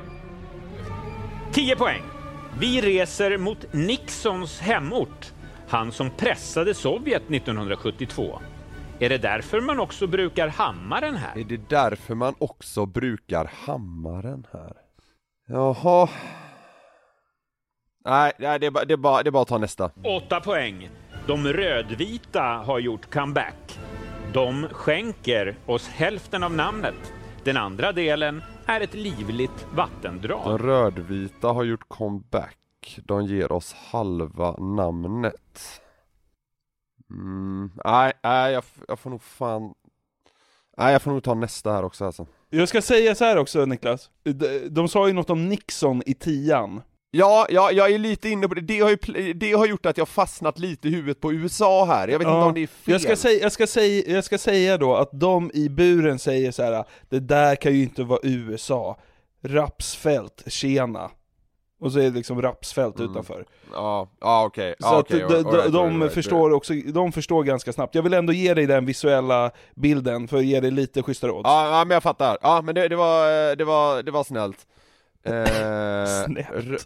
10 1.54 1.76
poäng. 1.76 2.02
Vi 2.60 2.82
reser 2.82 3.38
mot 3.38 3.74
Nixons 3.74 4.60
hemort. 4.60 5.32
Han 5.70 5.92
som 5.92 6.10
pressade 6.18 6.74
Sovjet 6.74 7.30
1972. 7.30 8.40
Är 9.02 9.10
det 9.10 9.18
därför 9.18 9.62
man 9.62 9.80
också 9.80 10.08
brukar 10.08 10.48
hammaren 10.48 11.16
här? 11.16 11.40
Är 11.40 11.44
det 11.44 11.70
därför 11.70 12.16
man 12.16 12.36
också 12.40 12.86
brukar 12.86 13.52
hammaren 13.66 14.48
här? 14.54 14.74
Jaha. 15.48 16.10
Nej, 18.06 18.32
nej 18.40 18.60
det, 18.60 18.66
är 18.66 18.72
bara, 18.72 18.86
det, 18.86 18.94
är 18.94 18.98
bara, 18.98 19.24
det 19.24 19.30
är 19.30 19.32
bara 19.32 19.42
att 19.42 19.48
ta 19.48 19.58
nästa. 19.58 19.92
8 20.26 20.40
poäng. 20.42 20.90
De 21.28 21.48
rödvita 21.48 22.42
har 22.42 22.80
gjort 22.80 23.14
comeback. 23.14 23.80
De 24.34 24.68
skänker 24.72 25.56
oss 25.66 25.88
hälften 25.88 26.44
av 26.44 26.54
namnet. 26.54 27.14
Den 27.44 27.58
andra 27.58 27.92
delen 27.92 28.42
är 28.66 28.82
ett 28.82 28.94
livligt 28.94 29.68
De 29.72 29.76
vattendrag. 29.76 30.64
rödvita 30.64 31.48
har 31.48 31.64
gjort 31.64 31.88
comeback. 31.88 33.00
De 33.04 33.26
ger 33.26 33.52
oss 33.52 33.74
halva 33.74 34.58
namnet. 34.58 35.82
Mm, 37.12 37.72
nej, 37.86 38.14
nej 38.24 38.54
jag, 38.54 38.64
jag 38.88 39.00
får 39.00 39.10
nog 39.10 39.24
fan... 39.24 39.74
Nej, 40.78 40.92
jag 40.92 41.02
får 41.02 41.12
nog 41.12 41.24
ta 41.24 41.34
nästa 41.34 41.72
här 41.72 41.84
också 41.84 42.06
alltså. 42.06 42.28
Jag 42.50 42.70
ska 42.70 42.82
säga 42.82 43.16
så 43.16 43.26
här 43.26 43.38
också 43.38 43.66
Niklas, 43.66 44.10
de, 44.24 44.70
de 44.70 44.88
sa 44.88 45.08
ju 45.08 45.14
något 45.14 45.30
om 45.30 45.50
Nixon 45.50 46.04
i 46.06 46.14
tian. 46.14 46.82
Ja, 47.12 47.48
ja, 47.50 47.72
jag 47.72 47.92
är 47.92 47.98
lite 47.98 48.30
inne 48.30 48.48
på 48.48 48.54
det. 48.54 48.62
Det 48.62 48.80
har, 48.80 48.90
ju, 48.90 49.34
det 49.34 49.52
har 49.52 49.66
gjort 49.66 49.86
att 49.86 49.98
jag 49.98 50.08
fastnat 50.08 50.60
lite 50.60 50.88
i 50.88 50.92
huvudet 50.92 51.20
på 51.22 51.34
USA 51.34 51.86
här. 51.86 52.08
Jag 52.08 52.20
vet 52.20 52.28
inte 52.28 52.38
om 52.38 52.54
det 52.54 52.64
är 52.64 52.68
fel. 52.68 52.92
Jag 52.92 53.02
ska, 53.02 53.16
säga, 53.16 53.42
jag, 53.42 53.52
ska 53.52 53.68
säga, 53.68 54.04
jag 54.08 54.24
ska 54.24 54.38
säga 54.38 54.78
då 54.78 54.96
att 54.96 55.10
de 55.12 55.52
i 55.54 55.70
buren 55.70 56.20
säger 56.20 56.52
så 56.52 56.64
här: 56.64 56.84
det 57.10 57.20
där 57.20 57.56
kan 57.56 57.74
ju 57.74 57.84
inte 57.84 58.04
vara 58.04 58.20
USA. 58.24 58.98
Rapsfält, 59.42 60.44
tjena. 60.48 61.12
Och 61.80 61.92
så 61.92 62.00
är 62.00 62.04
det 62.04 62.10
liksom 62.10 62.42
rapsfält 62.42 63.00
Mm. 63.00 63.12
utanför. 63.12 63.46
Ja, 63.74 64.10
ja 64.22 64.46
okej. 64.46 64.76
Så 64.80 64.96
att 64.96 65.08
de, 65.08 65.16
right, 65.16 65.32
right, 65.46 65.74
right. 66.02 66.14
förstår 66.14 66.52
också, 66.54 66.74
de 66.74 67.12
förstår 67.12 67.44
ganska 67.44 67.74
snabbt. 67.74 67.96
Jag 67.96 68.04
vill 68.04 68.14
ändå 68.14 68.34
ge 68.34 68.54
dig 68.54 68.66
den 68.66 68.86
visuella 68.86 69.52
bilden 69.76 70.28
för 70.28 70.38
att 70.38 70.46
ge 70.46 70.60
dig 70.60 70.72
lite 70.72 71.04
schyssta 71.04 71.28
råd. 71.28 71.42
Ja, 71.46 71.78
ja 71.80 71.86
men 71.86 71.94
jag 71.96 72.04
fattar. 72.04 72.38
Ja 72.42 72.62
men 72.62 72.76
det, 72.76 72.88
det 72.88 72.96
var, 72.96 73.56
det 73.56 73.64
var, 73.66 74.04
det 74.04 74.12
var 74.12 74.24
snällt. 74.24 74.58
Eh, 75.26 75.32
Snällt. 76.26 76.50
rö- 76.50 76.86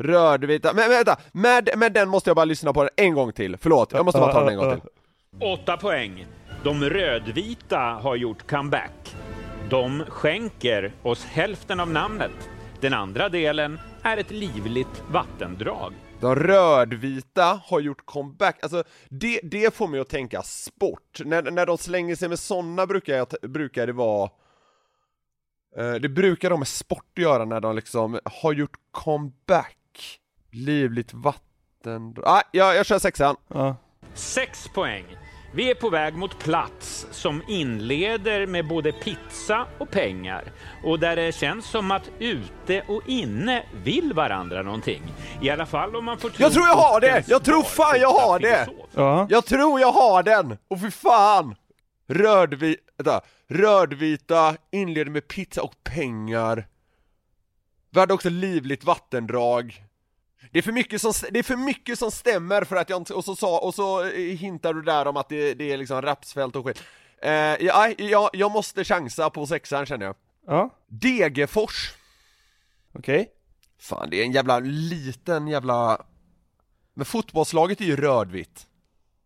Rödvita, 0.00 0.72
men 0.72 0.88
vänta, 0.90 1.16
med, 1.32 1.70
med 1.76 1.92
den 1.92 2.08
måste 2.08 2.30
jag 2.30 2.36
bara 2.36 2.44
lyssna 2.44 2.72
på 2.72 2.82
den 2.82 2.90
en 2.96 3.14
gång 3.14 3.32
till, 3.32 3.56
förlåt, 3.56 3.92
jag 3.92 4.04
måste 4.04 4.20
bara 4.20 4.32
ta 4.32 4.40
den 4.40 4.48
en 4.48 4.56
gång 4.58 4.70
till. 4.80 4.90
Åtta 5.48 5.76
poäng. 5.76 6.26
De 6.64 6.84
rödvita 6.84 7.78
har 7.78 8.16
gjort 8.16 8.50
comeback. 8.50 9.16
De 9.70 10.04
skänker 10.08 10.92
oss 11.02 11.24
hälften 11.24 11.80
av 11.80 11.90
namnet. 11.90 12.30
Den 12.80 12.94
andra 12.94 13.28
delen 13.28 13.78
är 14.02 14.16
ett 14.16 14.30
livligt 14.30 15.02
vattendrag. 15.10 15.94
De 16.20 16.34
rödvita 16.34 17.60
har 17.64 17.80
gjort 17.80 18.06
comeback, 18.06 18.62
alltså 18.62 18.84
det, 19.08 19.40
det 19.42 19.74
får 19.74 19.88
mig 19.88 20.00
att 20.00 20.08
tänka 20.08 20.42
sport. 20.42 21.20
När, 21.24 21.42
när 21.42 21.66
de 21.66 21.78
slänger 21.78 22.16
sig 22.16 22.28
med 22.28 22.38
sådana 22.38 22.86
brukar, 22.86 23.16
jag, 23.16 23.28
brukar 23.42 23.86
det 23.86 23.92
vara 23.92 24.30
eh, 25.76 25.94
Det 25.94 26.08
brukar 26.08 26.50
de 26.50 26.60
med 26.60 26.68
sport 26.68 27.18
göra 27.18 27.44
när 27.44 27.60
de 27.60 27.76
liksom 27.76 28.20
har 28.24 28.52
gjort 28.52 28.76
comeback. 28.90 29.76
Livligt 30.50 31.14
vatten... 31.14 32.14
Ah, 32.22 32.42
ja, 32.52 32.74
jag 32.74 32.86
kör 32.86 32.98
sexan. 32.98 33.36
Ja. 33.48 33.76
Sex 34.14 34.68
poäng. 34.68 35.04
Vi 35.52 35.70
är 35.70 35.74
på 35.74 35.90
väg 35.90 36.14
mot 36.14 36.38
plats 36.38 37.06
som 37.10 37.42
inleder 37.48 38.46
med 38.46 38.68
både 38.68 38.92
pizza 38.92 39.66
och 39.78 39.90
pengar 39.90 40.52
och 40.84 40.98
där 40.98 41.16
det 41.16 41.34
känns 41.34 41.70
som 41.70 41.90
att 41.90 42.10
ute 42.18 42.82
och 42.88 43.02
inne 43.06 43.62
vill 43.84 44.12
varandra 44.12 44.62
någonting. 44.62 45.02
I 45.42 45.50
alla 45.50 45.66
fall 45.66 45.96
om 45.96 46.04
man 46.04 46.18
får 46.18 46.30
tro 46.30 46.44
Jag 46.44 46.52
tror 46.52 46.66
jag 46.66 46.74
har 46.74 47.00
det! 47.00 47.24
Jag 47.28 47.44
tror 47.44 47.62
fan 47.62 48.00
jag 48.00 48.12
har 48.12 48.38
det! 48.38 48.68
Ja. 48.94 49.26
Jag 49.30 49.44
tror 49.44 49.80
jag 49.80 49.92
har 49.92 50.22
den! 50.22 50.58
Och 50.68 50.80
för 50.80 50.90
fan! 50.90 51.54
Rödvi... 52.08 52.76
Vänta. 52.96 53.20
Rödvita 53.48 54.56
inleder 54.72 55.10
med 55.10 55.28
pizza 55.28 55.62
och 55.62 55.74
pengar. 55.84 56.66
Vi 57.90 58.00
hade 58.00 58.14
också 58.14 58.30
livligt 58.30 58.84
vattendrag. 58.84 59.84
Det 60.52 60.58
är 60.58 60.62
för 60.62 60.72
mycket 60.72 61.00
som, 61.00 61.12
det 61.30 61.38
är 61.38 61.42
för 61.42 61.56
mycket 61.56 61.98
som 61.98 62.10
stämmer 62.10 62.64
för 62.64 62.76
att 62.76 62.90
jag 62.90 62.96
inte, 63.00 63.14
och 63.14 63.24
så 63.24 63.36
sa, 63.36 63.58
och 63.58 63.74
så 63.74 64.04
eh, 64.04 64.36
hintar 64.36 64.74
du 64.74 64.82
där 64.82 65.06
om 65.06 65.16
att 65.16 65.28
det, 65.28 65.54
det 65.54 65.72
är 65.72 65.76
liksom 65.76 66.02
rapsfält 66.02 66.56
och 66.56 66.66
skit. 66.66 66.82
Eh, 67.22 67.32
ja, 67.32 67.88
jag, 67.98 68.30
jag 68.32 68.50
måste 68.50 68.84
chansa 68.84 69.30
på 69.30 69.46
sexan 69.46 69.86
känner 69.86 70.06
jag. 70.06 70.14
Ja, 70.46 70.70
Degerfors. 70.86 71.92
okej. 72.92 73.28
Fan, 73.80 74.10
det 74.10 74.20
är 74.20 74.24
en 74.24 74.32
jävla 74.32 74.58
liten 74.58 75.48
jävla... 75.48 76.02
Men 76.94 77.04
fotbollslaget 77.04 77.80
är 77.80 77.84
ju 77.84 77.96
rödvitt. 77.96 78.66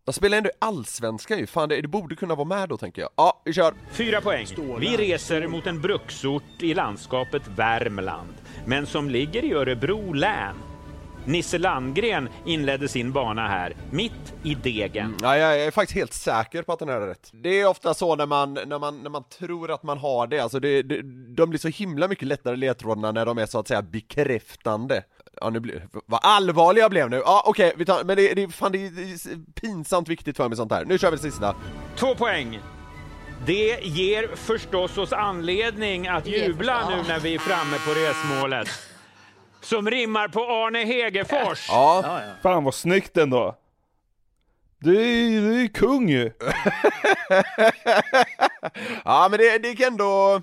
De 0.04 0.12
spelar 0.12 0.38
ändå 0.38 0.50
i 0.50 0.52
allsvenskan 0.58 1.38
ju, 1.38 1.46
fan 1.46 1.68
det, 1.68 1.80
det 1.80 1.88
borde 1.88 2.16
kunna 2.16 2.34
vara 2.34 2.48
med 2.48 2.68
då 2.68 2.76
tänker 2.76 3.02
jag. 3.02 3.10
Ja, 3.16 3.42
vi 3.44 3.52
kör! 3.52 3.74
Fyra 3.92 4.20
poäng. 4.20 4.46
Vi 4.78 4.96
reser 4.96 5.46
mot 5.46 5.66
en 5.66 5.80
bruksort 5.80 6.62
i 6.62 6.74
landskapet 6.74 7.42
Värmland, 7.56 8.34
men 8.66 8.86
som 8.86 9.10
ligger 9.10 9.44
i 9.44 9.52
Örebro 9.52 10.12
län. 10.12 10.71
Nisse 11.24 11.58
Landgren 11.58 12.28
inledde 12.46 12.88
sin 12.88 13.12
bana 13.12 13.48
här, 13.48 13.76
mitt 13.90 14.34
i 14.42 14.54
degen. 14.54 15.16
Ja, 15.22 15.36
jag 15.36 15.60
är 15.60 15.70
faktiskt 15.70 15.96
helt 15.96 16.12
säker 16.12 16.62
på 16.62 16.72
att 16.72 16.78
den 16.78 16.88
här 16.88 17.00
är 17.00 17.06
rätt. 17.06 17.30
Det 17.32 17.60
är 17.60 17.66
ofta 17.66 17.94
så 17.94 18.16
när 18.16 18.26
man, 18.26 18.54
när 18.54 18.78
man, 18.78 19.02
när 19.02 19.10
man 19.10 19.24
tror 19.38 19.70
att 19.70 19.82
man 19.82 19.98
har 19.98 20.26
det, 20.26 20.38
alltså 20.38 20.60
det, 20.60 20.82
det, 20.82 21.02
de 21.34 21.50
blir 21.50 21.58
så 21.58 21.68
himla 21.68 22.08
mycket 22.08 22.28
lättare 22.28 22.56
ledtrådarna 22.56 23.12
när 23.12 23.26
de 23.26 23.38
är 23.38 23.46
så 23.46 23.58
att 23.58 23.68
säga 23.68 23.82
bekräftande. 23.82 25.02
Ja 25.40 25.50
nu 25.50 25.60
blir, 25.60 25.88
vad 26.06 26.20
allvarlig 26.22 26.82
jag 26.82 26.90
blev 26.90 27.10
nu! 27.10 27.16
Ja 27.16 27.42
okej, 27.46 27.72
vi 27.76 27.84
tar, 27.84 28.04
men 28.04 28.16
det, 28.16 28.34
det, 28.34 28.48
fan, 28.48 28.72
det 28.72 28.78
är 28.78 29.60
pinsamt 29.60 30.08
viktigt 30.08 30.36
för 30.36 30.48
mig 30.48 30.56
sånt 30.56 30.72
här. 30.72 30.84
Nu 30.84 30.98
kör 30.98 31.10
vi 31.10 31.16
det 31.16 31.22
sista. 31.22 31.54
Två 31.96 32.14
poäng. 32.14 32.60
Det 33.46 33.80
ger 33.82 34.36
förstås 34.36 34.98
oss 34.98 35.12
anledning 35.12 36.08
att 36.08 36.26
jubla 36.26 36.88
nu 36.88 37.02
när 37.08 37.20
vi 37.20 37.34
är 37.34 37.38
framme 37.38 37.76
på 37.86 37.90
resmålet. 37.90 38.68
Som 39.62 39.90
rimmar 39.90 40.28
på 40.28 40.40
Arne 40.40 40.78
Hegerfors. 40.84 41.66
Ja, 41.68 42.20
Fan 42.42 42.64
vad 42.64 42.74
snyggt 42.74 43.16
ändå. 43.16 43.56
Du 44.78 44.96
är 45.00 45.40
du 45.40 45.54
är 45.54 45.60
ju 45.62 45.68
kung 45.68 46.08
ju. 46.08 46.32
ja 49.04 49.28
men 49.30 49.38
det, 49.38 49.58
det 49.58 49.68
gick 49.68 49.80
ändå... 49.80 50.42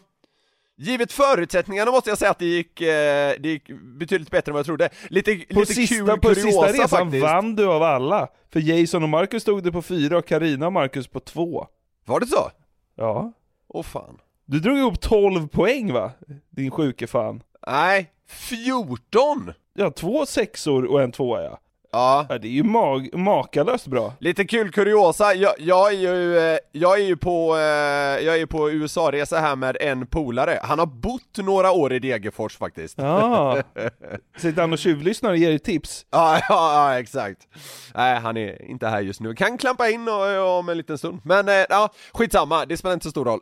Givet 0.81 1.11
förutsättningarna 1.11 1.91
måste 1.91 2.09
jag 2.09 2.17
säga 2.17 2.31
att 2.31 2.39
det 2.39 2.45
gick, 2.45 2.81
eh, 2.81 3.33
det 3.39 3.49
gick 3.49 3.69
betydligt 3.81 4.31
bättre 4.31 4.49
än 4.49 4.53
vad 4.53 4.59
jag 4.59 4.65
trodde. 4.65 4.89
Lite, 5.09 5.35
På 5.53 5.59
lite 5.59 5.73
sista, 5.73 5.95
kul 5.95 6.19
på 6.19 6.35
sista 6.35 6.67
resan 6.67 6.89
faktiskt. 6.89 7.23
vann 7.23 7.55
du 7.55 7.65
av 7.65 7.83
alla. 7.83 8.27
För 8.53 8.59
Jason 8.59 9.03
och 9.03 9.09
Marcus 9.09 9.41
stod 9.41 9.63
det 9.63 9.71
på 9.71 9.81
fyra 9.81 10.17
och 10.17 10.25
Karina 10.27 10.65
och 10.65 10.73
Marcus 10.73 11.07
på 11.07 11.19
två. 11.19 11.67
Var 12.05 12.19
det 12.19 12.27
så? 12.27 12.51
Ja. 12.95 13.33
Åh 13.67 13.83
fan. 13.83 14.17
Du 14.45 14.59
drog 14.59 14.77
ihop 14.77 14.99
12 15.01 15.47
poäng 15.47 15.93
va? 15.93 16.11
Din 16.49 16.71
sjuke 16.71 17.07
fan. 17.07 17.43
Nej, 17.67 18.09
14! 18.29 19.53
Ja, 19.73 19.91
två 19.91 20.25
sexor 20.25 20.85
och 20.85 21.01
en 21.01 21.11
tvåa 21.11 21.43
ja. 21.43 21.59
Ja, 21.91 22.25
ja 22.29 22.37
det 22.37 22.47
är 22.47 22.51
ju 22.51 22.63
mag- 22.63 23.17
makalöst 23.17 23.87
bra. 23.87 24.13
lite 24.19 24.45
kul 24.45 24.71
kuriosa, 24.71 25.33
jag, 25.33 25.53
jag 25.59 25.93
är 25.93 25.97
ju, 25.97 26.37
eh, 26.37 26.57
jag 26.71 26.99
är 26.99 27.03
ju 27.03 27.17
på, 27.17 27.55
eh, 27.55 28.25
jag 28.25 28.39
är 28.39 28.45
på 28.45 28.71
USA-resa 28.71 29.39
här 29.39 29.55
med 29.55 29.77
en 29.81 30.07
polare, 30.07 30.59
han 30.63 30.79
har 30.79 30.85
bott 30.85 31.37
några 31.37 31.71
år 31.71 31.93
i 31.93 31.99
Degerfors 31.99 32.57
faktiskt. 32.57 32.97
Ja. 32.97 33.61
Sitter 34.37 34.61
han 34.61 34.73
och 34.73 34.79
tjuvlyssnar 34.79 35.29
och 35.29 35.37
ger 35.37 35.49
dig 35.49 35.59
tips? 35.59 36.05
Ja, 36.11 36.39
ja, 36.49 36.91
ja, 36.93 36.99
exakt. 36.99 37.47
Nej, 37.95 38.19
han 38.19 38.37
är 38.37 38.65
inte 38.65 38.87
här 38.87 39.01
just 39.01 39.21
nu. 39.21 39.35
Kan 39.35 39.57
klampa 39.57 39.89
in 39.89 40.07
om 40.39 40.69
en 40.69 40.77
liten 40.77 40.97
stund. 40.97 41.19
Men, 41.23 41.49
eh, 41.49 41.65
ja, 41.69 41.89
skitsamma, 42.13 42.65
det 42.65 42.77
spelar 42.77 42.93
inte 42.93 43.03
så 43.03 43.11
stor 43.11 43.25
roll. 43.25 43.39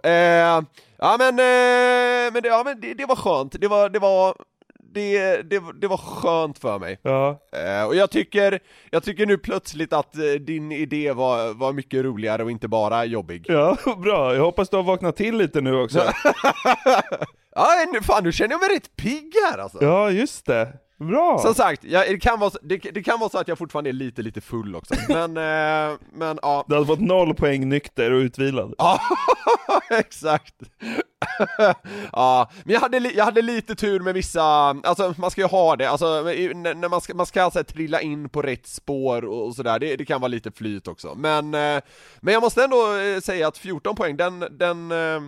Ja, 0.99 1.15
men, 1.19 1.35
men, 1.35 2.43
det, 2.43 2.49
ja, 2.49 2.61
men 2.65 2.79
det, 2.81 2.93
det 2.93 3.05
var 3.05 3.15
skönt. 3.15 3.55
Det 3.61 3.67
var, 3.67 3.89
det 3.89 3.99
var, 3.99 4.35
det, 4.97 5.41
det, 5.49 5.63
det 5.81 5.87
var 5.87 5.97
skönt 5.97 6.59
för 6.59 6.79
mig. 6.79 6.99
Ja. 7.01 7.39
Eh, 7.51 7.87
och 7.87 7.95
jag 7.95 8.09
tycker, 8.11 8.59
jag 8.91 9.03
tycker 9.03 9.25
nu 9.25 9.37
plötsligt 9.37 9.93
att 9.93 10.15
eh, 10.15 10.23
din 10.23 10.71
idé 10.71 11.11
var, 11.11 11.53
var 11.53 11.73
mycket 11.73 12.03
roligare 12.05 12.43
och 12.43 12.51
inte 12.51 12.67
bara 12.67 13.05
jobbig. 13.05 13.45
Ja, 13.49 13.77
bra. 14.03 14.35
Jag 14.35 14.41
hoppas 14.43 14.69
du 14.69 14.75
har 14.75 14.83
vaknat 14.83 15.15
till 15.15 15.37
lite 15.37 15.61
nu 15.61 15.75
också. 15.75 16.01
Ja, 17.59 17.67
fan 18.01 18.23
nu 18.23 18.31
känner 18.31 18.51
jag 18.51 18.59
mig 18.61 18.69
rätt 18.69 18.95
pigg 18.95 19.33
här 19.51 19.57
alltså. 19.57 19.77
Ja, 19.81 20.11
just 20.11 20.45
det. 20.45 20.73
Bra. 20.99 21.39
Som 21.39 21.53
sagt, 21.55 21.83
jag, 21.83 22.07
det, 22.09 22.19
kan 22.19 22.39
vara, 22.39 22.49
så- 22.49 22.59
det, 22.61 22.77
det 22.77 23.03
kan 23.03 23.19
vara 23.19 23.29
så 23.29 23.37
att 23.37 23.47
jag 23.47 23.57
fortfarande 23.57 23.89
är 23.89 23.93
lite, 23.93 24.21
lite 24.21 24.41
full 24.41 24.75
också. 24.75 24.93
Men, 25.09 25.37
eh, 25.37 25.97
men 26.13 26.39
ja. 26.41 26.65
Du 26.67 26.73
hade 26.75 26.87
fått 26.87 26.99
noll 26.99 27.33
poäng 27.33 27.69
nykter 27.69 28.11
och 28.11 28.17
utvilad. 28.19 28.75
Ja, 28.77 28.99
exakt. 29.89 30.55
ja, 32.11 32.49
men 32.63 32.73
jag 32.73 32.81
hade, 32.81 32.97
jag 32.97 33.25
hade 33.25 33.41
lite 33.41 33.75
tur 33.75 33.99
med 33.99 34.13
vissa, 34.13 34.43
alltså 34.43 35.13
man 35.17 35.31
ska 35.31 35.41
ju 35.41 35.47
ha 35.47 35.75
det, 35.75 35.89
alltså 35.89 36.21
när 36.21 36.89
man 36.89 37.01
ska, 37.01 37.13
man 37.13 37.25
ska 37.25 37.43
alltså 37.43 37.63
trilla 37.63 38.01
in 38.01 38.29
på 38.29 38.41
rätt 38.41 38.67
spår 38.67 39.25
och, 39.25 39.45
och 39.45 39.55
sådär, 39.55 39.79
det, 39.79 39.95
det 39.95 40.05
kan 40.05 40.21
vara 40.21 40.27
lite 40.27 40.51
flyt 40.51 40.87
också. 40.87 41.13
Men, 41.15 41.53
eh, 41.53 41.81
men 42.21 42.33
jag 42.33 42.43
måste 42.43 42.63
ändå 42.63 42.97
eh, 42.97 43.19
säga 43.19 43.47
att 43.47 43.57
14 43.57 43.95
poäng, 43.95 44.17
den, 44.17 44.39
den, 44.51 44.91
eh, 44.91 45.21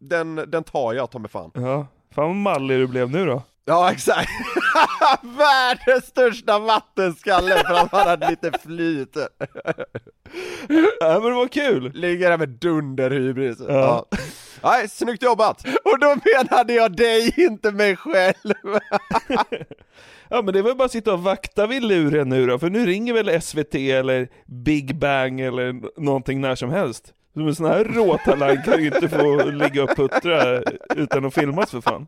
den, 0.00 0.34
den 0.34 0.64
tar 0.64 0.92
jag 0.94 1.10
ta 1.10 1.18
mig 1.18 1.30
fan. 1.30 1.50
Ja. 1.54 1.86
Fan 2.14 2.26
vad 2.26 2.36
mallig 2.36 2.78
du 2.78 2.86
blev 2.86 3.10
nu 3.10 3.26
då. 3.26 3.42
Ja, 3.68 3.92
exakt. 3.92 4.30
Världens 5.22 6.06
största 6.06 6.58
vattenskalle 6.58 7.62
för 7.66 7.74
att 7.74 7.92
man 7.92 8.06
hade 8.08 8.30
lite 8.30 8.52
flyt. 8.58 9.16
Ja, 11.00 11.20
men 11.20 11.22
det 11.22 11.34
var 11.34 11.48
kul. 11.48 11.92
Ligger 11.94 12.30
där 12.30 12.38
med 12.38 12.48
dunderhybris. 12.48 13.58
Ja. 13.60 14.06
Ja. 14.10 14.18
Nej, 14.62 14.88
snyggt 14.88 15.22
jobbat! 15.22 15.64
Och 15.84 15.98
då 16.00 16.16
menade 16.24 16.72
jag 16.72 16.96
dig, 16.96 17.34
inte 17.36 17.72
mig 17.72 17.96
själv! 17.96 18.54
Ja 20.28 20.42
men 20.42 20.54
det 20.54 20.62
väl 20.62 20.76
bara 20.76 20.84
att 20.84 20.92
sitta 20.92 21.12
och 21.12 21.22
vakta 21.22 21.66
vid 21.66 21.82
luren 21.82 22.28
nu 22.28 22.46
då, 22.46 22.58
för 22.58 22.70
nu 22.70 22.86
ringer 22.86 23.12
väl 23.12 23.42
SVT 23.42 23.74
eller 23.74 24.28
Big 24.46 24.96
Bang 24.98 25.40
eller 25.40 26.00
någonting 26.00 26.40
när 26.40 26.54
som 26.54 26.70
helst. 26.70 27.12
Som 27.32 27.48
en 27.48 27.54
sån 27.54 27.66
här 27.66 27.84
råtalang 27.84 28.62
kan 28.62 28.80
ju 28.80 28.86
inte 28.86 29.08
få 29.08 29.44
ligga 29.44 29.84
och 29.84 29.96
puttra 29.96 30.62
utan 30.96 31.24
att 31.24 31.34
filmas 31.34 31.70
för 31.70 31.80
fan. 31.80 32.06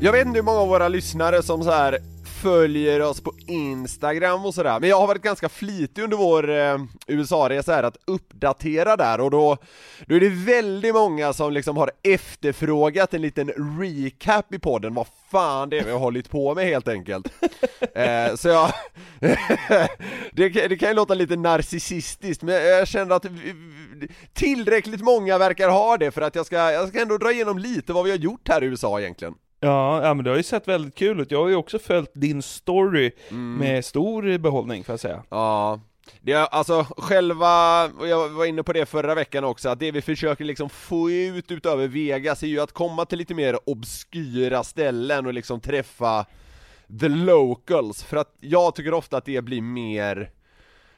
Jag 0.00 0.12
vet 0.12 0.26
inte 0.26 0.38
hur 0.38 0.44
många 0.44 0.58
av 0.60 0.68
våra 0.68 0.88
lyssnare 0.88 1.42
som 1.42 1.62
så 1.64 1.70
här 1.70 1.98
följer 2.42 3.02
oss 3.02 3.20
på 3.20 3.32
Instagram 3.46 4.44
och 4.44 4.54
sådär, 4.54 4.80
men 4.80 4.88
jag 4.88 5.00
har 5.00 5.06
varit 5.06 5.22
ganska 5.22 5.48
flitig 5.48 6.02
under 6.02 6.16
vår 6.16 6.50
eh, 6.50 6.78
USA-resa 7.06 7.74
här 7.74 7.82
att 7.82 7.96
uppdatera 8.04 8.96
där 8.96 9.20
och 9.20 9.30
då, 9.30 9.56
då 10.06 10.14
är 10.14 10.20
det 10.20 10.28
väldigt 10.28 10.94
många 10.94 11.32
som 11.32 11.52
liksom 11.52 11.76
har 11.76 11.90
efterfrågat 12.02 13.14
en 13.14 13.22
liten 13.22 13.48
recap 13.80 14.54
i 14.54 14.58
podden, 14.58 14.94
vad 14.94 15.06
fan 15.30 15.68
det 15.70 15.78
är 15.78 15.84
vi 15.84 15.90
har 15.90 15.98
hållit 15.98 16.30
på 16.30 16.54
med 16.54 16.64
helt 16.64 16.88
enkelt. 16.88 17.26
eh, 17.94 18.34
så 18.36 18.48
jag, 18.48 18.72
det, 20.32 20.50
kan- 20.50 20.68
det 20.68 20.76
kan 20.78 20.88
ju 20.88 20.94
låta 20.94 21.14
lite 21.14 21.36
narcissistiskt, 21.36 22.42
men 22.42 22.54
jag 22.54 22.88
känner 22.88 23.16
att 23.16 23.26
tillräckligt 24.34 25.00
många 25.00 25.38
verkar 25.38 25.68
ha 25.68 25.96
det 25.96 26.10
för 26.10 26.20
att 26.22 26.34
jag 26.34 26.46
ska, 26.46 26.56
jag 26.72 26.88
ska 26.88 27.00
ändå 27.02 27.18
dra 27.18 27.32
igenom 27.32 27.58
lite 27.58 27.92
vad 27.92 28.04
vi 28.04 28.10
har 28.10 28.18
gjort 28.18 28.48
här 28.48 28.62
i 28.62 28.66
USA 28.66 29.00
egentligen. 29.00 29.34
Ja, 29.60 30.06
ja 30.06 30.14
men 30.14 30.24
det 30.24 30.30
har 30.30 30.36
ju 30.36 30.42
sett 30.42 30.68
väldigt 30.68 30.94
kul 30.94 31.20
ut. 31.20 31.30
Jag 31.30 31.42
har 31.42 31.48
ju 31.48 31.54
också 31.54 31.78
följt 31.78 32.10
din 32.14 32.42
story 32.42 33.10
med 33.30 33.84
stor 33.84 34.38
behållning 34.38 34.84
får 34.84 34.92
jag 34.92 35.00
säga. 35.00 35.22
Ja, 35.30 35.80
Det 36.20 36.32
är 36.32 36.46
alltså 36.46 36.86
själva, 36.96 37.84
och 37.84 38.08
jag 38.08 38.28
var 38.28 38.44
inne 38.44 38.62
på 38.62 38.72
det 38.72 38.86
förra 38.86 39.14
veckan 39.14 39.44
också, 39.44 39.68
att 39.68 39.78
det 39.78 39.90
vi 39.90 40.02
försöker 40.02 40.44
liksom 40.44 40.68
få 40.68 41.10
ut 41.10 41.50
utöver 41.50 41.88
Vegas 41.88 42.42
är 42.42 42.46
ju 42.46 42.60
att 42.60 42.72
komma 42.72 43.04
till 43.04 43.18
lite 43.18 43.34
mer 43.34 43.58
obskyra 43.64 44.64
ställen 44.64 45.26
och 45.26 45.34
liksom 45.34 45.60
träffa 45.60 46.26
the 47.00 47.08
locals, 47.08 48.02
för 48.04 48.16
att 48.16 48.36
jag 48.40 48.74
tycker 48.74 48.94
ofta 48.94 49.16
att 49.16 49.24
det 49.24 49.42
blir 49.42 49.62
mer 49.62 50.30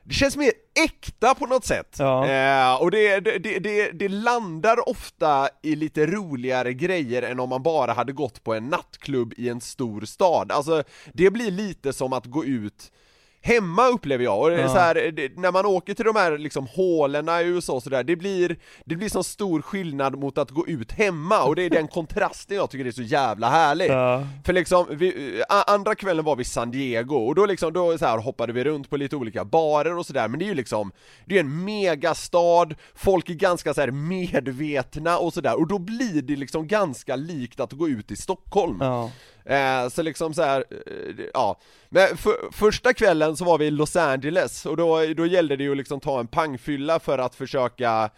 det 0.08 0.14
känns 0.14 0.36
mer 0.36 0.52
äkta 0.84 1.34
på 1.34 1.46
något 1.46 1.64
sätt, 1.64 1.96
Ja. 1.98 2.28
eh, 2.28 2.82
och 2.82 2.90
det, 2.90 3.20
det, 3.20 3.38
det, 3.38 3.58
det, 3.58 3.90
det 3.90 4.08
landar 4.08 4.88
ofta 4.88 5.48
i 5.62 5.76
lite 5.76 6.06
roligare 6.06 6.72
grejer 6.72 7.22
än 7.22 7.40
om 7.40 7.48
man 7.48 7.62
bara 7.62 7.92
hade 7.92 8.12
gått 8.12 8.44
på 8.44 8.54
en 8.54 8.64
nattklubb 8.68 9.34
i 9.36 9.48
en 9.48 9.60
stor 9.60 10.00
stad, 10.00 10.52
alltså 10.52 10.82
det 11.14 11.30
blir 11.30 11.50
lite 11.50 11.92
som 11.92 12.12
att 12.12 12.26
gå 12.26 12.44
ut 12.44 12.92
Hemma 13.40 13.86
upplever 13.88 14.24
jag, 14.24 14.38
och 14.38 14.52
Ja. 14.52 14.68
så 14.68 14.78
här, 14.78 14.94
det, 14.94 15.36
när 15.36 15.52
man 15.52 15.66
åker 15.66 15.94
till 15.94 16.04
de 16.04 16.16
här 16.16 16.38
liksom 16.38 16.66
hålorna 16.66 17.42
i 17.42 17.46
USA 17.46 17.72
och 17.72 17.82
sådär, 17.82 18.04
det 18.04 18.16
blir, 18.16 18.56
det 18.84 18.96
blir 18.96 19.08
så 19.08 19.22
stor 19.22 19.62
skillnad 19.62 20.18
mot 20.18 20.38
att 20.38 20.50
gå 20.50 20.66
ut 20.66 20.92
hemma, 20.92 21.42
och 21.44 21.56
det 21.56 21.62
är 21.62 21.70
den 21.70 21.88
kontrasten 21.88 22.56
jag 22.56 22.70
tycker 22.70 22.84
är 22.84 22.90
så 22.90 23.02
jävla 23.02 23.48
härlig. 23.50 23.90
Ja. 23.90 24.26
För 24.44 24.52
liksom, 24.52 24.86
vi, 24.90 25.42
andra 25.66 25.94
kvällen 25.94 26.24
var 26.24 26.36
vi 26.36 26.42
i 26.42 26.44
San 26.44 26.70
Diego, 26.70 27.16
och 27.16 27.34
då 27.34 27.46
liksom, 27.46 27.72
då 27.72 27.98
så 27.98 28.06
här 28.06 28.18
hoppade 28.18 28.52
vi 28.52 28.64
runt 28.64 28.90
på 28.90 28.96
lite 28.96 29.16
olika 29.16 29.44
barer 29.44 29.96
och 29.98 30.06
sådär, 30.06 30.28
men 30.28 30.38
det 30.38 30.44
är 30.44 30.48
ju 30.48 30.54
liksom, 30.54 30.92
det 31.24 31.36
är 31.36 31.40
en 31.40 31.64
megastad, 31.64 32.68
folk 32.94 33.30
är 33.30 33.34
ganska 33.34 33.74
så 33.74 33.80
här 33.80 33.90
medvetna 33.90 35.18
och 35.18 35.32
sådär, 35.32 35.58
och 35.58 35.68
då 35.68 35.78
blir 35.78 36.22
det 36.22 36.36
liksom 36.36 36.68
ganska 36.68 37.16
likt 37.16 37.60
att 37.60 37.72
gå 37.72 37.88
ut 37.88 38.10
i 38.10 38.16
Stockholm. 38.16 38.78
Ja. 38.80 39.10
Eh, 39.48 39.88
så 39.88 40.02
liksom 40.02 40.34
så 40.34 40.42
här, 40.42 40.64
eh, 40.70 41.24
ja. 41.34 41.60
Men 41.88 42.16
för, 42.16 42.52
första 42.52 42.94
kvällen 42.94 43.36
så 43.36 43.44
var 43.44 43.58
vi 43.58 43.66
i 43.66 43.70
Los 43.70 43.96
Angeles, 43.96 44.66
och 44.66 44.76
då, 44.76 45.06
då 45.16 45.26
gällde 45.26 45.56
det 45.56 45.64
ju 45.64 45.70
att 45.70 45.76
liksom 45.76 46.00
ta 46.00 46.20
en 46.20 46.26
pangfylla 46.26 47.00
för 47.00 47.18
att 47.18 47.34
försöka 47.34 48.10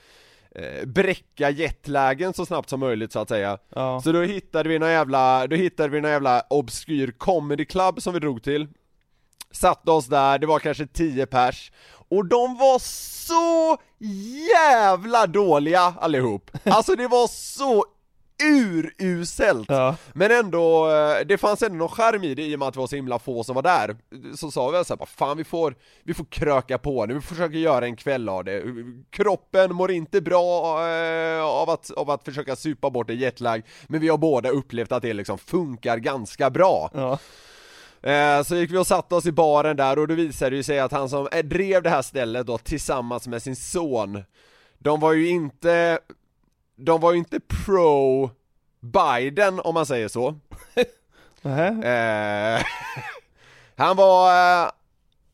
eh, 0.55 0.87
bräcka 0.87 1.51
jetlagen 1.51 2.33
så 2.33 2.47
snabbt 2.47 2.69
som 2.69 2.81
möjligt 2.81 3.13
så 3.13 3.19
att 3.19 3.29
säga. 3.29 3.59
Ja. 3.75 4.01
Så 4.05 4.13
då 4.13 4.23
hittade 4.23 4.69
vi 4.69 4.79
någon 4.79 4.91
jävla, 4.91 5.47
då 5.47 5.57
hittade 5.57 5.89
vi 5.89 6.01
någon 6.01 6.11
jävla 6.11 6.45
obskyr 6.51 7.15
comedy 7.19 7.65
club 7.65 8.03
som 8.03 8.15
vi 8.15 8.21
drog 8.21 8.43
till 8.43 8.69
Satte 9.53 9.91
oss 9.91 10.07
där, 10.07 10.39
det 10.39 10.47
var 10.47 10.59
kanske 10.59 10.87
10 10.87 11.27
pers 11.27 11.73
Och 12.09 12.27
de 12.27 12.57
var 12.57 12.79
så 12.79 13.79
jävla 14.55 15.27
dåliga 15.27 15.95
allihop! 16.01 16.51
Alltså 16.65 16.95
det 16.95 17.09
var 17.09 17.27
så 17.29 17.85
uruselt! 18.43 19.69
Ja. 19.69 19.97
Men 20.13 20.31
ändå, 20.31 20.91
eh, 20.91 21.27
det 21.27 21.39
fanns 21.39 21.63
ändå 21.63 21.77
någon 21.79 21.89
charm 21.89 22.25
i 22.25 22.35
det 22.35 22.43
i 22.43 22.55
och 22.55 22.59
med 22.59 22.69
att 22.69 22.75
det 22.75 22.81
var 22.81 22.87
så 22.87 22.97
himla 22.97 23.19
få 23.19 23.45
som 23.45 23.55
var 23.55 23.63
där 23.63 23.97
Så 24.37 24.51
sa 24.51 24.71
vi 24.71 24.85
såhär, 24.85 25.07
fan 25.07 25.37
vi 25.37 25.45
får, 25.45 25.75
vi 26.05 26.15
får 26.15 26.25
kröka 26.25 26.79
på 26.79 27.07
nu, 27.07 27.15
vi 27.15 27.21
försöker 27.21 27.59
göra 27.59 27.85
en 27.85 27.97
kväll 27.97 28.29
av 28.29 28.45
det 28.45 28.63
Kroppen 29.11 29.75
mår 29.75 29.91
inte 29.91 30.21
bra 30.21 30.87
eh, 30.89 31.43
av, 31.45 31.71
att, 31.71 31.91
av 31.91 32.11
att 32.11 32.25
försöka 32.25 32.57
supa 32.57 32.91
bort 32.91 33.11
en 33.11 33.17
jetlag 33.17 33.63
Men 33.87 34.01
vi 34.01 34.09
har 34.09 34.19
båda 34.19 34.49
upplevt 34.51 34.93
att 34.93 35.03
det 35.03 35.13
liksom 35.13 35.39
funkar 35.39 35.97
ganska 35.97 36.51
bra 36.51 36.91
Ja. 36.95 37.19
Eh, 38.11 38.43
Så 38.43 38.57
gick 38.57 38.71
vi 38.71 38.77
och 38.79 38.87
satte 38.87 39.15
oss 39.15 39.27
i 39.27 39.33
baren 39.33 39.77
där 39.77 39.99
och 39.99 40.09
då 40.09 40.15
visade 40.15 40.57
det 40.57 40.65
sig 40.65 40.79
att 40.79 40.93
han 40.93 41.09
som 41.09 41.29
eh, 41.33 41.43
drev 41.45 41.83
det 41.83 41.91
här 41.91 42.03
stället 42.03 42.47
då 42.47 42.59
tillsammans 42.59 43.27
med 43.27 43.43
sin 43.43 43.57
son 43.57 44.23
De 44.79 45.01
var 45.01 45.13
ju 45.13 45.29
inte 45.29 45.99
De 46.81 47.01
var 47.01 47.13
ju 47.13 47.19
inte 47.19 47.41
pro 47.41 48.31
Biden 48.81 49.61
om 49.61 49.75
man 49.75 49.87
säger 49.87 50.09
så. 50.09 50.35
Eh, 51.45 52.63
han 53.77 53.97
var, 53.97 54.31
eh, 54.31 54.71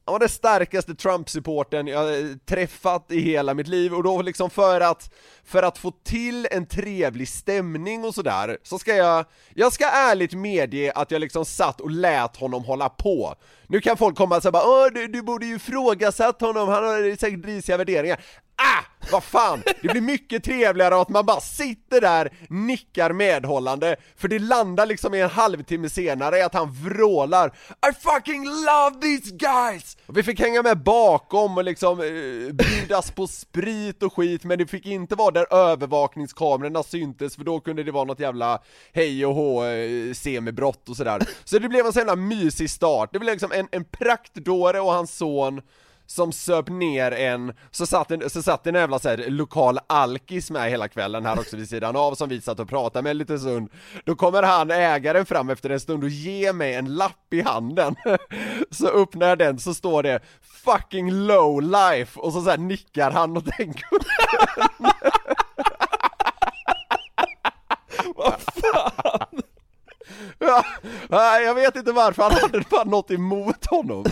han 0.04 0.12
var 0.12 0.18
den 0.18 0.28
starkaste 0.28 0.94
Trump-supporten 0.94 1.86
jag 1.86 2.18
eh, 2.18 2.26
träffat 2.48 3.12
i 3.12 3.20
hela 3.20 3.54
mitt 3.54 3.68
liv 3.68 3.94
och 3.94 4.02
då 4.02 4.22
liksom 4.22 4.50
för 4.50 4.80
att, 4.80 5.14
för 5.44 5.62
att 5.62 5.78
få 5.78 5.92
till 6.04 6.48
en 6.50 6.66
trevlig 6.66 7.28
stämning 7.28 8.04
och 8.04 8.14
sådär, 8.14 8.58
så 8.62 8.78
ska 8.78 8.96
jag, 8.96 9.24
jag 9.54 9.72
ska 9.72 9.86
ärligt 9.86 10.32
medge 10.32 10.92
att 10.94 11.10
jag 11.10 11.20
liksom 11.20 11.44
satt 11.44 11.80
och 11.80 11.90
lät 11.90 12.36
honom 12.36 12.64
hålla 12.64 12.88
på. 12.88 13.34
Nu 13.66 13.80
kan 13.80 13.96
folk 13.96 14.16
komma 14.16 14.36
och 14.36 14.42
säga 14.42 14.52
bara 14.52 14.66
Åh, 14.66 14.86
du, 14.94 15.06
du 15.06 15.22
borde 15.22 15.46
ju 15.46 15.56
ifrågasatt 15.56 16.40
honom, 16.40 16.68
han 16.68 16.84
har 16.84 17.16
säkert 17.16 17.44
risiga 17.44 17.76
värderingar. 17.76 18.20
Ah! 18.56 18.82
Vad 19.12 19.24
fan! 19.24 19.62
Det 19.82 19.88
blir 19.88 20.00
mycket 20.00 20.44
trevligare 20.44 21.00
att 21.00 21.08
man 21.08 21.26
bara 21.26 21.40
sitter 21.40 22.00
där, 22.00 22.32
nickar 22.48 23.12
medhållande, 23.12 23.96
för 24.16 24.28
det 24.28 24.38
landar 24.38 24.86
liksom 24.86 25.14
i 25.14 25.20
en 25.20 25.30
halvtimme 25.30 25.88
senare 25.88 26.38
i 26.38 26.42
att 26.42 26.54
han 26.54 26.72
vrålar 26.72 27.48
I 27.90 27.94
fucking 28.00 28.44
love 28.44 29.00
these 29.02 29.30
guys! 29.30 29.96
Och 30.06 30.16
vi 30.16 30.22
fick 30.22 30.40
hänga 30.40 30.62
med 30.62 30.82
bakom 30.82 31.56
och 31.58 31.64
liksom 31.64 32.00
eh, 32.00 32.52
bjudas 32.52 33.10
på 33.10 33.26
sprit 33.26 34.02
och 34.02 34.16
skit, 34.16 34.44
men 34.44 34.58
det 34.58 34.66
fick 34.66 34.86
inte 34.86 35.14
vara 35.14 35.30
där 35.30 35.54
övervakningskamerorna 35.54 36.82
syntes, 36.82 37.36
för 37.36 37.44
då 37.44 37.60
kunde 37.60 37.82
det 37.82 37.92
vara 37.92 38.04
något 38.04 38.20
jävla 38.20 38.62
hej 38.92 39.26
och 39.26 39.34
hå, 39.34 39.64
eh, 39.64 40.12
semibrott 40.12 40.88
och 40.88 40.96
sådär. 40.96 41.22
Så 41.44 41.58
det 41.58 41.68
blev 41.68 41.86
en 41.86 41.92
sån 41.92 42.00
jävla 42.00 42.16
mysig 42.16 42.70
start, 42.70 43.10
det 43.12 43.18
blev 43.18 43.34
liksom 43.34 43.52
en, 43.52 43.68
en 43.72 43.84
praktdåre 43.84 44.80
och 44.80 44.92
hans 44.92 45.16
son 45.16 45.60
som 46.06 46.32
söp 46.32 46.68
ner 46.68 47.12
en, 47.12 47.52
så 47.70 47.86
satt 47.86 48.10
en, 48.10 48.30
så 48.30 48.42
satt 48.42 48.66
en 48.66 48.74
jävla 48.74 48.98
så 48.98 49.08
här, 49.08 49.24
lokal 49.28 49.78
alkis 49.86 50.50
med 50.50 50.70
hela 50.70 50.88
kvällen 50.88 51.26
här 51.26 51.38
också 51.38 51.56
vid 51.56 51.68
sidan 51.68 51.96
av 51.96 52.14
som 52.14 52.28
vi 52.28 52.40
satt 52.40 52.60
och 52.60 52.68
pratade 52.68 53.02
med 53.02 53.10
en 53.10 53.18
liten 53.18 53.40
stund. 53.40 53.70
Då 54.04 54.14
kommer 54.14 54.42
han, 54.42 54.70
ägaren, 54.70 55.26
fram 55.26 55.50
efter 55.50 55.70
en 55.70 55.80
stund 55.80 56.04
och 56.04 56.10
ger 56.10 56.52
mig 56.52 56.74
en 56.74 56.94
lapp 56.94 57.32
i 57.32 57.42
handen. 57.42 57.94
Så 58.70 58.88
öppnar 58.88 59.28
jag 59.28 59.38
den 59.38 59.58
så 59.58 59.74
står 59.74 60.02
det 60.02 60.20
'fucking 60.64 61.10
low 61.10 61.62
life' 61.62 62.16
och 62.16 62.32
så, 62.32 62.42
så 62.42 62.50
här 62.50 62.58
nickar 62.58 63.10
han 63.10 63.36
åt 63.36 63.44
den 63.44 63.74
kunden 63.74 64.92
Ja, 71.08 71.40
jag 71.40 71.54
vet 71.54 71.76
inte 71.76 71.92
varför, 71.92 72.22
han 72.22 72.32
hade 72.32 72.60
bara 72.70 72.84
något 72.84 73.10
emot 73.10 73.66
honom. 73.66 74.04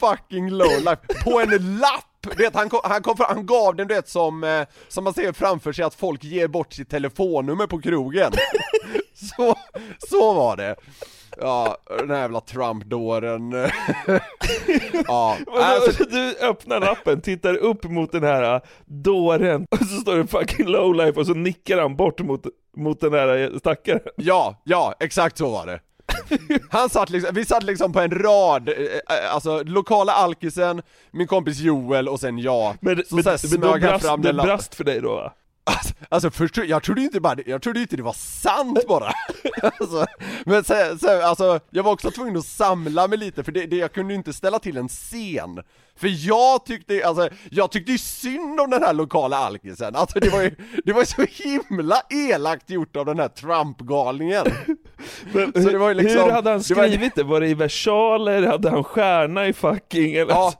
Fucking 0.00 0.50
low 0.50 0.78
life, 0.84 1.24
på 1.24 1.40
en 1.40 1.78
lapp! 1.78 2.04
Du 2.36 2.44
vet, 2.44 2.54
han, 2.54 2.68
kom, 2.68 2.80
han, 2.84 3.02
kom, 3.02 3.16
han 3.18 3.46
gav 3.46 3.76
den 3.76 3.88
du 3.88 3.94
vet 3.94 4.08
som, 4.08 4.44
eh, 4.44 4.62
som 4.88 5.04
man 5.04 5.14
ser 5.14 5.32
framför 5.32 5.72
sig 5.72 5.84
att 5.84 5.94
folk 5.94 6.24
ger 6.24 6.48
bort 6.48 6.72
sitt 6.72 6.90
telefonnummer 6.90 7.66
på 7.66 7.80
krogen 7.80 8.32
Så, 9.14 9.54
så 10.08 10.34
var 10.34 10.56
det 10.56 10.76
Ja, 11.40 11.76
den 11.98 12.10
här 12.10 12.20
jävla 12.20 12.40
Trump-dåren 12.40 13.52
Ja, 15.06 15.36
alltså, 15.54 16.04
Du 16.04 16.36
öppnar 16.40 16.80
lappen, 16.80 17.20
tittar 17.20 17.56
upp 17.56 17.84
mot 17.84 18.12
den 18.12 18.22
här 18.22 18.54
äh, 18.54 18.60
dåren, 18.86 19.66
och 19.70 19.78
så 19.78 20.00
står 20.00 20.16
det 20.16 20.26
fucking 20.26 20.66
lowlife 20.66 21.20
och 21.20 21.26
så 21.26 21.34
nickar 21.34 21.78
han 21.78 21.96
bort 21.96 22.20
mot, 22.20 22.46
mot 22.76 23.00
den 23.00 23.12
där 23.12 23.52
äh, 23.52 23.58
stackaren. 23.58 24.00
Ja, 24.16 24.62
ja, 24.64 24.94
exakt 25.00 25.38
så 25.38 25.50
var 25.50 25.66
det. 25.66 25.80
Han 26.70 26.90
satt 26.90 27.10
liksom, 27.10 27.34
vi 27.34 27.44
satt 27.44 27.62
liksom 27.62 27.92
på 27.92 28.00
en 28.00 28.10
rad, 28.10 28.68
eh, 28.68 28.74
eh, 28.74 29.34
alltså 29.34 29.62
lokala 29.62 30.12
alkisen, 30.12 30.82
min 31.10 31.26
kompis 31.26 31.58
Joel 31.58 32.08
och 32.08 32.20
sen 32.20 32.38
jag. 32.38 32.76
Men, 32.80 32.96
så 32.96 33.14
men, 33.14 33.24
så 33.24 33.30
här 33.30 33.58
men 33.58 33.60
då 33.60 33.78
brast, 33.78 34.04
fram 34.04 34.22
det 34.22 34.32
brast 34.32 34.74
för 34.74 34.84
dig 34.84 35.00
då 35.00 35.14
va? 35.14 35.32
Alltså, 35.70 35.94
alltså 36.08 36.30
först, 36.30 36.56
jag 36.56 36.82
trodde 36.82 37.00
ju 37.00 37.06
inte 37.06 37.20
bara, 37.20 37.36
jag 37.46 37.62
trodde 37.62 37.80
inte 37.80 37.96
det 37.96 38.02
var 38.02 38.12
sant 38.12 38.86
bara. 38.88 39.12
alltså, 39.62 40.06
men 40.44 40.64
sen, 40.64 40.98
sen, 40.98 41.22
alltså, 41.24 41.60
jag 41.70 41.82
var 41.82 41.92
också 41.92 42.10
tvungen 42.10 42.36
att 42.36 42.46
samla 42.46 43.08
mig 43.08 43.18
lite 43.18 43.44
för 43.44 43.52
det, 43.52 43.66
det, 43.66 43.76
jag 43.76 43.92
kunde 43.92 44.12
ju 44.12 44.16
inte 44.18 44.32
ställa 44.32 44.58
till 44.58 44.76
en 44.76 44.88
scen. 44.88 45.60
För 45.96 46.26
jag 46.28 46.64
tyckte, 46.66 47.06
alltså, 47.06 47.28
jag 47.50 47.70
tyckte 47.70 47.92
ju 47.92 47.98
synd 47.98 48.60
om 48.60 48.70
den 48.70 48.82
här 48.82 48.92
lokala 48.92 49.36
alkisen, 49.36 49.96
alltså 49.96 50.20
det 50.20 50.28
var 50.28 50.42
ju, 50.42 50.54
det 50.84 50.92
var 50.92 51.00
ju 51.00 51.06
så 51.06 51.26
himla 51.28 52.02
elakt 52.10 52.70
gjort 52.70 52.96
av 52.96 53.06
den 53.06 53.18
här 53.18 53.28
Trump-galningen. 53.28 54.46
Men, 55.32 55.52
Så 55.52 55.58
det 55.70 55.78
var 55.78 55.88
ju 55.88 55.94
liksom- 55.94 56.22
hur 56.24 56.30
hade 56.30 56.50
han 56.50 56.62
skrivit 56.62 57.14
det? 57.14 57.22
Var 57.22 57.40
det 57.40 57.48
i 57.48 57.54
versaler? 57.54 58.42
Hade 58.46 58.70
han 58.70 58.84
stjärna 58.84 59.46
i 59.46 59.52
fucking? 59.52 60.14
Eller? 60.14 60.32
Ja, 60.34 60.52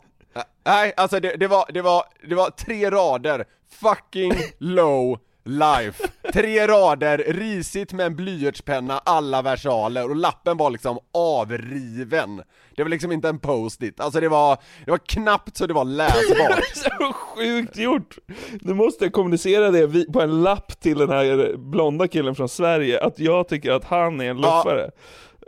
nej 0.71 0.93
alltså 0.97 1.21
det, 1.21 1.37
det, 1.37 1.47
var, 1.47 1.65
det, 1.75 1.83
var, 1.83 2.05
det 2.29 2.35
var 2.35 2.51
tre 2.51 2.91
rader, 2.91 3.45
fucking 3.81 4.33
low 4.59 5.19
life. 5.45 6.09
Tre 6.33 6.67
rader, 6.67 7.19
risigt 7.19 7.93
med 7.93 8.07
en 8.07 8.17
blyertspenna, 8.17 8.99
alla 9.05 9.43
versaler 9.43 10.11
och 10.11 10.17
lappen 10.17 10.57
var 10.57 10.71
liksom 10.71 10.99
avriven. 11.13 12.43
Det 12.77 12.83
var 12.83 12.91
liksom 12.91 13.13
inte 13.13 13.29
en 13.29 13.39
post-it, 13.39 14.01
alltså 14.01 14.21
det 14.21 14.29
var, 14.29 14.59
det 14.85 14.91
var 14.91 14.99
knappt 14.99 15.57
så 15.57 15.67
det 15.67 15.75
var 15.75 15.85
läsbart. 15.85 16.65
Så 16.75 17.13
sjukt 17.13 17.77
gjort! 17.77 18.19
Du 18.61 18.75
måste 18.75 19.09
kommunicera 19.09 19.71
det 19.71 20.13
på 20.13 20.21
en 20.21 20.43
lapp 20.43 20.81
till 20.81 20.99
den 20.99 21.11
här 21.11 21.57
blonda 21.57 22.09
killen 22.09 22.35
från 22.35 22.49
Sverige, 22.49 23.05
att 23.05 23.19
jag 23.19 23.49
tycker 23.49 23.73
att 23.73 23.85
han 23.85 24.21
är 24.21 24.31
en 24.31 24.37
luffare. 24.37 24.91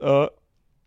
Ja. 0.01 0.31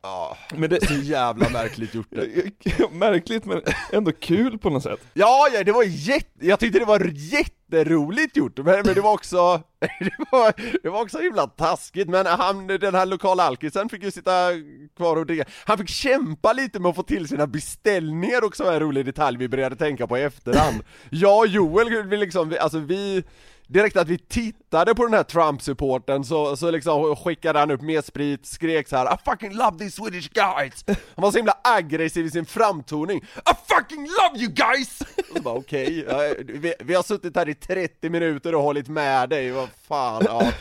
Ja, 0.05 0.37
Men 0.55 0.69
det, 0.69 0.87
så 0.87 0.93
jävla 0.93 1.49
märkligt 1.49 1.93
gjort 1.93 2.07
det. 2.09 2.91
märkligt 2.91 3.45
men 3.45 3.61
ändå 3.91 4.11
kul 4.11 4.57
på 4.57 4.69
något 4.69 4.83
sätt. 4.83 4.99
Ja, 5.13 5.47
ja, 5.53 5.63
det 5.63 5.71
var 5.71 5.83
jätte, 5.83 6.47
jag 6.47 6.59
tyckte 6.59 6.79
det 6.79 6.85
var 6.85 7.11
jätteroligt 7.13 8.37
gjort, 8.37 8.57
men, 8.57 8.65
men 8.85 8.95
det 8.95 9.01
var 9.01 9.13
också, 9.13 9.61
det 9.79 10.25
var, 10.31 10.53
det 10.83 10.89
var 10.89 11.01
också 11.01 11.19
himla 11.19 11.47
taskigt, 11.47 12.09
men 12.09 12.25
han, 12.25 12.67
den 12.67 12.95
här 12.95 13.05
lokala 13.05 13.43
alkisen 13.43 13.89
fick 13.89 14.03
ju 14.03 14.11
sitta 14.11 14.49
kvar 14.97 15.15
och 15.15 15.25
dricka, 15.25 15.45
han 15.65 15.77
fick 15.77 15.89
kämpa 15.89 16.53
lite 16.53 16.79
med 16.79 16.89
att 16.89 16.95
få 16.95 17.03
till 17.03 17.27
sina 17.27 17.47
beställningar 17.47 18.43
också, 18.43 18.63
en 18.63 18.79
rolig 18.79 19.05
detalj 19.05 19.37
vi 19.37 19.49
började 19.49 19.75
tänka 19.75 20.07
på 20.07 20.17
i 20.17 20.21
efterhand. 20.21 20.83
Jag 21.09 21.39
och 21.39 21.47
Joel, 21.47 22.07
vi 22.07 22.17
liksom, 22.17 22.49
vi, 22.49 22.59
alltså 22.59 22.79
vi 22.79 23.23
Direkt 23.67 23.97
att 23.97 24.07
vi 24.07 24.17
tittade 24.17 24.95
på 24.95 25.03
den 25.03 25.13
här 25.13 25.23
Trump-supporten 25.23 26.23
så, 26.23 26.57
så 26.57 26.71
liksom 26.71 27.15
skickade 27.15 27.59
han 27.59 27.71
upp 27.71 27.81
mer 27.81 28.01
sprit, 28.01 28.45
skrek 28.45 28.87
så 28.87 28.97
här 28.97 29.13
I 29.13 29.17
fucking 29.25 29.53
love 29.53 29.77
these 29.77 29.91
Swedish 29.91 30.29
guys! 30.33 30.83
Han 30.87 31.23
var 31.23 31.31
så 31.31 31.37
himla 31.37 31.57
aggressiv 31.63 32.25
i 32.25 32.29
sin 32.29 32.45
framtoning 32.45 33.17
I 33.17 33.73
fucking 33.73 34.01
love 34.01 34.43
you 34.43 34.51
guys! 34.51 35.01
Och 35.01 35.37
så 35.37 35.41
bara 35.43 35.55
okej, 35.55 36.05
okay, 36.05 36.43
vi, 36.43 36.73
vi 36.79 36.93
har 36.93 37.03
suttit 37.03 37.35
här 37.35 37.49
i 37.49 37.55
30 37.55 38.09
minuter 38.09 38.55
och 38.55 38.61
hållit 38.61 38.87
med 38.87 39.29
dig, 39.29 39.51
vad 39.51 39.69
fan, 39.87 40.23
ja 40.25 40.51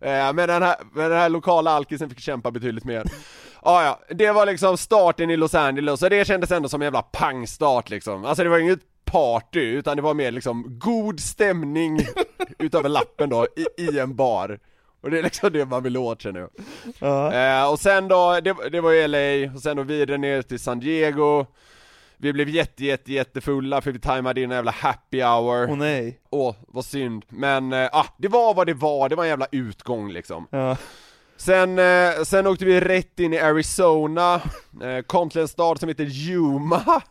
men 0.00 0.36
den, 0.36 0.62
här, 0.62 0.76
men 0.92 1.10
den 1.10 1.18
här 1.18 1.28
lokala 1.28 1.70
alkisen 1.70 2.10
fick 2.10 2.20
kämpa 2.20 2.50
betydligt 2.50 2.84
mer 2.84 3.04
Ah, 3.66 3.84
ja, 3.84 4.00
det 4.08 4.32
var 4.32 4.46
liksom 4.46 4.76
starten 4.76 5.30
i 5.30 5.36
Los 5.36 5.54
Angeles 5.54 6.02
och 6.02 6.10
det 6.10 6.26
kändes 6.26 6.50
ändå 6.50 6.68
som 6.68 6.82
en 6.82 6.86
jävla 6.86 7.02
pangstart 7.02 7.90
liksom 7.90 8.24
Alltså 8.24 8.44
det 8.44 8.50
var 8.50 8.58
inget 8.58 8.80
party, 9.04 9.60
utan 9.60 9.96
det 9.96 10.02
var 10.02 10.14
mer 10.14 10.30
liksom 10.30 10.78
god 10.78 11.20
stämning 11.20 11.98
utöver 12.58 12.88
lappen 12.88 13.30
då, 13.30 13.46
i, 13.56 13.82
i 13.82 13.98
en 13.98 14.16
bar 14.16 14.58
och 15.04 15.10
det 15.10 15.18
är 15.18 15.22
liksom 15.22 15.52
det 15.52 15.64
man 15.64 15.82
vill 15.82 15.96
åt 15.96 16.22
känner 16.22 16.40
jag. 16.40 16.50
Ja. 16.98 17.32
Eh, 17.32 17.70
och 17.70 17.80
sen 17.80 18.08
då, 18.08 18.40
det, 18.40 18.56
det 18.72 18.80
var 18.80 18.92
i 18.92 19.08
LA, 19.08 19.54
och 19.54 19.60
sen 19.60 19.76
då 19.76 19.82
vidare 19.82 20.18
ner 20.18 20.42
till 20.42 20.60
San 20.60 20.80
Diego 20.80 21.46
Vi 22.24 22.32
blev 22.32 22.48
jätte, 22.48 22.84
jätte, 22.84 23.12
jättefulla 23.12 23.80
för 23.80 23.92
vi 23.92 23.98
tajmade 23.98 24.40
in 24.40 24.50
en 24.50 24.56
jävla 24.56 24.70
happy 24.70 25.22
hour 25.22 25.70
Åh 25.70 25.76
nej. 25.76 26.20
Åh, 26.30 26.54
vad 26.68 26.84
synd, 26.84 27.24
men 27.28 27.72
eh, 27.72 27.88
ah, 27.92 28.06
det 28.18 28.28
var 28.28 28.54
vad 28.54 28.66
det 28.66 28.74
var, 28.74 29.08
det 29.08 29.16
var 29.16 29.24
en 29.24 29.30
jävla 29.30 29.46
utgång 29.52 30.12
liksom 30.12 30.46
Ja. 30.50 30.76
Sen, 31.36 31.78
eh, 31.78 32.22
sen 32.24 32.46
åkte 32.46 32.64
vi 32.64 32.80
rätt 32.80 33.20
in 33.20 33.32
i 33.32 33.38
Arizona, 33.38 34.34
eh, 34.82 35.02
kom 35.06 35.30
till 35.30 35.40
en 35.40 35.48
stad 35.48 35.80
som 35.80 35.88
heter 35.88 36.04
Yuma 36.04 36.84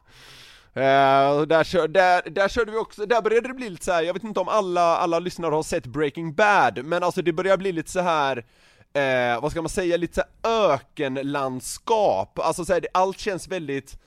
och 1.37 1.47
där, 1.47 1.63
kör, 1.63 1.87
där, 1.87 2.29
där 2.29 2.47
körde 2.47 2.71
vi 2.71 2.77
också, 2.77 3.05
där 3.05 3.21
började 3.21 3.47
det 3.47 3.53
bli 3.53 3.69
lite 3.69 3.85
så 3.85 3.91
här. 3.91 4.03
jag 4.03 4.13
vet 4.13 4.23
inte 4.23 4.39
om 4.39 4.47
alla, 4.47 4.97
alla 4.97 5.19
lyssnare 5.19 5.55
har 5.55 5.63
sett 5.63 5.85
Breaking 5.85 6.33
Bad, 6.33 6.85
men 6.85 7.03
alltså 7.03 7.21
det 7.21 7.33
börjar 7.33 7.57
bli 7.57 7.71
lite 7.71 7.91
så 7.91 8.01
här. 8.01 8.45
Eh, 8.93 9.41
vad 9.41 9.51
ska 9.51 9.61
man 9.61 9.69
säga, 9.69 9.97
lite 9.97 10.13
så 10.13 10.21
här 10.21 10.73
ökenlandskap, 10.73 12.39
alltså 12.39 12.65
så 12.65 12.73
här, 12.73 12.81
det, 12.81 12.87
allt 12.93 13.19
känns 13.19 13.47
väldigt, 13.47 13.97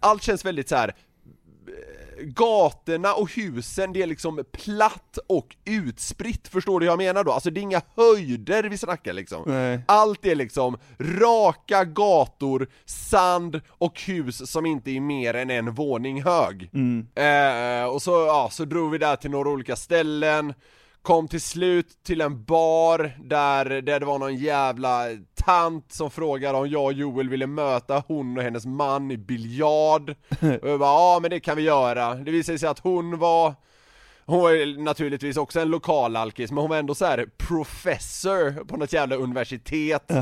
allt 0.00 0.22
känns 0.22 0.44
väldigt 0.44 0.68
så 0.68 0.76
här. 0.76 0.88
eh, 0.88 2.24
Gatorna 2.24 3.14
och 3.14 3.32
husen, 3.32 3.92
det 3.92 4.02
är 4.02 4.06
liksom 4.06 4.44
platt 4.52 5.18
och 5.28 5.56
utspritt, 5.64 6.48
förstår 6.48 6.80
du 6.80 6.86
vad 6.86 6.92
jag 6.92 6.98
menar 6.98 7.24
då? 7.24 7.32
Alltså 7.32 7.50
det 7.50 7.60
är 7.60 7.62
inga 7.62 7.82
höjder 7.96 8.62
vi 8.64 8.78
snackar 8.78 9.12
liksom 9.12 9.42
Nej. 9.46 9.80
allt 9.88 10.26
är 10.26 10.34
liksom 10.34 10.78
raka 10.98 11.84
gator, 11.84 12.68
sand 12.84 13.60
och 13.68 14.00
hus 14.00 14.50
som 14.50 14.66
inte 14.66 14.90
är 14.90 15.00
mer 15.00 15.34
än 15.34 15.50
en 15.50 15.74
våning 15.74 16.22
hög. 16.22 16.70
Eh, 17.14 17.84
och 17.88 18.02
så, 18.02 18.10
ja, 18.10 18.48
så 18.52 18.64
drog 18.64 18.90
vi 18.90 18.98
där 18.98 19.16
till 19.16 19.30
några 19.30 19.48
olika 19.50 19.76
ställen, 19.76 20.54
kom 21.06 21.28
till 21.28 21.40
slut 21.40 21.86
till 22.04 22.20
en 22.20 22.44
bar 22.44 23.12
där, 23.24 23.64
där 23.64 24.00
det 24.00 24.06
var 24.06 24.18
någon 24.18 24.36
jävla 24.36 25.04
tant 25.34 25.92
som 25.92 26.10
frågade 26.10 26.58
om 26.58 26.68
jag 26.68 26.84
och 26.84 26.92
Joel 26.92 27.28
ville 27.28 27.46
möta 27.46 28.02
hon 28.06 28.38
och 28.38 28.42
hennes 28.42 28.66
man 28.66 29.10
i 29.10 29.16
biljard. 29.16 30.10
Och 30.62 30.68
jag 30.68 30.80
bara, 30.80 30.90
ja 30.90 31.18
men 31.22 31.30
det 31.30 31.40
kan 31.40 31.56
vi 31.56 31.62
göra. 31.62 32.14
Det 32.14 32.30
visade 32.30 32.58
sig 32.58 32.68
att 32.68 32.78
hon 32.78 33.18
var 33.18 33.54
hon 34.24 34.40
var 34.40 34.82
naturligtvis 34.82 35.36
också 35.36 35.60
en 35.60 35.70
lokal 35.70 36.16
alkis, 36.16 36.50
men 36.50 36.58
hon 36.58 36.70
var 36.70 36.76
ändå 36.76 36.94
så 36.94 37.04
här 37.04 37.26
professor 37.36 38.64
på 38.64 38.76
något 38.76 38.92
jävla 38.92 39.16
universitet 39.16 40.12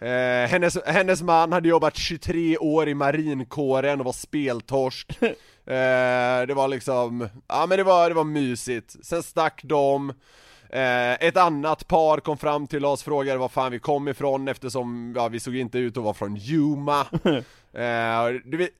eh, 0.00 0.48
hennes, 0.50 0.78
hennes 0.86 1.22
man 1.22 1.52
hade 1.52 1.68
jobbat 1.68 1.96
23 1.96 2.58
år 2.58 2.88
i 2.88 2.94
marinkåren 2.94 4.00
och 4.00 4.06
var 4.06 4.12
speltorsk. 4.12 5.18
Eh, 5.66 6.46
Det 6.46 6.54
var 6.54 6.68
liksom, 6.68 7.28
ja 7.48 7.66
men 7.66 7.78
det 7.78 7.84
var, 7.84 8.08
det 8.08 8.14
var 8.14 8.24
mysigt, 8.24 8.96
sen 9.06 9.22
stack 9.22 9.60
de. 9.64 10.10
Eh, 10.70 11.12
ett 11.12 11.36
annat 11.36 11.88
par 11.88 12.20
kom 12.20 12.38
fram 12.38 12.66
till 12.66 12.84
oss, 12.84 13.02
frågade 13.02 13.38
var 13.38 13.48
fan 13.48 13.72
vi 13.72 13.78
kom 13.78 14.08
ifrån 14.08 14.48
eftersom, 14.48 15.12
ja 15.16 15.28
vi 15.28 15.40
såg 15.40 15.56
inte 15.56 15.78
ut 15.78 15.96
att 15.96 16.02
vara 16.02 16.14
från 16.14 16.36
Yuma. 16.36 17.06
Eh, 17.72 18.32
vet, 18.44 18.70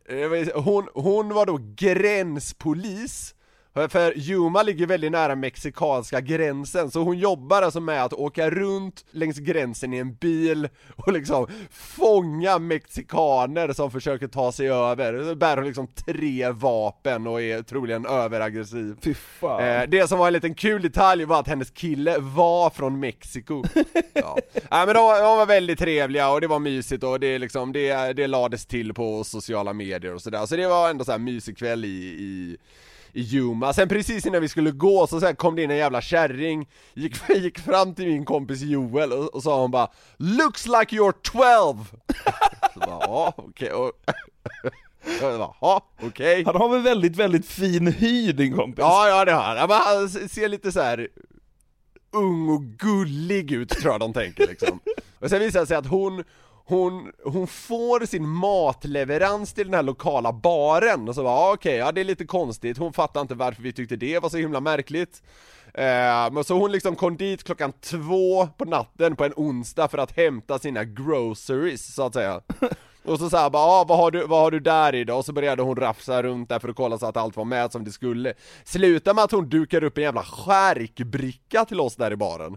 eh, 0.56 0.62
hon, 0.62 0.88
hon 0.94 1.28
var 1.34 1.46
då 1.46 1.58
gränspolis 1.76 3.34
för 3.74 4.18
Yuma 4.18 4.62
ligger 4.62 4.86
väldigt 4.86 5.12
nära 5.12 5.36
mexikanska 5.36 6.20
gränsen, 6.20 6.90
så 6.90 7.02
hon 7.02 7.18
jobbar 7.18 7.62
alltså 7.62 7.80
med 7.80 8.04
att 8.04 8.12
åka 8.12 8.50
runt 8.50 9.04
längs 9.10 9.38
gränsen 9.38 9.94
i 9.94 9.98
en 9.98 10.14
bil 10.14 10.68
och 10.96 11.12
liksom 11.12 11.46
fånga 11.70 12.58
mexikaner 12.58 13.72
som 13.72 13.90
försöker 13.90 14.28
ta 14.28 14.52
sig 14.52 14.70
över. 14.70 15.24
Så 15.24 15.34
bär 15.34 15.56
hon 15.56 15.66
liksom 15.66 15.86
tre 15.86 16.50
vapen 16.50 17.26
och 17.26 17.42
är 17.42 17.62
troligen 17.62 18.06
överaggressiv. 18.06 18.96
Fy 19.02 19.14
fan. 19.14 19.64
Eh, 19.64 19.82
det 19.88 20.08
som 20.08 20.18
var 20.18 20.26
en 20.26 20.32
liten 20.32 20.54
kul 20.54 20.82
detalj 20.82 21.24
var 21.24 21.40
att 21.40 21.48
hennes 21.48 21.70
kille 21.70 22.18
var 22.18 22.70
från 22.70 23.00
Mexiko. 23.00 23.64
ja. 24.12 24.38
Nej 24.54 24.86
men 24.86 24.94
de, 24.94 25.18
de 25.18 25.36
var 25.36 25.46
väldigt 25.46 25.78
trevliga 25.78 26.30
och 26.30 26.40
det 26.40 26.46
var 26.46 26.58
mysigt 26.58 27.04
och 27.04 27.20
det 27.20 27.38
liksom, 27.38 27.72
det, 27.72 28.12
det 28.12 28.26
lades 28.26 28.66
till 28.66 28.94
på 28.94 29.24
sociala 29.24 29.72
medier 29.72 30.14
och 30.14 30.22
sådär. 30.22 30.46
Så 30.46 30.56
det 30.56 30.68
var 30.68 30.90
ändå 30.90 31.04
så 31.04 31.10
här 31.10 31.18
mysig 31.18 31.58
kväll 31.58 31.84
i, 31.84 31.88
i 31.88 32.56
i 33.12 33.22
Yuma, 33.36 33.72
sen 33.72 33.88
precis 33.88 34.26
innan 34.26 34.40
vi 34.40 34.48
skulle 34.48 34.70
gå 34.70 35.06
så, 35.06 35.20
så 35.20 35.26
här 35.26 35.34
kom 35.34 35.56
det 35.56 35.62
in 35.62 35.70
en 35.70 35.76
jävla 35.76 36.00
kärring, 36.00 36.68
gick, 36.94 37.16
gick 37.28 37.58
fram 37.58 37.94
till 37.94 38.06
min 38.06 38.24
kompis 38.24 38.62
Joel 38.62 39.12
och, 39.12 39.34
och 39.34 39.42
sa 39.42 39.60
hon 39.60 39.70
bara 39.70 39.88
'Looks 40.16 40.66
like 40.66 40.96
you're 40.96 41.14
12' 41.32 41.84
Så 42.74 42.80
bara, 42.80 43.00
ja 43.00 43.34
okej, 43.36 43.72
och 43.72 43.92
jag 45.20 45.38
bara, 45.38 45.54
ja 45.60 45.86
okej 46.02 46.44
Han 46.44 46.56
har 46.56 46.68
väl 46.68 46.82
väldigt, 46.82 47.16
väldigt 47.16 47.46
fin 47.46 47.86
hy 47.86 48.32
din 48.32 48.56
kompis? 48.56 48.82
Ja, 48.82 49.08
ja 49.08 49.24
det 49.24 49.32
har 49.32 49.56
han. 49.56 49.68
Men 49.68 49.80
han 49.80 50.28
ser 50.28 50.48
lite 50.48 50.72
så 50.72 50.80
här 50.80 51.08
ung 52.12 52.48
och 52.48 52.62
gullig 52.62 53.52
ut 53.52 53.68
tror 53.68 53.92
jag 53.92 54.00
de 54.00 54.12
tänker 54.12 54.46
liksom. 54.46 54.80
Och 55.18 55.30
sen 55.30 55.40
visar 55.40 55.60
det 55.60 55.66
sig 55.66 55.76
att 55.76 55.86
hon, 55.86 56.24
hon, 56.70 57.12
hon 57.24 57.46
får 57.46 58.06
sin 58.06 58.28
matleverans 58.28 59.52
till 59.52 59.66
den 59.66 59.74
här 59.74 59.82
lokala 59.82 60.32
baren 60.32 61.08
och 61.08 61.14
så 61.14 61.22
bara, 61.22 61.34
ah, 61.34 61.52
okej, 61.52 61.76
ja 61.76 61.92
det 61.92 62.00
är 62.00 62.04
lite 62.04 62.24
konstigt, 62.24 62.78
hon 62.78 62.92
fattar 62.92 63.20
inte 63.20 63.34
varför 63.34 63.62
vi 63.62 63.72
tyckte 63.72 63.96
det 63.96 64.18
var 64.18 64.28
så 64.28 64.36
himla 64.36 64.60
märkligt. 64.60 65.22
Eh, 65.74 66.32
Men 66.32 66.44
så 66.44 66.58
hon 66.58 66.72
liksom 66.72 66.96
kom 66.96 67.16
dit 67.16 67.44
klockan 67.44 67.72
två 67.72 68.46
på 68.46 68.64
natten 68.64 69.16
på 69.16 69.24
en 69.24 69.32
onsdag 69.36 69.88
för 69.88 69.98
att 69.98 70.16
hämta 70.16 70.58
sina 70.58 70.84
groceries 70.84 71.94
så 71.94 72.02
att 72.06 72.14
säga. 72.14 72.40
Och 73.04 73.18
så 73.18 73.30
såhär 73.30 73.50
bara, 73.50 73.62
ah, 73.62 73.84
vad, 73.84 73.98
har 73.98 74.10
du, 74.10 74.26
vad 74.26 74.40
har 74.40 74.50
du 74.50 74.60
där 74.60 74.94
idag? 74.94 75.18
Och 75.18 75.24
så 75.24 75.32
började 75.32 75.62
hon 75.62 75.76
rafsa 75.76 76.22
runt 76.22 76.48
där 76.48 76.58
för 76.58 76.68
att 76.68 76.76
kolla 76.76 76.98
så 76.98 77.06
att 77.06 77.16
allt 77.16 77.36
var 77.36 77.44
med 77.44 77.72
som 77.72 77.84
det 77.84 77.90
skulle. 77.92 78.34
Sluta 78.64 79.14
med 79.14 79.24
att 79.24 79.30
hon 79.32 79.48
dukar 79.48 79.84
upp 79.84 79.98
en 79.98 80.04
jävla 80.04 80.22
skärkbricka 80.22 81.64
till 81.64 81.80
oss 81.80 81.96
där 81.96 82.10
i 82.12 82.16
baren. 82.16 82.56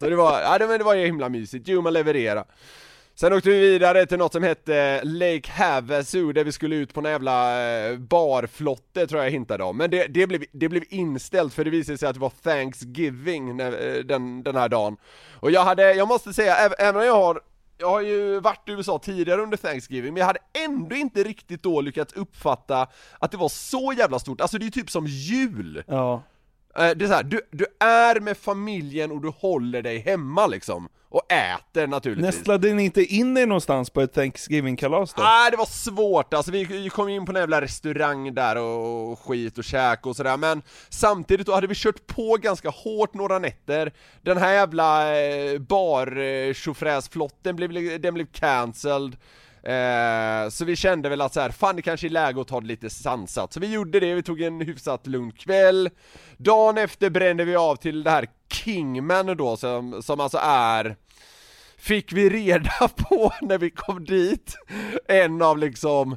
Så 0.00 0.08
det 0.08 0.16
var, 0.16 0.40
ja 0.40 0.58
det, 0.58 0.66
men 0.66 0.78
det 0.78 0.84
var 0.84 0.94
ju 0.94 1.06
himla 1.06 1.28
mysigt, 1.28 1.68
jo 1.68 1.80
man 1.82 1.92
levererar. 1.92 2.44
Sen 3.20 3.32
åkte 3.32 3.48
vi 3.48 3.60
vidare 3.60 4.06
till 4.06 4.18
något 4.18 4.32
som 4.32 4.42
hette 4.42 4.76
eh, 4.76 5.00
Lake 5.04 5.50
Havasu 5.50 6.32
där 6.32 6.44
vi 6.44 6.52
skulle 6.52 6.76
ut 6.76 6.94
på 6.94 7.00
en 7.00 7.06
jävla 7.06 7.68
eh, 7.68 7.98
barflotte 7.98 9.06
tror 9.06 9.20
jag 9.20 9.26
jag 9.26 9.32
hintade 9.32 9.64
om 9.64 9.76
Men 9.76 9.90
det, 9.90 10.06
det, 10.06 10.26
blev, 10.26 10.44
det 10.52 10.68
blev 10.68 10.84
inställt 10.88 11.54
för 11.54 11.64
det 11.64 11.70
visade 11.70 11.98
sig 11.98 12.08
att 12.08 12.14
det 12.14 12.20
var 12.20 12.32
Thanksgiving 12.42 13.56
när, 13.56 13.72
eh, 13.72 14.04
den, 14.04 14.42
den 14.42 14.56
här 14.56 14.68
dagen 14.68 14.96
Och 15.34 15.50
jag 15.50 15.64
hade, 15.64 15.94
jag 15.94 16.08
måste 16.08 16.32
säga, 16.32 16.56
även 16.56 17.00
om 17.00 17.06
jag 17.06 17.14
har 17.14 17.40
jag 17.78 17.90
har 17.90 18.00
ju 18.00 18.40
varit 18.40 18.68
i 18.68 18.72
USA 18.72 18.98
tidigare 18.98 19.40
under 19.40 19.56
Thanksgiving, 19.56 20.14
men 20.14 20.20
jag 20.20 20.26
hade 20.26 20.40
ändå 20.64 20.96
inte 20.96 21.22
riktigt 21.22 21.62
då 21.62 21.80
lyckats 21.80 22.12
uppfatta 22.12 22.86
att 23.18 23.30
det 23.30 23.36
var 23.36 23.48
så 23.48 23.94
jävla 23.98 24.18
stort, 24.18 24.40
alltså 24.40 24.58
det 24.58 24.62
är 24.62 24.64
ju 24.64 24.70
typ 24.70 24.90
som 24.90 25.06
jul! 25.06 25.82
Ja. 25.86 26.22
Eh, 26.78 26.90
Det 26.96 27.04
är 27.04 27.08
så 27.08 27.14
här, 27.14 27.22
du, 27.22 27.40
du 27.50 27.66
är 27.80 28.20
med 28.20 28.36
familjen 28.36 29.10
och 29.12 29.22
du 29.22 29.28
håller 29.28 29.82
dig 29.82 29.98
hemma 29.98 30.46
liksom, 30.46 30.88
och 31.08 31.32
äter 31.32 31.86
naturligtvis. 31.86 32.36
Nästlade 32.36 32.74
ni 32.74 32.84
inte 32.84 33.02
in 33.04 33.36
er 33.36 33.46
någonstans 33.46 33.90
på 33.90 34.00
ett 34.00 34.12
Thanksgiving-kalas 34.14 35.14
då? 35.14 35.22
Nej 35.22 35.50
det 35.50 35.56
var 35.56 35.66
svårt. 35.66 36.34
Alltså, 36.34 36.52
vi 36.52 36.88
kom 36.90 37.08
in 37.08 37.26
på 37.26 37.32
en 37.32 37.38
jävla 37.38 37.60
restaurang 37.60 38.34
där 38.34 38.56
och, 38.56 39.18
skit 39.18 39.58
och 39.58 39.64
käk 39.64 40.06
och 40.06 40.16
sådär. 40.16 40.36
Men 40.36 40.62
Samtidigt 40.88 41.46
då 41.46 41.54
hade 41.54 41.66
vi 41.66 41.74
kört 41.74 42.06
på 42.06 42.36
ganska 42.36 42.70
hårt 42.70 43.14
några 43.14 43.38
nätter. 43.38 43.92
Den 44.22 44.38
här 44.38 44.52
jävla 44.52 45.20
eh, 45.20 45.58
bar 45.58 46.18
eh, 46.18 46.52
blev, 47.68 48.00
den 48.00 48.14
blev 48.14 48.26
cancelled 48.32 49.16
Eh, 49.62 50.48
så 50.48 50.64
vi 50.64 50.76
kände 50.76 51.08
väl 51.08 51.20
att 51.20 51.34
så 51.34 51.40
här, 51.40 51.50
fan 51.50 51.76
det 51.76 51.82
kanske 51.82 52.06
är 52.06 52.10
läge 52.10 52.40
att 52.40 52.48
ta 52.48 52.60
det 52.60 52.66
lite 52.66 52.90
sansat, 52.90 53.52
så 53.52 53.60
vi 53.60 53.72
gjorde 53.72 54.00
det, 54.00 54.14
vi 54.14 54.22
tog 54.22 54.40
en 54.40 54.60
hyfsat 54.60 55.06
lugn 55.06 55.32
kväll 55.32 55.90
Dagen 56.36 56.78
efter 56.78 57.10
brände 57.10 57.44
vi 57.44 57.56
av 57.56 57.76
till 57.76 58.02
det 58.02 58.10
här 58.10 58.26
Kingman 58.52 59.36
då, 59.36 59.56
som, 59.56 60.02
som 60.02 60.20
alltså 60.20 60.38
är 60.42 60.96
fick 61.78 62.12
vi 62.12 62.30
reda 62.30 62.88
på 62.96 63.32
när 63.40 63.58
vi 63.58 63.70
kom 63.70 64.04
dit, 64.04 64.56
en 65.08 65.42
av 65.42 65.58
liksom 65.58 66.16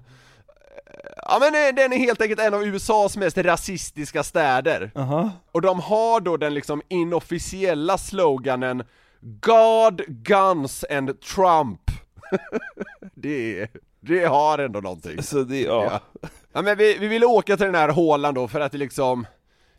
Ja 1.25 1.37
men 1.39 1.55
eh, 1.55 1.75
den 1.75 1.93
är 1.93 1.97
helt 1.97 2.21
enkelt 2.21 2.39
en 2.39 2.53
av 2.53 2.63
USAs 2.63 3.17
mest 3.17 3.37
rasistiska 3.37 4.23
städer. 4.23 4.91
Aha. 4.95 5.31
Och 5.51 5.61
de 5.61 5.79
har 5.79 6.19
då 6.19 6.37
den 6.37 6.53
liksom 6.53 6.81
inofficiella 6.87 7.97
sloganen 7.97 8.83
God, 9.21 10.01
Guns 10.07 10.85
and 10.89 11.21
Trump. 11.21 11.79
det, 13.15 13.59
är- 13.61 13.69
det 13.99 14.25
har 14.25 14.57
ändå 14.59 14.79
någonting. 14.79 15.23
Så 15.23 15.43
det, 15.43 15.61
ja. 15.61 16.01
Ja. 16.21 16.29
Ja 16.53 16.61
men 16.61 16.77
vi, 16.77 16.97
vi 16.97 17.07
ville 17.07 17.25
åka 17.25 17.57
till 17.57 17.65
den 17.65 17.75
här 17.75 17.89
hålan 17.89 18.34
då 18.34 18.47
för 18.47 18.59
att 18.59 18.71
det 18.71 18.77
liksom 18.77 19.27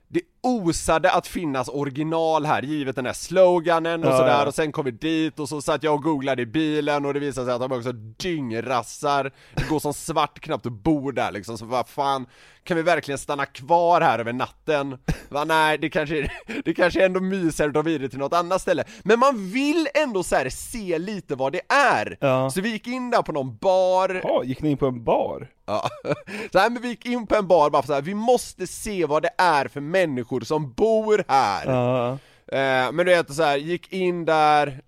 Det 0.09 0.21
osade 0.45 1.11
att 1.13 1.27
finnas 1.27 1.69
original 1.69 2.47
här, 2.47 2.63
givet 2.63 2.97
den 2.97 3.07
här 3.07 3.13
sloganen 3.13 4.05
och 4.05 4.11
Ja, 4.11 4.17
sådär 4.19 4.39
ja. 4.41 4.47
och 4.47 4.55
sen 4.55 4.73
kom 4.73 4.85
vi 4.85 4.91
dit 4.91 5.39
och 5.41 5.49
så 5.49 5.63
satt 5.63 5.83
jag 5.83 5.95
och 5.95 6.03
googlade 6.03 6.43
i 6.43 6.47
bilen 6.47 7.05
och 7.07 7.15
det 7.15 7.21
visade 7.21 7.47
sig 7.47 7.55
att 7.55 7.61
de 7.61 7.73
också 7.73 7.93
dyngrassar 7.93 9.33
Det 9.55 9.69
går 9.69 9.79
som 9.79 9.95
svart 9.95 10.41
knappt 10.41 10.67
att 10.67 10.73
bo 10.73 11.11
där 11.11 11.33
liksom, 11.33 11.59
så 11.59 11.65
vad 11.65 11.89
fan 11.89 12.27
Kan 12.65 12.77
vi 12.77 12.83
verkligen 12.83 13.19
stanna 13.19 13.47
kvar 13.47 14.01
här 14.01 14.19
över 14.19 14.33
natten? 14.33 14.99
Va, 15.29 15.45
nej, 15.45 15.79
det 15.79 15.91
kanske, 15.91 16.31
det 16.65 16.75
kanske 16.75 17.01
är 17.03 17.07
ändå 17.07 17.21
mysigare 17.21 17.69
att 17.69 17.75
dra 17.75 17.83
vidare 17.83 18.09
till 18.09 18.19
något 18.19 18.33
annat 18.33 18.61
ställe 18.61 18.85
Men 19.03 19.19
man 19.19 19.51
vill 19.51 19.89
ändå 19.95 20.23
så 20.23 20.37
här 20.37 20.49
se 20.49 20.99
lite 20.99 21.35
vad 21.35 21.53
det 21.53 21.61
är! 21.73 22.17
Ja. 22.21 22.51
Så 22.51 22.61
vi 22.61 22.69
gick 22.71 22.87
in 22.87 23.11
där 23.11 23.23
på 23.23 23.33
någon 23.33 23.57
bar 23.57 24.21
Ja, 24.25 24.45
gick 24.45 24.63
ni 24.63 24.71
in 24.71 24.77
på 24.77 24.87
en 24.87 25.05
bar? 25.05 25.49
Ja, 25.67 25.89
så 26.53 26.59
här, 26.59 26.71
men 26.71 26.83
vi 26.83 26.89
gick 26.89 27.07
in 27.07 27.27
på 27.27 27.37
en 27.37 27.47
bar 27.47 27.71
bara 27.71 27.83
för 27.83 27.87
så 27.87 27.95
här, 27.95 28.03
vi 28.03 28.15
måste 28.15 28.67
se 28.67 29.07
vad 29.07 29.23
det 29.23 29.31
är 29.39 29.69
för 29.69 29.81
människor 29.81 30.34
som 30.41 30.73
bor 30.73 31.25
här 31.29 31.67
Ja. 31.67 32.11
eh, 32.59 32.93
Men 32.93 32.97
du 32.97 33.05
vet 33.05 33.35
så 33.35 33.43
här, 33.43 33.57
gick 33.57 33.93
in 33.93 34.25
där 34.25 34.83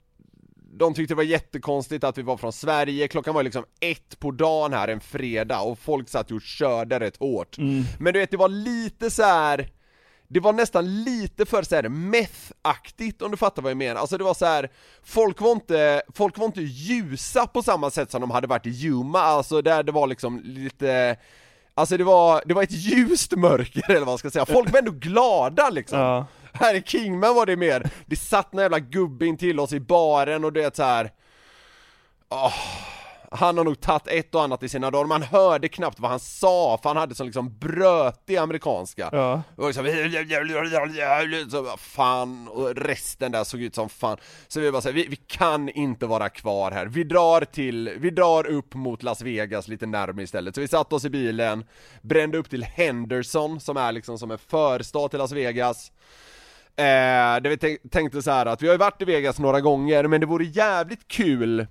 De 0.78 0.94
tyckte 0.94 1.14
det 1.14 1.16
var 1.16 1.22
jättekonstigt 1.22 2.04
att 2.04 2.18
vi 2.18 2.22
var 2.22 2.36
från 2.36 2.52
Sverige, 2.52 3.08
klockan 3.08 3.34
var 3.34 3.42
liksom 3.42 3.64
ett 3.80 4.20
på 4.20 4.30
dagen 4.30 4.72
här 4.72 4.88
en 4.88 5.00
fredag 5.00 5.60
och 5.60 5.78
folk 5.78 6.08
satt 6.08 6.30
och 6.30 6.42
körde 6.42 7.00
rätt 7.00 7.16
hårt 7.16 7.56
Men 7.98 8.12
du 8.12 8.18
vet 8.20 8.30
det 8.30 8.36
var 8.36 8.48
lite 8.48 9.10
så 9.10 9.22
här. 9.22 9.70
det 10.28 10.40
var 10.40 10.52
nästan 10.52 11.04
lite 11.04 11.46
för 11.46 11.62
såhär 11.62 11.82
meth-aktigt 11.88 13.22
om 13.22 13.30
du 13.30 13.36
fattar 13.36 13.62
vad 13.62 13.70
jag 13.70 13.76
menar, 13.76 14.00
alltså 14.00 14.18
det 14.18 14.24
var 14.24 14.34
så 14.34 14.46
här. 14.46 14.70
Folk 15.02 15.40
var 15.40 15.52
inte, 15.52 16.02
folk 16.14 16.38
var 16.38 16.46
inte 16.46 16.60
ljusa 16.62 17.46
på 17.46 17.62
samma 17.62 17.90
sätt 17.90 18.10
som 18.10 18.20
de 18.20 18.30
hade 18.30 18.46
varit 18.46 18.66
i 18.66 18.70
Yuma, 18.70 19.18
alltså 19.20 19.62
där 19.62 19.82
det 19.82 19.92
var 19.92 20.06
liksom 20.06 20.40
lite 20.44 21.16
Alltså 21.78 21.96
det 21.96 22.04
var, 22.04 22.42
det 22.46 22.54
var 22.54 22.62
ett 22.62 22.72
ljust 22.72 23.32
mörker 23.32 23.90
eller 23.90 23.98
vad 23.98 24.08
man 24.08 24.18
ska 24.18 24.30
säga, 24.30 24.46
folk 24.46 24.72
var 24.72 24.78
ändå 24.78 24.92
glada 24.92 25.70
liksom 25.70 25.98
Ja. 25.98 26.26
Här 26.52 26.74
i 26.74 26.82
Kingman 26.82 27.34
var 27.34 27.46
det 27.46 27.56
mer, 27.56 27.90
det 28.06 28.16
satt 28.16 28.52
en 28.52 28.58
jävla 28.58 28.78
gubbe 28.78 29.26
in 29.26 29.36
till 29.36 29.60
oss 29.60 29.72
i 29.72 29.80
baren 29.80 30.44
och 30.44 30.52
det 30.52 30.76
så 30.76 30.82
här. 30.82 31.10
Åh, 32.28 32.52
han 33.30 33.58
har 33.58 33.64
nog 33.64 33.80
tagit 33.80 34.06
ett 34.08 34.34
och 34.34 34.42
annat 34.42 34.62
i 34.62 34.68
sina 34.68 34.90
dagar, 34.90 35.06
man 35.06 35.22
hörde 35.22 35.68
knappt 35.68 36.00
vad 36.00 36.10
han 36.10 36.20
sa 36.20 36.78
för 36.82 36.90
han 36.90 36.96
hade 36.96 37.14
sån 37.14 37.26
liksom 37.26 37.58
brötig 37.58 38.36
amerikanska. 38.36 39.08
Ja. 39.12 39.42
Var 39.56 39.66
liksom, 39.66 39.84
så 41.50 41.76
fan, 41.78 42.48
och 42.48 42.74
resten 42.76 43.32
där 43.32 43.44
såg 43.44 43.60
ut 43.60 43.74
som 43.74 43.88
fan. 43.88 44.16
Så 44.48 44.60
vi 44.60 44.72
bara 44.72 44.82
säger, 44.82 44.94
vi, 44.94 45.06
vi 45.06 45.16
kan 45.16 45.68
inte 45.68 46.06
vara 46.06 46.28
kvar 46.28 46.70
här, 46.70 46.86
vi 46.86 47.04
drar 47.04 47.40
till, 47.44 47.90
vi 47.98 48.10
drar 48.10 48.46
upp 48.46 48.74
mot 48.74 49.02
Las 49.02 49.22
Vegas 49.22 49.68
lite 49.68 49.86
närmare 49.86 50.24
istället. 50.24 50.54
Så 50.54 50.60
vi 50.60 50.68
satte 50.68 50.94
oss 50.94 51.04
i 51.04 51.10
bilen, 51.10 51.64
brände 52.02 52.38
upp 52.38 52.50
till 52.50 52.64
Henderson 52.64 53.60
som 53.60 53.76
är 53.76 53.92
liksom 53.92 54.18
som 54.18 54.30
en 54.30 54.38
förstad 54.38 55.08
till 55.08 55.18
Las 55.18 55.32
Vegas. 55.32 55.92
Eh, 56.78 56.84
där 57.42 57.48
vi 57.48 57.56
tänk- 57.56 57.90
tänkte 57.90 58.22
så 58.22 58.30
här 58.30 58.46
att 58.46 58.62
vi 58.62 58.66
har 58.66 58.74
ju 58.74 58.78
varit 58.78 59.02
i 59.02 59.04
Vegas 59.04 59.38
några 59.38 59.60
gånger, 59.60 60.04
men 60.08 60.20
det 60.20 60.26
vore 60.26 60.44
jävligt 60.44 61.08
kul 61.08 61.66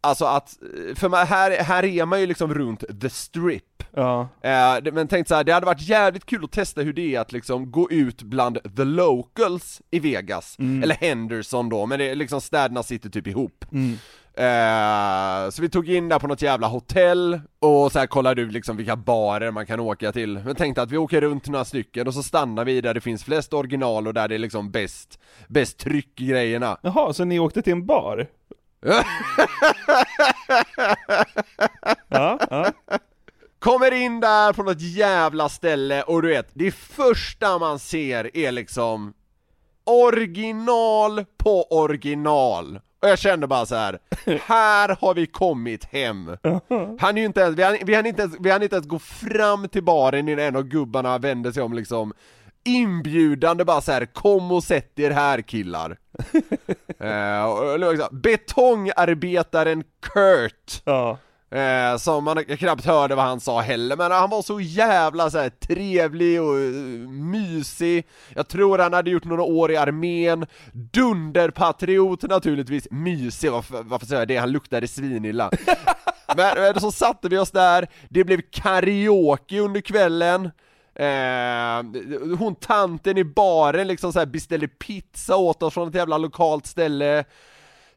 Alltså 0.00 0.24
att, 0.24 0.58
för 0.94 1.08
man, 1.08 1.26
här, 1.26 1.50
här 1.62 1.84
är 1.84 2.06
man 2.06 2.20
ju 2.20 2.26
liksom 2.26 2.54
runt 2.54 3.00
the 3.00 3.10
strip 3.10 3.64
Ja. 3.94 4.28
Eh, 4.42 4.92
men 4.92 5.08
tänk 5.08 5.28
så 5.28 5.34
här, 5.34 5.44
det 5.44 5.52
hade 5.52 5.66
varit 5.66 5.88
jävligt 5.88 6.26
kul 6.26 6.44
att 6.44 6.52
testa 6.52 6.80
hur 6.80 6.92
det 6.92 7.14
är 7.14 7.20
att 7.20 7.32
liksom 7.32 7.70
gå 7.70 7.90
ut 7.90 8.22
bland 8.22 8.76
the 8.76 8.84
locals 8.84 9.82
i 9.90 9.98
Vegas, 9.98 10.56
eller 10.82 10.94
Henderson 10.94 11.68
då, 11.68 11.86
men 11.86 11.98
det 11.98 12.10
är 12.10 12.14
liksom 12.14 12.40
städerna 12.40 12.82
sitter 12.82 13.10
typ 13.10 13.26
ihop. 13.26 13.64
Eh, 14.34 15.50
så 15.50 15.62
vi 15.62 15.68
tog 15.68 15.88
in 15.88 16.08
där 16.08 16.18
på 16.18 16.26
något 16.26 16.42
jävla 16.42 16.66
hotell 16.66 17.40
och 17.58 17.92
så 17.92 17.98
här 17.98 18.06
kollade 18.06 18.42
ut 18.42 18.52
liksom 18.52 18.76
vilka 18.76 18.96
barer 18.96 19.50
man 19.50 19.66
kan 19.66 19.80
åka 19.80 20.12
till. 20.12 20.38
Men 20.44 20.54
tänkte 20.54 20.82
att 20.82 20.90
vi 20.90 20.96
åker 20.96 21.20
runt 21.20 21.48
några 21.48 21.64
stycken 21.64 22.06
och 22.06 22.14
så 22.14 22.22
stannar 22.22 22.64
vi 22.64 22.80
där 22.80 22.94
det 22.94 23.00
finns 23.00 23.24
flest 23.24 23.52
original 23.52 24.06
och 24.06 24.14
där 24.14 24.28
det 24.28 24.34
är 24.34 24.38
liksom 24.38 24.70
bäst, 24.70 25.18
bäst 25.48 25.78
tryck 25.78 26.20
i 26.20 26.26
grejerna. 26.26 26.78
Jaha, 26.82 27.12
så 27.12 27.24
ni 27.24 27.38
åkte 27.38 27.62
till 27.62 27.72
en 27.72 27.86
bar? 27.86 28.26
Ja, 32.08 32.38
ja. 32.50 32.72
Kommer 33.58 33.92
in 33.92 34.20
där 34.20 34.52
på 34.52 34.62
något 34.62 34.80
jävla 34.80 35.48
ställe 35.48 36.02
och 36.02 36.22
du 36.22 36.28
vet, 36.28 36.48
det 36.52 36.70
första 36.70 37.58
man 37.58 37.78
ser 37.78 38.36
är 38.36 38.52
liksom 38.52 39.12
original 39.84 41.24
på 41.36 41.62
original. 41.62 42.80
Och 43.02 43.08
jag 43.08 43.18
kände 43.18 43.46
bara 43.46 43.66
så 43.66 43.74
här. 43.74 43.98
här 44.46 44.96
har 45.00 45.14
vi 45.14 45.26
kommit 45.26 45.84
hem. 45.84 46.36
Han 47.00 47.16
är 47.16 47.20
ju 47.20 47.24
inte 47.24 47.40
ens, 47.40 47.58
vi 47.58 47.62
hann, 47.62 47.76
vi 47.82 47.94
hann 47.94 48.06
inte 48.06 48.22
ens, 48.22 48.36
vi 48.40 48.50
hann 48.50 48.62
inte 48.62 48.76
ens 48.76 48.88
gå 48.88 48.98
fram 48.98 49.68
till 49.68 49.84
baren 49.84 50.28
innan 50.28 50.44
en 50.44 50.56
av 50.56 50.62
gubbarna 50.62 51.18
vände 51.18 51.52
sig 51.52 51.62
om 51.62 51.72
liksom 51.72 52.12
inbjudande 52.64 53.64
bara 53.64 53.80
så 53.80 53.92
här. 53.92 54.06
kom 54.06 54.52
och 54.52 54.64
sätt 54.64 54.98
er 54.98 55.10
här 55.10 55.42
killar. 55.42 55.96
eh, 56.98 57.78
liksom, 57.78 58.20
betongarbetaren 58.20 59.84
Kurt 60.00 60.82
ja. 60.84 61.18
Eh, 61.50 61.96
som 61.96 62.24
man 62.24 62.44
knappt 62.44 62.84
hörde 62.84 63.14
vad 63.14 63.24
han 63.24 63.40
sa 63.40 63.60
heller, 63.60 63.96
men 63.96 64.10
han 64.10 64.30
var 64.30 64.42
så 64.42 64.60
jävla 64.60 65.30
så 65.30 65.38
här, 65.38 65.48
trevlig 65.48 66.42
och 66.42 66.58
eh, 66.58 67.08
mysig 67.08 68.06
Jag 68.34 68.48
tror 68.48 68.78
han 68.78 68.92
hade 68.92 69.10
gjort 69.10 69.24
några 69.24 69.42
år 69.42 69.70
i 69.70 69.76
armén 69.76 70.46
Dunderpatriot 70.72 72.22
naturligtvis, 72.22 72.88
mysig, 72.90 73.50
varför, 73.50 73.82
varför 73.82 74.06
säger 74.06 74.20
jag 74.20 74.28
det? 74.28 74.36
Han 74.36 74.52
luktade 74.52 74.88
svinilla 74.88 75.50
men, 76.36 76.54
men 76.56 76.80
så 76.80 76.92
satte 76.92 77.28
vi 77.28 77.38
oss 77.38 77.50
där, 77.50 77.86
det 78.08 78.24
blev 78.24 78.40
karaoke 78.50 79.58
under 79.58 79.80
kvällen 79.80 80.50
Eh, 80.98 81.82
hon 82.38 82.54
tanten 82.54 83.18
i 83.18 83.24
baren 83.24 83.88
liksom 83.88 84.12
så 84.12 84.18
här 84.18 84.26
beställde 84.26 84.68
pizza 84.68 85.36
åt 85.36 85.62
oss 85.62 85.74
från 85.74 85.88
ett 85.88 85.94
jävla 85.94 86.18
lokalt 86.18 86.66
ställe 86.66 87.24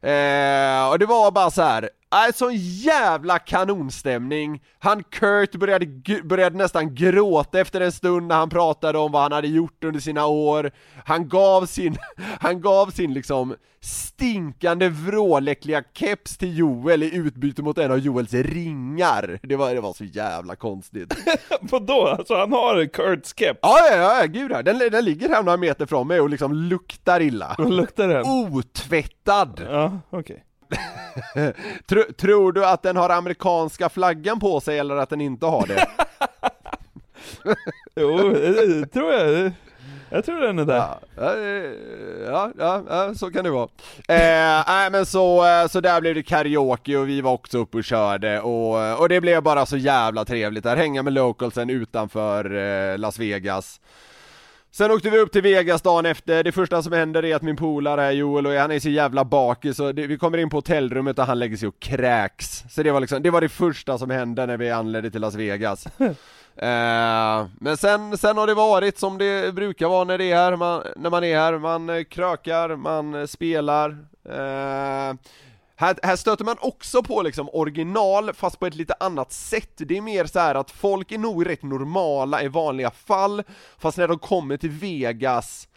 Eh, 0.02 0.88
och 0.90 0.98
det 0.98 1.06
var 1.06 1.30
bara 1.30 1.50
så 1.50 1.62
här. 1.62 1.90
Äh, 2.12 2.32
sån 2.34 2.52
jävla 2.56 3.38
kanonstämning! 3.38 4.62
Han 4.78 5.02
Kurt 5.02 5.54
började, 5.54 5.86
började 6.24 6.56
nästan 6.56 6.94
gråta 6.94 7.60
efter 7.60 7.80
en 7.80 7.92
stund 7.92 8.26
när 8.26 8.36
han 8.36 8.50
pratade 8.50 8.98
om 8.98 9.12
vad 9.12 9.22
han 9.22 9.32
hade 9.32 9.48
gjort 9.48 9.84
under 9.84 10.00
sina 10.00 10.26
år 10.26 10.70
Han 11.04 11.28
gav 11.28 11.66
sin, 11.66 11.96
han 12.40 12.60
gav 12.60 12.90
sin 12.90 13.14
liksom 13.14 13.54
stinkande 13.80 14.88
vråläckliga 14.88 15.82
keps 15.94 16.38
till 16.38 16.58
Joel 16.58 17.02
i 17.02 17.16
utbyte 17.16 17.62
mot 17.62 17.78
en 17.78 17.90
av 17.90 17.98
Joels 17.98 18.34
ringar 18.34 19.38
Det 19.42 19.56
var, 19.56 19.74
det 19.74 19.80
var 19.80 19.92
så 19.92 20.04
jävla 20.04 20.56
konstigt 20.56 21.14
Vadå? 21.60 22.06
Alltså 22.06 22.34
han 22.34 22.52
har 22.52 22.86
Kurts 22.86 23.34
keps? 23.36 23.58
Ja, 23.62 23.78
ja, 23.90 24.20
ja, 24.20 24.26
gud 24.26 24.50
ja. 24.50 24.62
Den, 24.62 24.78
den 24.78 25.04
ligger 25.04 25.28
här 25.28 25.42
några 25.42 25.56
meter 25.56 25.86
från 25.86 26.08
mig 26.08 26.20
och 26.20 26.30
liksom 26.30 26.52
luktar 26.54 27.20
illa 27.20 27.54
Vad 27.58 27.72
luktar 27.72 28.08
den? 28.08 28.26
Otvättad! 28.26 29.66
Ja, 29.70 29.98
okej. 30.10 30.44
Tro, 31.86 32.02
tror 32.18 32.52
du 32.52 32.66
att 32.66 32.82
den 32.82 32.96
har 32.96 33.10
amerikanska 33.10 33.88
flaggan 33.88 34.40
på 34.40 34.60
sig 34.60 34.78
eller 34.78 34.96
att 34.96 35.10
den 35.10 35.20
inte 35.20 35.46
har 35.46 35.66
det? 35.66 35.86
Jo, 37.94 38.28
det 38.32 38.86
tror 38.86 39.12
jag. 39.12 39.52
Jag 40.10 40.24
tror 40.24 40.40
den 40.40 40.58
är 40.58 40.64
där. 40.64 40.76
ja, 40.76 41.36
ja, 41.36 41.36
ja, 42.26 42.50
ja, 42.58 42.82
ja, 42.88 43.14
så 43.14 43.30
kan 43.30 43.44
det 43.44 43.50
vara. 43.50 43.68
Eh, 44.08 44.64
nej 44.66 44.90
men 44.90 45.06
så, 45.06 45.46
eh, 45.46 45.66
så 45.68 45.80
där 45.80 46.00
blev 46.00 46.14
det 46.14 46.22
karaoke 46.22 46.96
och 46.96 47.08
vi 47.08 47.20
var 47.20 47.32
också 47.32 47.58
uppe 47.58 47.78
och 47.78 47.84
körde 47.84 48.40
och, 48.40 49.00
och 49.00 49.08
det 49.08 49.20
blev 49.20 49.42
bara 49.42 49.66
så 49.66 49.76
jävla 49.76 50.24
trevligt 50.24 50.64
där, 50.64 50.76
hänga 50.76 51.02
med 51.02 51.12
localsen 51.12 51.70
utanför 51.70 52.54
eh, 52.54 52.98
Las 52.98 53.18
Vegas. 53.18 53.80
Sen 54.74 54.90
åkte 54.90 55.10
vi 55.10 55.18
upp 55.18 55.32
till 55.32 55.42
Vegas 55.42 55.82
dagen 55.82 56.06
efter, 56.06 56.44
det 56.44 56.52
första 56.52 56.82
som 56.82 56.92
händer 56.92 57.24
är 57.24 57.36
att 57.36 57.42
min 57.42 57.56
polare 57.56 58.04
är 58.04 58.10
Joel 58.10 58.46
och 58.46 58.52
han 58.52 58.70
är 58.70 58.80
så 58.80 58.88
jävla 58.88 59.24
bakis 59.24 59.76
så 59.76 59.92
det, 59.92 60.06
vi 60.06 60.18
kommer 60.18 60.38
in 60.38 60.50
på 60.50 60.56
hotellrummet 60.56 61.18
och 61.18 61.26
han 61.26 61.38
lägger 61.38 61.56
sig 61.56 61.68
och 61.68 61.80
kräks. 61.80 62.64
Så 62.70 62.82
det 62.82 62.92
var 62.92 63.00
liksom, 63.00 63.22
det 63.22 63.30
var 63.30 63.40
det 63.40 63.48
första 63.48 63.98
som 63.98 64.10
hände 64.10 64.46
när 64.46 64.56
vi 64.56 64.70
anlände 64.70 65.10
till 65.10 65.20
Las 65.20 65.34
Vegas. 65.34 65.86
Eh, 66.56 67.46
men 67.60 67.76
sen, 67.76 68.18
sen 68.18 68.38
har 68.38 68.46
det 68.46 68.54
varit 68.54 68.98
som 68.98 69.18
det 69.18 69.54
brukar 69.54 69.88
vara 69.88 70.04
när 70.04 70.18
det 70.18 70.32
är 70.32 70.36
här, 70.36 70.56
man, 70.56 70.82
när 70.96 71.10
man 71.10 71.24
är 71.24 71.36
här, 71.36 71.58
man 71.58 72.04
krökar, 72.04 72.76
man 72.76 73.28
spelar. 73.28 73.90
Eh, 74.28 75.14
här, 75.82 75.96
här 76.02 76.16
stöter 76.16 76.44
man 76.44 76.56
också 76.60 77.02
på 77.02 77.22
liksom 77.22 77.48
original 77.52 78.32
fast 78.32 78.58
på 78.58 78.66
ett 78.66 78.74
lite 78.74 78.94
annat 79.00 79.32
sätt. 79.32 79.72
Det 79.76 79.96
är 79.96 80.00
mer 80.00 80.24
så 80.24 80.38
här 80.38 80.54
att 80.54 80.70
folk 80.70 81.12
är 81.12 81.18
nog 81.18 81.48
rätt 81.48 81.62
normala 81.62 82.42
i 82.42 82.48
vanliga 82.48 82.90
fall, 82.90 83.42
fast 83.78 83.98
när 83.98 84.08
de 84.08 84.18
kommer 84.18 84.56
till 84.56 84.70
Vegas 84.70 85.68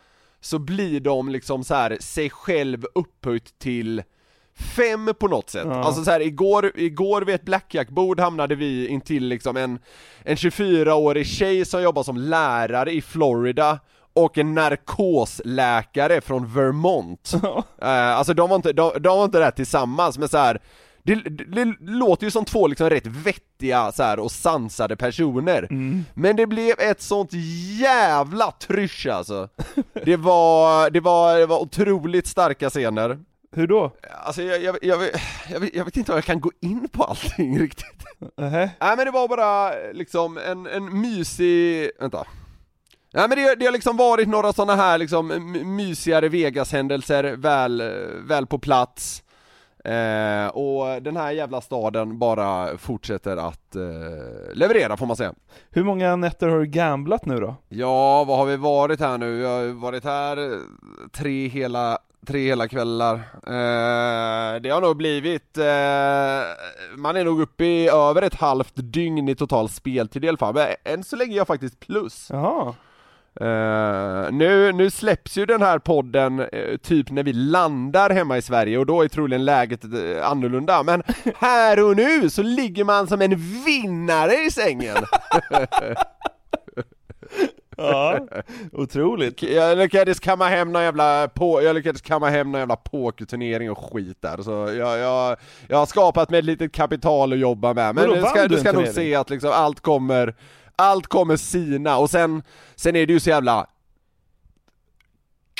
så 0.41 0.59
blir 0.59 0.99
de 0.99 1.29
liksom 1.29 1.63
så 1.63 1.75
här 1.75 1.97
sig 1.99 2.29
själv 2.29 2.85
upphöjt 2.95 3.59
till 3.59 4.03
fem 4.55 5.13
på 5.19 5.27
något 5.27 5.49
sätt. 5.49 5.65
Ja. 5.65 5.83
Alltså 5.83 6.03
så 6.03 6.11
här, 6.11 6.19
igår, 6.19 6.71
igår 6.75 7.21
vid 7.21 7.35
ett 7.35 7.45
blackjack-bord 7.45 8.19
hamnade 8.19 8.55
vi 8.55 8.87
intill 8.87 9.27
liksom 9.27 9.57
en, 9.57 9.79
en 10.23 10.35
24-årig 10.35 11.27
tjej 11.27 11.65
som 11.65 11.81
jobbar 11.81 12.03
som 12.03 12.17
lärare 12.17 12.91
i 12.91 13.01
Florida 13.01 13.79
och 14.15 14.37
en 14.37 14.53
narkosläkare 14.53 16.21
från 16.21 16.53
Vermont. 16.53 17.33
Eh, 17.81 18.17
alltså 18.17 18.33
de 18.33 18.49
var 18.49 18.55
inte, 18.55 18.73
de, 18.73 18.91
de 18.99 19.17
var 19.17 19.25
inte 19.25 19.39
där 19.39 19.51
tillsammans 19.51 20.17
men 20.17 20.29
så 20.29 20.37
här. 20.37 20.59
Det, 21.03 21.15
det, 21.15 21.43
det 21.65 21.75
låter 21.79 22.25
ju 22.25 22.31
som 22.31 22.45
två 22.45 22.67
liksom 22.67 22.89
rätt 22.89 23.07
vettiga 23.07 23.91
så 23.91 24.03
här, 24.03 24.19
och 24.19 24.31
sansade 24.31 24.95
personer 24.95 25.67
Men 26.13 26.35
det 26.35 26.47
blev 26.47 26.79
ett 26.79 27.01
sånt 27.01 27.29
jävla 27.79 28.51
trysch 28.51 29.07
alltså 29.11 29.49
Det 30.05 30.15
var, 30.17 30.89
det 30.89 30.99
var, 30.99 31.37
det 31.37 31.45
var 31.45 31.59
otroligt 31.59 32.27
starka 32.27 32.69
scener 32.69 33.19
Hur 33.51 33.67
då? 33.67 33.91
Alltså 34.25 34.41
jag, 34.41 34.63
jag, 34.63 34.77
jag, 34.81 34.99
jag, 35.49 35.59
vet- 35.59 35.87
vet 35.87 35.97
inte 35.97 36.11
om 36.11 36.17
jag 36.17 36.25
kan 36.25 36.41
gå 36.41 36.51
in 36.61 36.87
på 36.91 37.03
allting 37.03 37.59
riktigt 37.61 38.05
Nähä? 38.37 38.69
Nej 38.79 38.95
men 38.97 39.05
det 39.05 39.11
var 39.11 39.27
bara 39.27 39.71
liksom 39.93 40.37
en, 40.37 40.67
en 40.67 41.01
mysig, 41.01 41.91
vänta 41.99 42.25
Nej 43.15 43.29
men 43.29 43.37
det, 43.37 43.55
det 43.55 43.65
har 43.65 43.73
liksom 43.73 43.97
varit 43.97 44.27
några 44.27 44.53
sådana 44.53 44.75
här 44.75 44.97
liksom 44.97 45.27
mysigare 45.75 46.29
Vegas-händelser 46.29 47.35
väl, 47.35 47.83
väl 48.27 48.47
på 48.47 48.59
plats 48.59 49.23
eh, 49.85 50.47
Och 50.47 51.01
den 51.01 51.17
här 51.17 51.31
jävla 51.31 51.61
staden 51.61 52.19
bara 52.19 52.77
fortsätter 52.77 53.37
att 53.37 53.75
eh, 53.75 54.53
leverera 54.53 54.97
får 54.97 55.05
man 55.05 55.15
säga 55.15 55.33
Hur 55.69 55.83
många 55.83 56.15
nätter 56.15 56.47
har 56.47 56.59
du 56.59 56.65
gamblat 56.65 57.25
nu 57.25 57.39
då? 57.39 57.55
Ja, 57.69 58.23
vad 58.23 58.37
har 58.37 58.45
vi 58.45 58.57
varit 58.57 58.99
här 58.99 59.17
nu? 59.17 59.41
Jag 59.41 59.49
har 59.49 59.73
varit 59.73 60.03
här 60.03 60.37
eh, 60.37 60.59
tre 61.13 61.47
hela, 61.47 61.97
tre 62.27 62.47
hela 62.47 62.67
kvällar 62.67 63.15
eh, 63.47 64.61
Det 64.61 64.69
har 64.69 64.81
nog 64.81 64.97
blivit, 64.97 65.57
eh, 65.57 65.63
man 66.97 67.15
är 67.15 67.23
nog 67.23 67.41
uppe 67.41 67.65
i 67.65 67.89
över 67.89 68.21
ett 68.21 68.35
halvt 68.35 68.73
dygn 68.75 69.29
i 69.29 69.35
total 69.35 69.69
speltid 69.69 70.25
i 70.25 70.27
alla 70.27 70.37
fall, 70.37 70.53
men 70.53 70.67
än 70.83 71.03
så 71.03 71.15
länge 71.15 71.33
är 71.33 71.37
jag 71.37 71.47
faktiskt 71.47 71.79
plus 71.79 72.27
Jaha. 72.31 72.73
Eh, 73.41 74.31
nu, 74.31 74.71
nu 74.71 74.89
släpps 74.91 75.37
ju 75.37 75.45
den 75.45 75.61
här 75.61 75.79
podden 75.79 76.39
eh, 76.39 76.77
typ 76.77 77.11
när 77.11 77.23
vi 77.23 77.33
landar 77.33 78.09
hemma 78.09 78.37
i 78.37 78.41
Sverige 78.41 78.77
och 78.77 78.85
då 78.85 79.01
är 79.01 79.07
troligen 79.07 79.45
läget 79.45 79.83
eh, 79.83 80.29
annorlunda 80.29 80.83
Men 80.83 81.03
här 81.35 81.83
och 81.83 81.95
nu 81.95 82.29
så 82.29 82.43
ligger 82.43 82.83
man 82.83 83.07
som 83.07 83.21
en 83.21 83.35
vinnare 83.65 84.35
i 84.35 84.51
sängen! 84.51 84.97
Ja, 87.77 88.19
otroligt. 88.71 89.43
Jag 89.43 89.77
lyckades 89.77 90.19
kamma 90.19 90.47
hem 90.47 90.71
någon 90.71 90.83
jävla, 90.83 91.27
på, 91.27 91.63
jag 91.63 91.75
lyckades 91.75 92.01
kamma 92.01 92.29
hem 92.29 92.51
någon 92.51 92.59
jävla 92.59 92.75
pokerturnering 92.75 93.71
och 93.71 93.93
skit 93.93 94.17
där, 94.21 94.41
så 94.41 94.51
jag, 94.51 94.99
jag, 94.99 95.37
jag 95.67 95.77
har 95.77 95.85
skapat 95.85 96.29
mig 96.29 96.39
ett 96.39 96.45
litet 96.45 96.71
kapital 96.71 97.33
att 97.33 97.39
jobba 97.39 97.73
med, 97.73 97.95
men 97.95 98.09
du 98.09 98.21
ska, 98.21 98.47
du 98.47 98.57
ska 98.57 98.71
nog 98.71 98.87
se 98.87 99.15
att 99.15 99.29
liksom 99.29 99.51
allt 99.53 99.79
kommer, 99.79 100.35
allt 100.75 101.07
kommer 101.07 101.37
sina, 101.37 101.97
och 101.97 102.09
sen, 102.09 102.43
sen 102.75 102.95
är 102.95 103.05
det 103.05 103.13
ju 103.13 103.19
så 103.19 103.29
jävla 103.29 103.67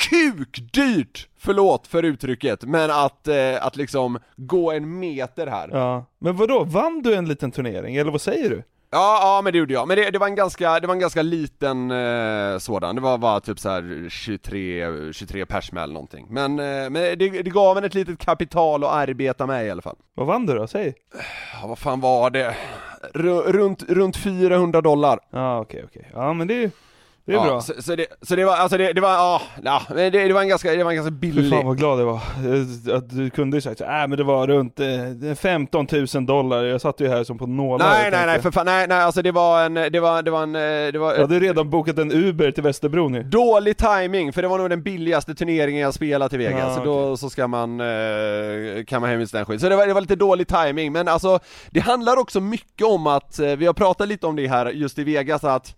kukdyrt! 0.09 1.28
Förlåt 1.38 1.88
för 1.88 2.03
uttrycket, 2.03 2.63
men 2.63 2.91
att, 2.91 3.28
eh, 3.28 3.66
att 3.66 3.76
liksom 3.76 4.20
gå 4.36 4.72
en 4.72 4.99
meter 4.99 5.47
här 5.47 5.70
Ja. 5.72 6.05
Men 6.20 6.36
vadå, 6.36 6.63
vann 6.63 7.01
du 7.01 7.16
en 7.16 7.28
liten 7.28 7.51
turnering, 7.51 7.95
eller 7.95 8.11
vad 8.11 8.22
säger 8.22 8.49
du? 8.49 8.63
Ja, 8.96 9.20
ja 9.22 9.41
men 9.41 9.54
det 9.54 9.60
gjorde 9.60 9.74
jag, 9.74 9.88
men 9.88 9.98
det, 9.98 10.10
det 10.12 10.20
var 10.20 10.28
en 10.28 10.36
ganska, 10.36 10.80
det 10.80 10.88
var 10.88 10.93
en 10.93 11.00
ganska 11.00 11.22
liten 11.22 11.91
eh, 11.91 12.58
sådan, 12.58 12.96
det 12.96 13.02
var 13.02 13.18
bara 13.18 13.39
typ 13.39 13.60
så 13.60 13.70
här 13.70 14.10
23, 14.10 15.14
23 15.14 15.46
pers 15.46 15.72
med 15.72 15.84
eller 15.84 15.93
någonting 15.93 16.28
Men, 16.30 16.60
eh, 16.60 16.66
men 16.66 16.93
det, 16.93 17.16
det 17.16 17.50
gav 17.50 17.78
en 17.78 17.84
ett 17.84 17.93
litet 17.93 18.20
kapital 18.20 18.84
att 18.84 18.91
arbeta 18.93 19.46
med 19.46 19.66
i 19.68 19.70
alla 19.70 19.82
fall 19.82 19.96
Vad 20.16 20.28
vann 20.28 20.46
du 20.46 20.54
då? 20.56 20.68
Säg. 20.68 20.93
Ja, 21.62 21.68
vad 21.68 21.80
fan 21.80 22.00
var 22.02 22.30
det? 22.30 22.56
Ru- 23.14 23.52
runt, 23.52 23.84
runt 23.89 24.18
400 24.18 24.82
dollar 24.82 25.20
Ja, 25.30 25.60
okej, 25.60 25.84
okej. 25.88 26.12
Ja, 26.14 26.34
men 26.34 26.48
det 26.48 26.64
är, 26.64 26.72
det 27.26 27.32
är 27.32 27.36
ja, 27.36 27.44
bra. 27.44 27.62
Så, 27.62 27.74
så, 27.80 27.96
det, 27.96 28.06
så 28.22 28.36
det 28.36 28.46
var, 28.46 28.56
alltså 28.56 28.78
det, 28.78 28.94
det 28.94 29.02
var, 29.02 29.10
ja, 29.10 29.42
ja 29.64 29.82
det, 29.90 30.10
det 30.10 30.34
var 30.34 30.42
en 30.42 30.48
ganska, 30.48 30.72
det 30.72 30.84
var 30.84 30.92
en 30.92 30.96
ganska 30.96 31.12
Fy 31.12 31.18
billig 31.18 31.52
fan 31.52 31.66
vad 31.66 31.78
glad 31.78 32.00
jag 32.00 32.06
var. 32.06 32.22
Att 32.98 33.10
du 33.10 33.30
kunde 33.30 33.58
ju 33.58 33.62
sagt 33.62 33.82
äh, 33.82 33.88
men 33.88 34.12
det 34.12 34.24
var 34.24 34.48
runt 34.48 34.80
eh, 34.80 35.36
15 35.36 35.88
000 36.14 36.26
dollar, 36.26 36.64
jag 36.64 36.82
satt 36.82 37.02
ju 37.02 37.08
här 37.08 37.24
som 37.24 37.38
på 37.38 37.48
nålar 37.48 37.90
Nej 37.90 38.12
nej 38.12 38.26
nej 38.26 38.42
för 38.42 38.52
fan, 38.52 38.66
nej 38.66 38.88
nej 38.88 38.98
alltså 38.98 39.22
det 39.22 39.32
var 39.32 39.66
en, 39.66 39.74
det 39.74 40.00
var, 40.00 40.22
det 40.22 40.32
var 40.32 40.44
en, 40.44 40.56
eh, 40.56 40.92
det 40.92 40.98
var 40.98 41.14
Jag 41.14 41.22
hade 41.22 41.40
redan 41.40 41.70
bokat 41.70 41.98
en 41.98 42.12
Uber 42.12 42.52
till 42.52 42.64
Västerbro 42.64 43.10
nu. 43.10 43.24
Dålig 43.24 43.78
timing 43.78 44.34
för 44.34 44.42
det 44.42 44.48
var 44.48 44.58
nog 44.58 44.70
den 44.70 44.84
billigaste 44.84 45.36
turneringen 45.36 45.82
jag 45.82 45.94
spelat 45.94 46.34
i 46.34 46.38
Vegas, 46.38 46.60
Ja, 46.60 46.76
så 46.76 46.84
då 46.84 47.18
så 47.18 47.30
ska 47.30 47.48
man 47.48 47.80
eh, 47.80 48.86
kamma 48.88 49.08
hem 49.08 49.20
just 49.20 49.34
den 49.34 49.46
skit. 49.46 49.62
Så 49.62 49.70
det 49.70 49.76
var, 49.76 49.88
det 49.88 49.94
var 49.94 50.02
lite 50.02 50.16
dålig 50.16 50.48
timing 50.48 50.92
men 50.92 51.08
alltså 51.08 51.40
det 51.70 51.80
handlar 51.80 52.18
också 52.18 52.40
mycket 52.40 52.88
om 52.88 53.08
att, 53.08 53.40
eh, 53.40 53.56
vi 53.56 53.66
har 53.66 53.74
pratat 53.74 54.08
lite 54.08 54.28
om 54.28 54.36
det 54.36 54.48
här 54.48 54.66
just 54.66 55.00
i 55.00 55.04
Vegas 55.04 55.44
att 55.44 55.76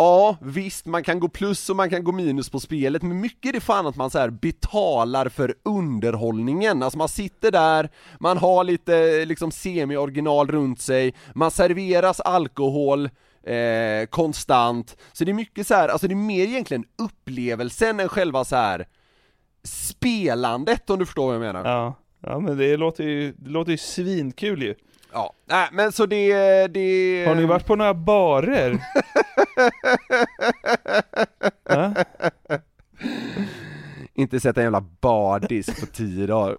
Ja, 0.00 0.36
visst 0.40 0.86
man 0.86 1.02
kan 1.02 1.20
gå 1.20 1.28
plus 1.28 1.70
och 1.70 1.76
man 1.76 1.90
kan 1.90 2.04
gå 2.04 2.12
minus 2.12 2.50
på 2.50 2.60
spelet, 2.60 3.02
men 3.02 3.20
mycket 3.20 3.48
är 3.48 3.52
det 3.52 3.60
fan 3.60 3.86
att 3.86 3.96
man 3.96 4.10
så 4.10 4.18
här 4.18 4.30
betalar 4.30 5.28
för 5.28 5.54
underhållningen, 5.62 6.82
alltså 6.82 6.98
man 6.98 7.08
sitter 7.08 7.50
där, 7.50 7.88
man 8.20 8.38
har 8.38 8.64
lite 8.64 9.24
liksom 9.24 9.50
semi-original 9.50 10.50
runt 10.50 10.80
sig, 10.80 11.14
man 11.34 11.50
serveras 11.50 12.20
alkohol 12.20 13.10
eh, 13.42 14.06
konstant, 14.10 14.96
så 15.12 15.24
det 15.24 15.30
är 15.30 15.34
mycket 15.34 15.66
så 15.66 15.74
här, 15.74 15.88
alltså 15.88 16.08
det 16.08 16.14
är 16.14 16.16
mer 16.16 16.44
egentligen 16.44 16.84
upplevelsen 16.98 18.00
än 18.00 18.08
själva 18.08 18.44
så 18.44 18.56
här 18.56 18.86
spelandet 19.62 20.90
om 20.90 20.98
du 20.98 21.06
förstår 21.06 21.26
vad 21.26 21.34
jag 21.34 21.40
menar. 21.40 21.70
Ja. 21.70 21.94
Ja 22.20 22.38
men 22.40 22.58
det 22.58 22.76
låter 22.76 23.04
ju, 23.04 23.32
det 23.32 23.50
låter 23.50 23.72
ju 23.72 23.78
svinkul 23.78 24.62
ju. 24.62 24.74
Ja, 25.12 25.32
nej 25.46 25.68
men 25.72 25.92
så 25.92 26.06
det, 26.06 26.66
det... 26.66 27.24
Har 27.28 27.34
ni 27.34 27.44
varit 27.46 27.66
på 27.66 27.76
några 27.76 27.94
barer? 27.94 28.78
Inte 34.14 34.40
sett 34.40 34.56
en 34.56 34.62
jävla 34.62 34.84
bardisk 35.00 35.80
på 35.80 35.86
tio 35.86 36.26
dagar. 36.26 36.56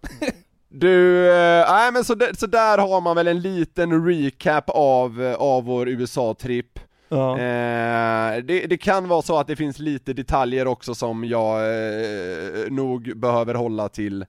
Du, 0.70 1.28
eh, 1.32 1.66
nej 1.72 1.92
men 1.92 2.04
så, 2.04 2.16
där- 2.16 2.34
så 2.40 2.48
där 2.48 2.78
har 2.78 3.02
man 3.02 3.16
väl 3.16 3.28
en 3.28 3.42
liten 3.42 4.06
recap 4.08 4.70
av, 4.70 5.36
av 5.40 5.64
vår 5.64 5.90
USA-tripp 5.90 6.80
Ja. 7.10 7.32
eh, 7.40 8.38
det, 8.44 8.66
det 8.68 8.78
kan 8.78 9.08
vara 9.08 9.22
så 9.22 9.38
att 9.40 9.48
det 9.48 9.56
finns 9.56 9.80
lite 9.80 10.14
detaljer 10.14 10.68
också 10.68 10.96
som 10.96 11.24
jag 11.26 11.60
eh, 11.60 12.70
nog 12.70 13.18
behöver 13.18 13.54
hålla 13.54 13.90
till 13.90 14.26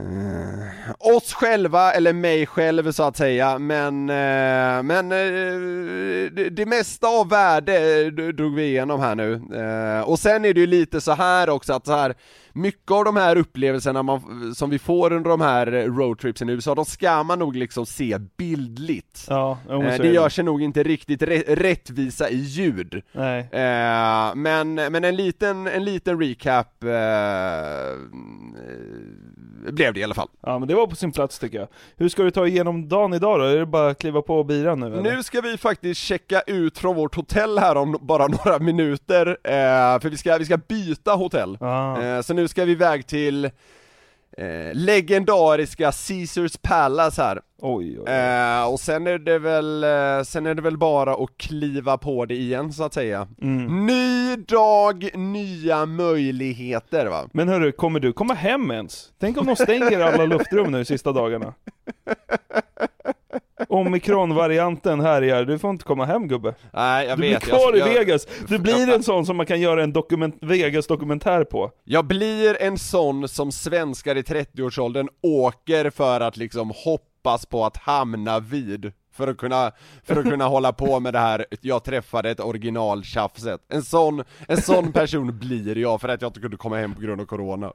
eh, 0.00 1.16
oss 1.16 1.32
själva, 1.32 1.92
eller 1.92 2.12
mig 2.12 2.46
själv 2.46 2.92
så 2.92 3.02
att 3.02 3.16
säga, 3.16 3.58
men, 3.58 4.10
eh, 4.10 4.82
men 4.82 5.12
eh, 5.12 6.30
det, 6.32 6.50
det 6.50 6.66
mesta 6.66 7.06
av 7.06 7.28
värde 7.28 8.00
eh, 8.02 8.06
drog 8.12 8.54
vi 8.54 8.62
igenom 8.64 9.00
här 9.00 9.14
nu. 9.14 9.32
Eh, 9.54 10.08
och 10.08 10.18
sen 10.18 10.44
är 10.44 10.54
det 10.54 10.60
ju 10.60 10.66
lite 10.66 11.00
så 11.00 11.12
här 11.12 11.50
också 11.50 11.72
att 11.72 11.86
så 11.86 11.92
här 11.92 12.14
mycket 12.54 12.90
av 12.90 13.04
de 13.04 13.16
här 13.16 13.36
upplevelserna 13.36 14.02
man, 14.02 14.54
som 14.54 14.70
vi 14.70 14.78
får 14.78 15.12
under 15.12 15.30
de 15.30 15.40
här 15.40 15.66
roadtripsen 15.66 16.48
i 16.48 16.52
USA, 16.52 16.74
de 16.74 16.84
ska 16.84 17.22
man 17.22 17.38
nog 17.38 17.56
liksom 17.56 17.86
se 17.86 18.18
bildligt. 18.36 19.26
Ja, 19.28 19.58
Eh, 19.68 20.02
det 20.02 20.08
är 20.08 20.12
gör 20.12 20.28
sig 20.28 20.44
nog 20.44 20.62
inte 20.62 20.82
riktigt 20.82 21.22
rä- 21.22 21.54
rättvisa 21.56 22.28
i 22.28 22.36
ljud. 22.36 23.02
Nej. 23.12 23.48
Men, 24.34 24.74
men 24.74 25.04
en 25.04 25.16
liten, 25.16 25.66
en 25.66 25.84
liten 25.84 26.20
recap 26.20 26.84
blev 29.70 29.94
det 29.94 30.00
i 30.00 30.04
alla 30.04 30.14
fall. 30.14 30.28
Ja 30.40 30.58
men 30.58 30.68
det 30.68 30.74
var 30.74 30.86
på 30.86 30.96
sin 30.96 31.12
plats 31.12 31.38
tycker 31.38 31.58
jag. 31.58 31.68
Hur 31.96 32.08
ska 32.08 32.22
du 32.22 32.30
ta 32.30 32.46
igenom 32.46 32.88
dagen 32.88 33.14
idag 33.14 33.40
då? 33.40 33.44
Är 33.44 33.56
det 33.56 33.66
bara 33.66 33.90
att 33.90 33.98
kliva 33.98 34.22
på 34.22 34.44
biran 34.44 34.80
nu 34.80 34.86
eller? 34.86 35.02
Nu 35.16 35.22
ska 35.22 35.40
vi 35.40 35.58
faktiskt 35.58 36.00
checka 36.00 36.40
ut 36.46 36.78
från 36.78 36.96
vårt 36.96 37.14
hotell 37.14 37.58
här 37.58 37.76
om 37.76 37.98
bara 38.00 38.26
några 38.44 38.58
minuter, 38.58 39.26
eh, 39.28 40.00
för 40.00 40.08
vi 40.08 40.16
ska, 40.16 40.38
vi 40.38 40.44
ska 40.44 40.56
byta 40.56 41.12
hotell. 41.12 41.58
Ah. 41.60 42.02
Eh, 42.02 42.20
så 42.20 42.34
nu 42.34 42.48
ska 42.48 42.64
vi 42.64 42.72
iväg 42.72 43.06
till 43.06 43.50
eh, 44.38 44.74
legendariska 44.74 45.92
Caesars 45.92 46.56
Palace 46.62 47.22
här. 47.22 47.40
Oj, 47.58 48.00
oj. 48.00 48.12
Eh, 48.12 48.64
och 48.72 48.80
sen 48.80 49.06
är 49.06 49.18
det 49.18 49.38
väl, 49.38 49.84
eh, 49.84 50.22
sen 50.24 50.46
är 50.46 50.54
det 50.54 50.62
väl 50.62 50.78
bara 50.78 51.12
att 51.12 51.36
kliva 51.36 51.98
på 51.98 52.24
det 52.24 52.34
igen 52.34 52.72
så 52.72 52.84
att 52.84 52.94
säga. 52.94 53.28
Mm. 53.42 53.86
Ny 53.86 54.36
dag, 54.36 55.10
nya 55.14 55.86
möjligheter 55.86 57.06
va? 57.06 57.28
Men 57.32 57.48
hörru, 57.48 57.72
kommer 57.72 58.00
du 58.00 58.12
komma 58.12 58.34
hem 58.34 58.70
ens? 58.70 59.12
Tänk 59.20 59.38
om 59.38 59.46
de 59.46 59.56
stänger 59.56 60.00
alla 60.00 60.24
luftrum 60.24 60.72
nu 60.72 60.78
de 60.78 60.84
sista 60.84 61.12
dagarna? 61.12 61.54
Omikron-varianten 63.68 65.00
härjar, 65.00 65.44
du 65.44 65.58
får 65.58 65.70
inte 65.70 65.84
komma 65.84 66.04
hem 66.04 66.28
gubbe. 66.28 66.54
Nej 66.72 67.06
jag 67.06 67.18
Du 67.18 67.20
blir 67.20 67.30
vet. 67.30 67.42
kvar 67.42 67.58
jag, 67.58 67.76
i 67.76 67.78
jag, 67.78 67.98
Vegas. 67.98 68.26
Du 68.48 68.58
blir 68.58 68.94
en 68.94 69.02
sån 69.02 69.26
som 69.26 69.36
man 69.36 69.46
kan 69.46 69.60
göra 69.60 69.82
en 69.82 69.92
dokument, 69.92 70.36
Vegas-dokumentär 70.40 71.44
på. 71.44 71.70
jag 71.84 72.04
blir 72.04 72.62
en 72.62 72.78
sån 72.78 73.28
som 73.28 73.52
svenskar 73.52 74.16
i 74.16 74.22
30-årsåldern 74.22 75.08
åker 75.22 75.90
för 75.90 76.20
att 76.20 76.36
liksom 76.36 76.72
hoppas 76.84 77.46
på 77.46 77.64
att 77.64 77.76
hamna 77.76 78.40
vid. 78.40 78.92
För 79.12 79.28
att 79.28 79.36
kunna, 79.36 79.72
för 80.04 80.16
att 80.16 80.24
kunna 80.24 80.46
hålla 80.46 80.72
på 80.72 81.00
med 81.00 81.12
det 81.12 81.18
här, 81.18 81.46
jag 81.60 81.84
träffade 81.84 82.30
ett 82.30 82.40
original-tjafset. 82.40 83.60
En 83.68 83.82
sån, 83.82 84.24
en 84.48 84.62
sån 84.62 84.92
person 84.92 85.38
blir 85.38 85.78
jag 85.78 86.00
för 86.00 86.08
att 86.08 86.22
jag 86.22 86.28
inte 86.28 86.40
kunde 86.40 86.56
komma 86.56 86.76
hem 86.76 86.94
på 86.94 87.00
grund 87.00 87.20
av 87.20 87.26
corona. 87.26 87.72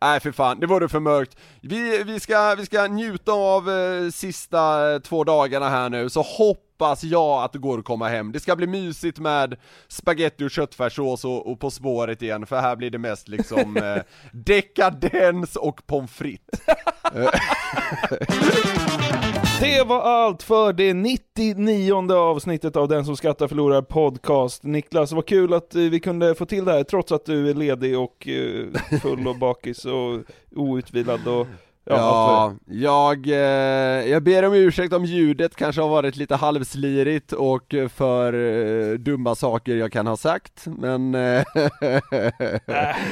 Nej 0.00 0.20
för 0.20 0.32
fan, 0.32 0.60
det 0.60 0.66
vore 0.66 0.88
för 0.88 1.00
mörkt. 1.00 1.36
Vi, 1.60 2.02
vi, 2.02 2.20
ska, 2.20 2.54
vi 2.54 2.66
ska 2.66 2.86
njuta 2.86 3.32
av 3.32 3.70
eh, 3.70 4.10
sista 4.10 4.92
eh, 4.92 4.98
två 4.98 5.24
dagarna 5.24 5.68
här 5.68 5.90
nu, 5.90 6.10
så 6.10 6.22
hoppas 6.22 7.04
jag 7.04 7.44
att 7.44 7.52
det 7.52 7.58
går 7.58 7.78
att 7.78 7.84
komma 7.84 8.08
hem. 8.08 8.32
Det 8.32 8.40
ska 8.40 8.56
bli 8.56 8.66
mysigt 8.66 9.18
med 9.18 9.56
spaghetti 9.88 10.44
och 10.44 10.50
köttfärssås 10.50 11.24
och, 11.24 11.50
och 11.50 11.60
På 11.60 11.70
spåret 11.70 12.22
igen, 12.22 12.46
för 12.46 12.60
här 12.60 12.76
blir 12.76 12.90
det 12.90 12.98
mest 12.98 13.28
liksom 13.28 13.76
eh, 13.76 14.02
dekadens 14.32 15.56
och 15.56 15.86
pommes 15.86 16.10
frites. 16.10 16.60
Det 19.62 19.84
var 19.84 20.00
allt 20.00 20.42
för 20.42 20.72
det 20.72 20.94
99 20.94 22.12
avsnittet 22.12 22.76
av 22.76 22.88
Den 22.88 23.04
som 23.04 23.16
skrattar 23.16 23.48
förlorar 23.48 23.82
podcast. 23.82 24.62
Niklas, 24.62 25.12
vad 25.12 25.26
kul 25.26 25.54
att 25.54 25.74
eh, 25.74 25.82
vi 25.82 26.00
kunde 26.00 26.34
få 26.34 26.46
till 26.46 26.64
det 26.64 26.72
här 26.72 26.84
trots 26.84 27.12
att 27.12 27.24
du 27.24 27.50
är 27.50 27.54
ledig 27.54 27.98
och 27.98 28.28
eh, 28.28 28.98
full 29.02 29.28
och 29.28 29.38
bakis 29.38 29.84
och 29.84 30.20
outvilad 30.56 31.28
och 31.28 31.46
ja, 31.84 31.94
Ja, 31.94 32.54
jag, 32.66 33.26
eh, 33.26 34.10
jag 34.10 34.22
ber 34.22 34.44
om 34.44 34.54
ursäkt 34.54 34.92
om 34.92 35.04
ljudet 35.04 35.56
kanske 35.56 35.82
har 35.82 35.88
varit 35.88 36.16
lite 36.16 36.36
halvslirigt 36.36 37.32
och 37.32 37.74
för 37.94 38.32
eh, 38.32 38.98
dumma 38.98 39.34
saker 39.34 39.76
jag 39.76 39.92
kan 39.92 40.06
ha 40.06 40.16
sagt, 40.16 40.66
men... 40.66 41.14
Eh, 41.14 41.42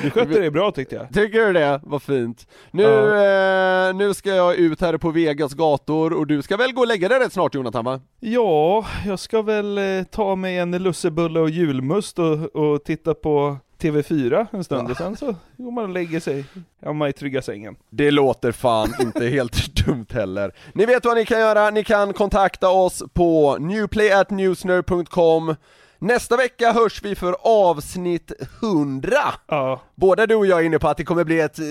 du 0.03 0.11
skötte 0.11 0.41
det 0.41 0.51
bra 0.51 0.71
tyckte 0.71 0.95
jag. 0.95 1.14
Tycker 1.14 1.47
du 1.47 1.53
det? 1.53 1.81
Vad 1.83 2.03
fint. 2.03 2.47
Nu, 2.71 2.85
eh, 2.85 3.95
nu 3.95 4.14
ska 4.14 4.31
jag 4.31 4.57
ut 4.57 4.81
här 4.81 4.97
på 4.97 5.11
Vegas 5.11 5.55
gator 5.55 6.12
och 6.12 6.27
du 6.27 6.43
ska 6.43 6.57
väl 6.57 6.73
gå 6.73 6.81
och 6.81 6.87
lägga 6.87 7.09
dig 7.09 7.18
rätt 7.18 7.33
snart 7.33 7.55
Jonathan 7.55 7.85
va? 7.85 8.01
Ja, 8.21 8.87
jag 9.07 9.18
ska 9.18 9.43
väl 9.43 9.81
ta 10.11 10.37
mig 10.37 10.59
en 10.59 10.83
lussebulle 10.83 11.41
och 11.41 11.51
julmust 11.51 12.18
och, 12.18 12.57
och 12.57 12.85
titta 12.85 13.14
på 13.14 13.57
TV4 13.81 14.47
en 14.53 14.64
stund 14.64 14.91
och 14.91 14.97
sen 14.97 15.16
så 15.16 15.35
går 15.57 15.70
man 15.70 15.85
och 15.85 15.91
lägger 15.91 16.20
sig 16.20 16.45
hemma 16.83 17.09
i 17.09 17.12
trygga 17.12 17.43
sängen. 17.43 17.76
Det 17.91 18.11
låter 18.11 18.53
fan 18.53 18.95
inte 19.01 19.26
helt 19.28 19.74
dumt 19.87 20.07
heller. 20.11 20.53
Ni 20.72 20.87
vet 20.87 21.05
vad 21.05 21.16
ni 21.16 21.24
kan 21.24 21.41
göra, 21.41 21.70
ni 21.70 21.85
kan 21.85 22.12
kontakta 22.12 22.68
oss 22.68 23.03
på 23.12 23.57
newplayatnewsner.com 23.61 25.55
Nästa 26.03 26.37
vecka 26.37 26.72
hörs 26.72 27.03
vi 27.03 27.14
för 27.14 27.37
avsnitt 27.41 28.33
100! 28.62 29.18
Ja, 29.47 29.81
Både 29.95 30.26
du 30.26 30.35
och 30.35 30.47
jag 30.47 30.61
är 30.61 30.64
inne 30.64 30.78
på 30.78 30.89
att 30.89 30.97
det 30.97 31.05
kommer 31.05 31.24
bli 31.24 31.41
ett 31.41 31.59
eh, 31.59 31.64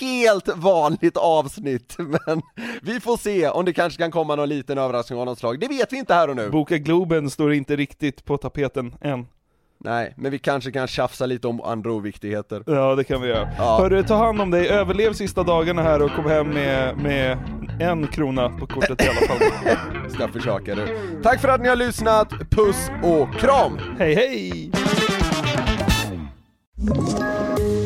helt 0.00 0.48
vanligt 0.56 1.16
avsnitt, 1.16 1.96
men 1.98 2.42
vi 2.82 3.00
får 3.00 3.16
se 3.16 3.48
om 3.48 3.64
det 3.64 3.72
kanske 3.72 4.02
kan 4.02 4.10
komma 4.10 4.36
någon 4.36 4.48
liten 4.48 4.78
överraskning 4.78 5.18
av 5.18 5.26
något 5.26 5.38
slag. 5.38 5.60
Det 5.60 5.68
vet 5.68 5.92
vi 5.92 5.96
inte 5.96 6.14
här 6.14 6.30
och 6.30 6.36
nu. 6.36 6.50
Boka 6.50 6.78
Globen 6.78 7.30
står 7.30 7.52
inte 7.52 7.76
riktigt 7.76 8.24
på 8.24 8.38
tapeten 8.38 8.94
än. 9.00 9.26
Nej, 9.84 10.14
men 10.16 10.30
vi 10.30 10.38
kanske 10.38 10.72
kan 10.72 10.86
tjafsa 10.86 11.26
lite 11.26 11.48
om 11.48 11.60
andra 11.60 11.92
oviktigheter. 11.92 12.62
Ja, 12.66 12.94
det 12.94 13.04
kan 13.04 13.22
vi 13.22 13.28
göra. 13.28 13.48
Ja. 13.58 13.78
Hörru, 13.78 14.02
ta 14.02 14.16
hand 14.16 14.40
om 14.40 14.50
dig, 14.50 14.68
överlev 14.68 15.12
sista 15.12 15.42
dagarna 15.42 15.82
här 15.82 16.02
och 16.02 16.10
kom 16.10 16.24
hem 16.24 16.48
med, 16.48 16.96
med 16.96 17.38
en 17.80 18.06
krona 18.06 18.48
på 18.48 18.66
kortet 18.66 19.02
i 19.02 19.08
alla 19.08 19.26
fall. 19.26 20.10
Ska 20.10 20.28
försöka 20.28 20.74
du. 20.74 20.98
Tack 21.22 21.40
för 21.40 21.48
att 21.48 21.60
ni 21.60 21.68
har 21.68 21.76
lyssnat, 21.76 22.28
puss 22.50 22.90
och 23.02 23.34
kram! 23.34 23.78
hej 23.98 24.14
hej! 24.14 24.70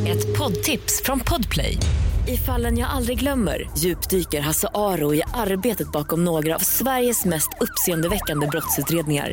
Ett 0.08 0.38
poddtips 0.38 1.02
från 1.04 1.20
Podplay. 1.20 1.78
I 2.28 2.36
fallen 2.36 2.78
jag 2.78 2.90
aldrig 2.90 3.18
glömmer 3.18 3.70
djupdyker 3.78 4.40
Hasse 4.40 4.68
Aro 4.74 5.14
i 5.14 5.22
arbetet 5.34 5.92
bakom 5.92 6.24
några 6.24 6.54
av 6.54 6.58
Sveriges 6.58 7.24
mest 7.24 7.48
uppseendeväckande 7.60 8.46
brottsutredningar. 8.46 9.32